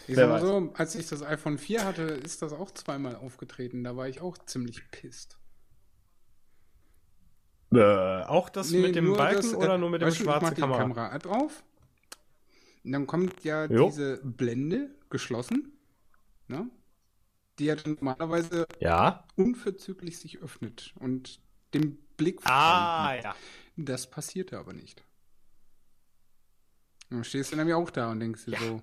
[0.07, 3.15] Ich Wer sag mal so, als ich das iPhone 4 hatte, ist das auch zweimal
[3.15, 3.83] aufgetreten.
[3.83, 5.37] Da war ich auch ziemlich pisst.
[7.71, 10.23] Äh, auch das Nee, mit dem Balken das, äh, oder nur mit dem weißt du,
[10.23, 10.79] ich schwarzen Kamera?
[10.79, 11.63] Kamera drauf.
[12.83, 13.85] Und dann kommt ja Jo.
[13.89, 15.71] diese Blende geschlossen.
[16.47, 16.67] Ne?
[17.61, 19.23] Die ja normalerweise Ja.
[19.35, 21.39] unverzüglich sich öffnet und
[21.75, 23.35] den Blick Ah, ja.
[23.77, 25.03] Das passierte aber nicht.
[27.11, 28.81] Dann stehst du nämlich auch da und denkst dir so,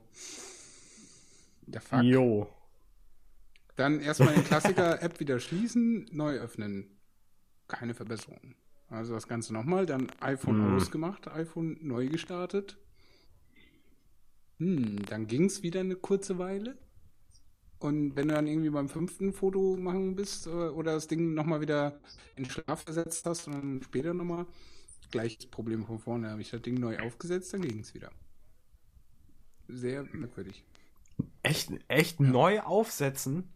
[1.67, 2.03] der Fuck.
[2.05, 2.49] Jo.
[3.75, 6.97] Dann erstmal den Klassiker-App wieder schließen, neu öffnen.
[7.67, 8.55] Keine Verbesserung.
[8.91, 10.77] Also das Ganze nochmal, dann iPhone Hm.
[10.77, 12.79] ausgemacht, iPhone neu gestartet.
[14.59, 16.79] Hm, dann ging es wieder eine kurze Weile.
[17.81, 21.61] Und wenn du dann irgendwie beim fünften Foto machen bist äh, oder das Ding nochmal
[21.61, 22.01] wieder
[22.37, 24.47] in Schlaf versetzt hast und dann später nochmal,
[25.11, 28.11] gleiches Problem von vorne, habe ich das Ding neu aufgesetzt, dann ging es wieder.
[29.69, 30.65] Sehr merkwürdig.
[31.43, 33.53] Echt, echt neu aufsetzen?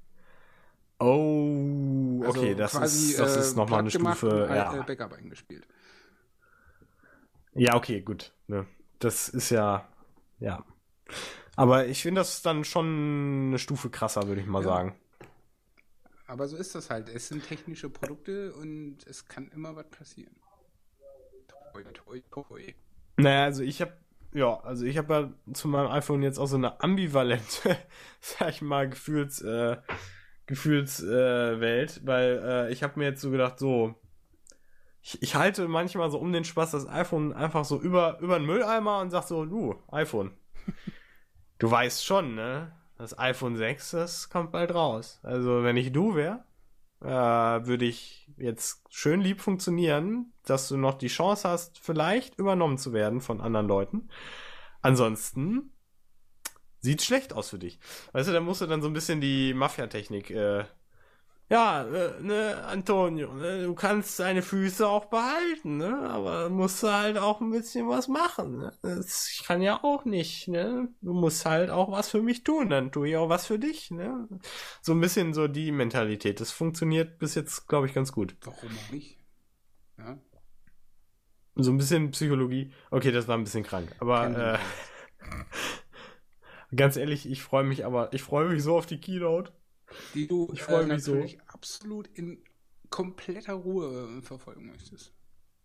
[0.99, 4.49] Oh, okay, Also das quasi, ist, das äh, ist nochmal eine Stufe.
[4.49, 4.73] ein, Ja.
[4.73, 5.66] äh, Backup eingespielt.
[7.55, 8.32] ja, okay, gut.
[8.47, 8.66] Ne?
[8.99, 9.89] Das ist ja,
[10.39, 10.65] ja.
[11.57, 14.69] Aber ich finde das dann schon eine Stufe krasser, würde ich mal Ja.
[14.69, 14.97] sagen.
[16.27, 17.09] Aber so ist das halt.
[17.11, 20.35] Es sind technische Produkte und es kann immer was passieren.
[21.73, 22.74] Toi, toi, toi.
[23.19, 23.93] Naja, also ich habe
[24.35, 25.12] ja, also ich habe
[25.47, 27.77] ja zu meinem iPhone jetzt auch so eine ambivalente,
[28.20, 29.77] sag ich mal, Gefühls, äh,
[30.47, 33.95] Gefühlswelt, äh, weil äh, ich habe mir jetzt so gedacht, so,
[35.03, 38.47] ich, ich halte manchmal so um den Spaß das iPhone einfach so über, über den
[38.47, 40.31] Mülleimer und sag so, du, iPhone,
[41.62, 42.72] du weißt schon, ne?
[42.98, 45.20] Das iPhone 6, das kommt bald raus.
[45.22, 46.44] Also wenn ich du wäre,
[47.01, 52.78] äh, würde ich jetzt schön lieb funktionieren, dass du noch die Chance hast, vielleicht übernommen
[52.78, 54.09] zu werden von anderen Leuten.
[54.82, 55.72] Ansonsten
[56.80, 57.78] sieht schlecht aus für dich.
[58.12, 60.64] Weißt du, da musst du dann so ein bisschen die Mafia-Technik, äh,
[61.53, 66.89] ja, äh, ne, Antonio, ne, du kannst deine Füße auch behalten, ne, aber musst du
[66.91, 68.73] halt auch ein bisschen was machen, ne?
[68.83, 72.70] Das, ich kann ja auch nicht, ne, du musst halt auch was für mich tun,
[72.70, 74.29] dann tue ich auch was für dich, ne.
[74.83, 76.41] So ein bisschen so die Mentalität.
[76.41, 78.37] Das funktioniert bis jetzt, glaube ich, ganz gut.
[78.45, 79.19] Warum auch nicht?
[79.99, 80.19] Ja,
[81.55, 82.73] So ein bisschen Psychologie.
[82.91, 83.95] Okay, das war ein bisschen krank.
[83.99, 84.59] Aber äh,
[86.77, 89.53] ganz ehrlich, ich freue mich aber, ich freue mich so auf die Keynote.
[90.14, 91.14] Die du ich äh, mich so.
[91.14, 92.43] natürlich absolut in
[92.90, 95.12] kompletter Ruhe äh, verfolgen möchtest.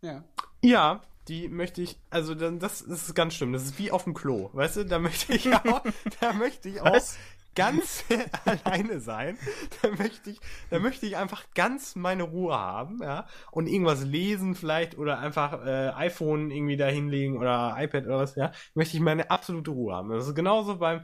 [0.02, 0.24] Ja.
[0.64, 3.54] Ja, die möchte ich, also dann, das ist ganz schlimm.
[3.54, 4.86] Das ist wie auf dem Klo, weißt du?
[4.86, 5.84] Da möchte ich auch,
[6.20, 7.18] da möchte ich auch Was?
[7.54, 8.06] ganz
[8.46, 9.38] alleine sein.
[9.82, 10.40] Da möchte ich,
[10.70, 15.66] da möchte ich einfach ganz meine Ruhe haben, ja, und irgendwas lesen vielleicht oder einfach
[15.66, 18.52] äh, iPhone irgendwie da hinlegen oder iPad oder was, ja.
[18.74, 20.10] Möchte ich meine absolute Ruhe haben.
[20.10, 21.04] Das ist genauso beim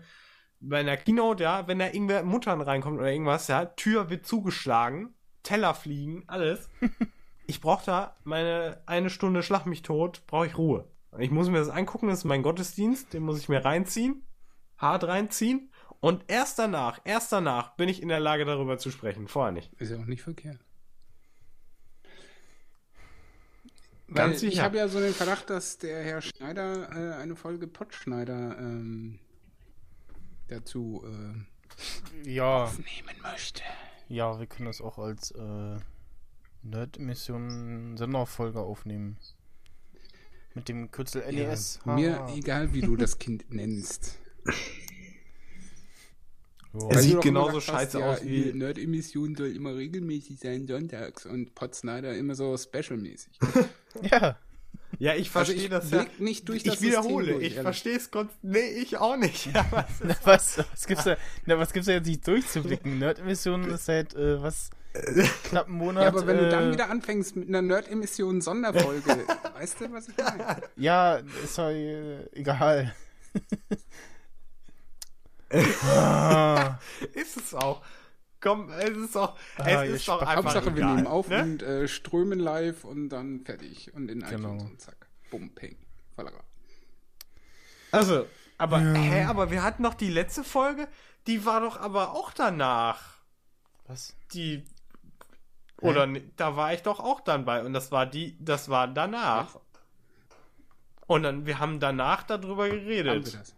[0.64, 5.14] bei einer Keynote, ja, wenn da irgendwer Muttern reinkommt oder irgendwas, ja, Tür wird zugeschlagen,
[5.44, 6.70] Teller fliegen, alles.
[7.46, 10.88] Ich brauche da meine eine Stunde Schlag mich tot, brauche ich Ruhe.
[11.20, 14.24] Ich muss mir das angucken, das ist mein Gottesdienst, den muss ich mir reinziehen,
[14.78, 15.70] hart reinziehen
[16.00, 19.74] und erst danach, erst danach bin ich in der Lage darüber zu sprechen, vorher nicht.
[19.74, 20.60] Ist ja auch nicht verkehrt.
[24.08, 24.64] Ganz Weil ich sicher.
[24.64, 29.20] habe ja so den Verdacht, dass der Herr Schneider äh, eine Folge Pottschneider ähm,
[30.54, 33.64] dazu äh, Ja, nehmen möchte.
[34.10, 35.78] ja, wir können das auch als äh,
[36.64, 39.18] Nerd-Mission Senderfolge aufnehmen.
[40.56, 41.80] Mit dem Kürzel NES.
[41.86, 42.36] Ja, mir Haha.
[42.36, 44.20] egal, wie du das Kind nennst.
[46.76, 50.68] Es Weil sieht genauso gesagt scheiße ja, aus wie- die Nerd-Emission soll immer regelmäßig sein,
[50.68, 51.26] sonntags.
[51.26, 53.32] Und Potsnyder immer so specialmäßig.
[54.02, 54.38] ja.
[55.00, 56.04] Ja, ich verstehe Also ich das ja.
[56.04, 58.32] blick nicht durch ich das wiederhole, System durch, ich verstehe es kurz.
[58.42, 59.48] Nee, ich auch nicht.
[59.54, 63.00] Ja, was Na, was, was gibt's da, na, was gibt's da jetzt nicht durchzublicken?
[63.00, 64.70] Nerd-Emission ist seit, äh, was,
[65.44, 66.04] knapp einen Monat.
[66.04, 69.26] Ja, aber wenn äh, du dann wieder anfängst mit einer Nerd-Emission Sonderfolge,
[69.56, 70.62] weißt du, was ich meine?
[70.76, 72.94] Ja, ist doch äh, egal.
[77.14, 77.84] ist es auch.
[78.44, 79.38] Komm, es ist auch.
[79.58, 81.42] Ah, es ist doch einfach Hauptsache, wir egal, nehmen auf ne?
[81.44, 83.94] und äh, strömen live und dann fertig.
[83.94, 84.50] Und in Genau.
[84.50, 85.08] iTunes und zack.
[85.32, 85.78] Bum, ping.
[86.16, 86.42] Fallera.
[87.92, 90.88] Also, aber, hä, aber wir hatten noch die letzte Folge,
[91.28, 93.18] die war doch aber auch danach.
[93.88, 94.14] was?
[94.34, 94.64] Die.
[95.80, 97.64] Oder ne- da war ich doch auch dann bei.
[97.64, 99.58] Und das war die, das war danach.
[101.08, 103.34] Und dann, wir haben danach darüber Haben wir geredet.
[103.34, 103.56] das.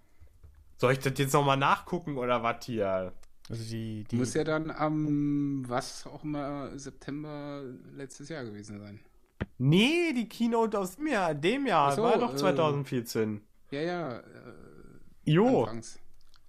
[0.78, 3.14] Soll ich das jetzt nochmal nachgucken oder was hier?
[3.50, 7.64] Also die, die Muss ja dann am, was auch immer, September
[7.94, 9.00] letztes Jahr gewesen sein.
[9.58, 13.42] Nee, die Keynote aus dem Jahr, dem Jahr, so, war doch äh, 2014.
[13.72, 14.24] Ja, ja, äh,
[15.26, 15.64] Jo.
[15.64, 16.00] Anfangs,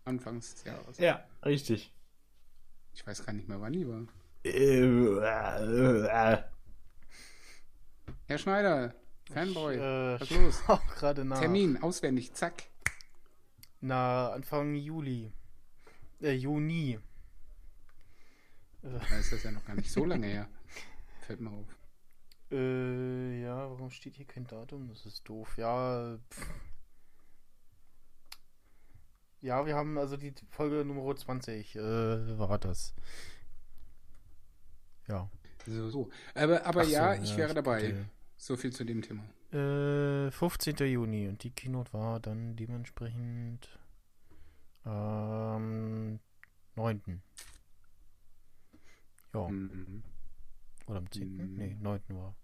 [0.05, 0.99] Anfangs des Jahres.
[0.99, 1.93] Ja, richtig.
[2.95, 4.07] Ich weiß gar nicht mehr, wann die war.
[4.45, 6.39] Äh, äh, äh.
[8.27, 8.95] Herr Schneider,
[9.33, 10.63] Fanboy, äh, was los?
[10.69, 11.41] auch gerade nach.
[11.41, 12.65] Termin, auswendig, zack.
[13.81, 15.33] Na, Anfang Juli.
[16.21, 16.99] Äh, Juni.
[18.83, 20.49] Da ist das ja noch gar nicht so lange her.
[21.21, 21.67] Fällt mir auf.
[22.51, 24.89] Äh, ja, warum steht hier kein Datum?
[24.89, 25.59] Das ist doof.
[25.59, 26.47] Ja, pff.
[29.41, 32.95] Ja, wir haben also die Folge Nummer 20, äh, war das.
[35.09, 35.31] Ja.
[35.67, 36.11] So, so.
[36.35, 37.81] Aber, aber so, ja, ich wäre ich dabei.
[37.81, 38.09] bitte.
[38.37, 39.25] So viel zu dem Thema.
[39.53, 40.77] Äh, 15.
[40.89, 43.79] Juni und die Keynote war dann dementsprechend
[44.87, 46.19] am
[46.77, 47.23] 9.
[49.35, 50.03] Ja, Mhm.
[50.87, 51.37] oder am 10.
[51.37, 51.55] Mhm.
[51.57, 52.01] Nee, 9.
[52.11, 52.35] war.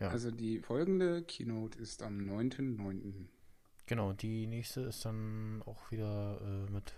[0.00, 3.28] Ja, Also die folgende Keynote ist am 9.9.
[3.86, 6.94] genau, die nächste ist dann auch wieder äh, mit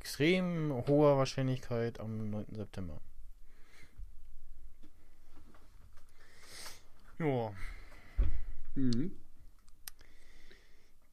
[0.00, 2.46] extrem hoher Wahrscheinlichkeit am 9.
[2.54, 3.00] September.
[7.18, 7.52] Ja,
[8.74, 9.10] Mhm.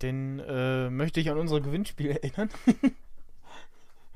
[0.06, 2.50] Denn äh, möchte ich an unsere Gewinnspiele erinnern.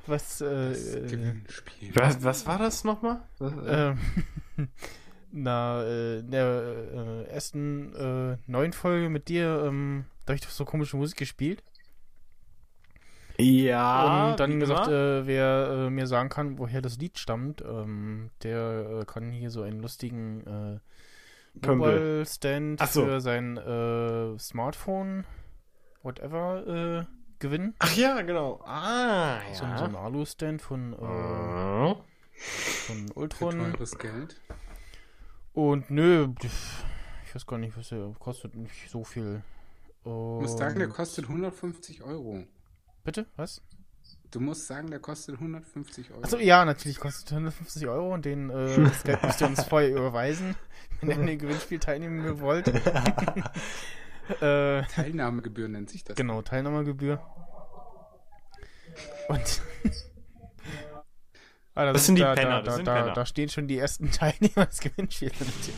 [0.06, 1.95] Was, äh, Das äh, Gewinnspiel.
[1.95, 3.22] Was, was war das nochmal?
[3.40, 3.90] Was, äh,
[4.57, 4.68] ähm,
[5.32, 10.41] na, äh, in der äh, ersten äh, neuen Folge mit dir, ähm, da habe ich
[10.41, 11.64] doch so komische Musik gespielt.
[13.40, 14.30] ja.
[14.30, 19.02] und dann gesagt, äh, wer äh, mir sagen kann, woher das Lied stammt, ähm, der
[19.02, 20.80] äh, kann hier so einen lustigen äh,
[21.61, 21.94] Pömpel.
[21.94, 23.06] Mobile Stand Ach so.
[23.06, 25.26] für sein äh, Smartphone,
[26.03, 27.05] whatever, äh,
[27.39, 27.76] gewinnen.
[27.80, 28.61] Ach ja, genau.
[28.65, 31.95] Ah, So, ein- so ein Alu-Stand von, äh, ja.
[32.88, 33.73] von Für Ultron.
[33.73, 34.39] teures Geld.
[35.53, 36.30] Und nö,
[37.26, 38.55] ich weiß gar nicht, was der kostet.
[38.55, 39.41] Nicht so viel.
[40.03, 42.43] Du musst sagen, der Und- kostet 150 Euro.
[43.03, 43.26] Bitte?
[43.35, 43.61] Was?
[44.31, 46.21] Du musst sagen, der kostet 150 Euro.
[46.23, 49.89] Achso, ja, natürlich kostet 150 Euro und den äh, das Geld müsst ihr uns vorher
[49.89, 50.55] überweisen,
[51.01, 52.67] wenn ihr an dem Gewinnspiel teilnehmen wollt.
[54.30, 56.15] äh, Teilnahmegebühr nennt sich das.
[56.15, 57.22] genau, Teilnahmegebühr.
[59.27, 59.61] Und.
[61.76, 63.14] Ah, da Das sind die da, Penner, da, das da, sind da, Penner.
[63.14, 65.34] da stehen schon die ersten Teilnehmer des Gewinnspiels.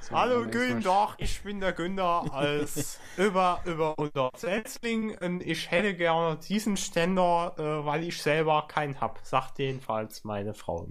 [0.00, 5.94] So, Hallo Günther, ich bin der Günther als über über unser Setzling und ich hätte
[5.94, 9.18] gerne diesen Ständer, äh, weil ich selber keinen hab.
[9.24, 10.86] Sagt jedenfalls meine Frau.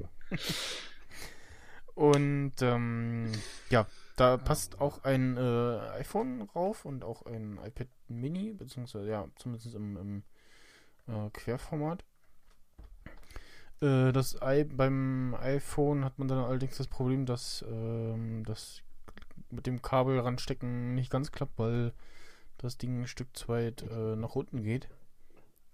[1.93, 3.31] Und ähm,
[3.69, 3.85] ja,
[4.15, 9.73] da passt auch ein äh, iPhone rauf und auch ein iPad Mini, beziehungsweise ja, zumindest
[9.73, 10.23] im, im
[11.07, 12.03] äh, Querformat.
[13.81, 18.81] Äh, das I beim iPhone hat man dann allerdings das Problem, dass ähm, das
[19.49, 21.94] mit dem Kabel ranstecken nicht ganz klappt, weil
[22.57, 24.90] das Ding ein Stück zu weit äh, nach unten geht.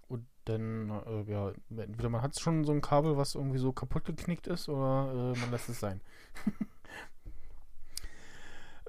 [0.08, 4.04] Und dann, äh, ja, entweder man hat schon so ein Kabel, was irgendwie so kaputt
[4.04, 6.00] geknickt ist, oder äh, man lässt es sein.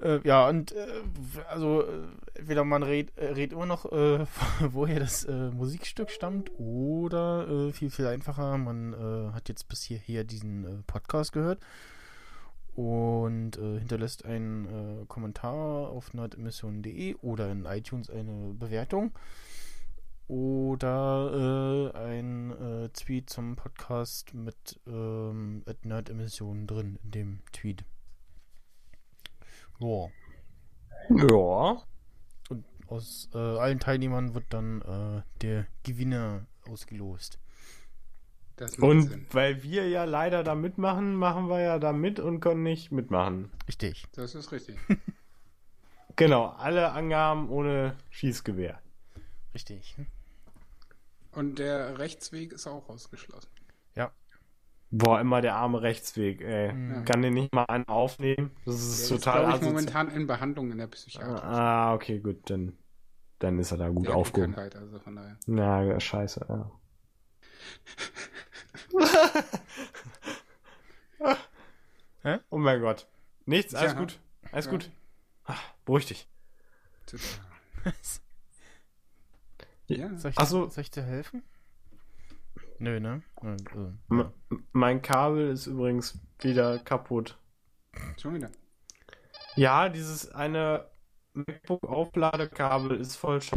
[0.02, 0.86] äh, ja, und äh,
[1.48, 2.02] also äh,
[2.34, 4.26] entweder man redet äh, red immer noch, äh,
[4.60, 10.84] woher das äh, Musikstück stammt, oder viel, viel einfacher, man hat jetzt bis hierher diesen
[10.86, 11.60] Podcast gehört
[12.74, 19.12] und hinterlässt einen Kommentar auf nerdemission.de oder in iTunes eine Bewertung
[20.32, 27.84] oder äh, ein äh, Tweet zum Podcast mit ähm, at Nerdemission drin in dem Tweet.
[29.82, 30.08] Ja.
[31.10, 31.82] Ja.
[32.48, 37.38] Und aus äh, allen Teilnehmern wird dann äh, der Gewinner ausgelost.
[38.56, 39.12] Das macht Sinn.
[39.12, 42.92] Und weil wir ja leider da mitmachen, machen wir ja da mit und können nicht
[42.92, 43.50] mitmachen.
[43.66, 44.06] Richtig.
[44.12, 44.76] Das ist richtig.
[46.16, 48.78] Genau, alle Angaben ohne Schießgewehr.
[49.54, 49.96] Richtig.
[51.32, 53.48] Und der Rechtsweg ist auch ausgeschlossen.
[54.94, 56.70] Boah, immer der arme Rechtsweg, ey.
[56.72, 57.04] Mhm.
[57.06, 58.50] Kann den nicht mal einen aufnehmen?
[58.66, 61.40] Das ist Der ist, total glaube ich, momentan in Behandlung in der Psychiatrie.
[61.42, 62.76] Ah, okay, gut, dann,
[63.38, 64.54] dann ist er da gut aufgehoben.
[64.54, 65.38] Also von daher.
[65.46, 66.70] Na, scheiße, ja.
[72.22, 72.38] Hä?
[72.50, 73.06] Oh mein Gott.
[73.46, 73.98] Nichts, alles Ja.
[73.98, 74.18] gut.
[74.52, 74.70] Alles Ja.
[74.72, 74.90] gut.
[75.44, 76.28] Ah, beruhig dich.
[77.06, 77.28] Total.
[79.88, 80.16] Ja.
[80.16, 80.68] Soll ich, Ach so.
[80.70, 81.42] soll ich dir helfen?
[82.82, 83.22] Nö, ne?
[83.42, 83.56] Äh,
[84.10, 84.32] M
[84.72, 87.38] mein Kabel ist übrigens wieder kaputt.
[88.20, 88.50] Schon wieder.
[89.54, 90.90] Ja, dieses eine
[91.34, 93.52] MacBook-Aufladekabel ist voll sch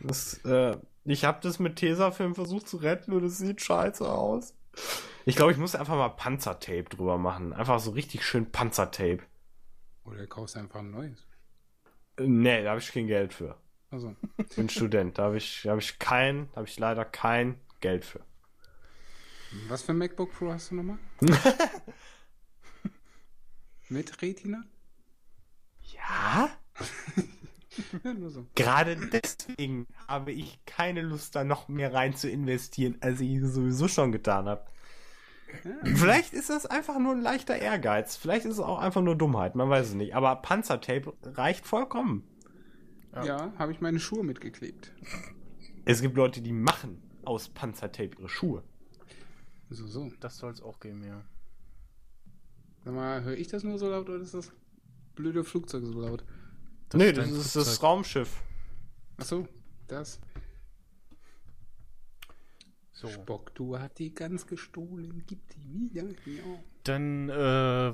[0.00, 4.54] das, äh, Ich habe das mit Tesafilm versucht zu retten und es sieht scheiße aus.
[5.24, 7.54] Ich glaube, ich muss einfach mal Panzertape drüber machen.
[7.54, 9.20] Einfach so richtig schön Panzertape.
[10.04, 11.26] Oder kaufst einfach ein neues.
[12.18, 13.56] Äh, nee, da habe ich kein Geld für.
[13.94, 15.18] Also, Ich bin Student.
[15.18, 18.20] Da habe ich, hab ich kein, habe ich leider kein Geld für.
[19.68, 20.98] was für ein MacBook Pro hast du nochmal?
[23.88, 24.64] Mit Retina?
[25.92, 26.50] Ja?
[28.04, 28.46] Ja, so.
[28.54, 33.88] Gerade deswegen habe ich keine Lust, da noch mehr rein zu investieren, als ich sowieso
[33.88, 34.64] schon getan habe.
[35.82, 38.14] Vielleicht ist das einfach nur ein leichter Ehrgeiz.
[38.14, 39.56] Vielleicht ist es auch einfach nur Dummheit.
[39.56, 40.14] Man weiß es nicht.
[40.14, 42.22] Aber Panzertape reicht vollkommen.
[43.22, 44.92] Ja, habe ich meine Schuhe mitgeklebt.
[45.84, 48.64] Es gibt Leute, die machen aus Panzertape ihre Schuhe.
[49.70, 50.10] So, so.
[50.20, 51.24] das soll es auch geben, ja.
[52.84, 54.52] Sag mal, höre ich das nur so laut oder ist das
[55.14, 56.24] blöde Flugzeug so laut?
[56.88, 57.82] Das nee, ist das ist das.
[57.82, 58.42] Raumschiff.
[59.16, 59.48] Achso,
[59.86, 60.20] das.
[62.92, 63.08] So.
[63.08, 66.04] Spock, du hast die ganz gestohlen, gib die wieder.
[66.26, 66.42] Ja.
[66.84, 67.34] Dann äh,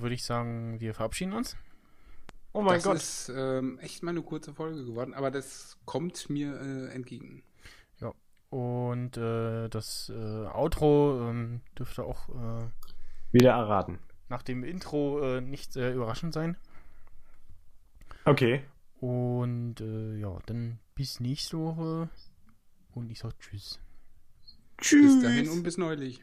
[0.03, 1.57] würde ich sagen, wir verabschieden uns.
[2.53, 2.97] Oh mein das Gott.
[2.97, 7.45] ist ähm, echt mal eine kurze Folge geworden, aber das kommt mir äh, entgegen.
[8.01, 8.13] Ja.
[8.51, 12.67] Und äh, das äh, Outro ähm, dürfte auch äh,
[13.33, 14.01] Wieder erraten.
[14.29, 16.57] nach dem Intro äh, nicht sehr überraschend sein.
[18.25, 18.63] Okay.
[18.99, 22.11] Und äh, ja, dann bis nächste Woche.
[22.93, 23.79] Und ich sag Tschüss.
[24.79, 26.21] Bis dahin und bis neulich.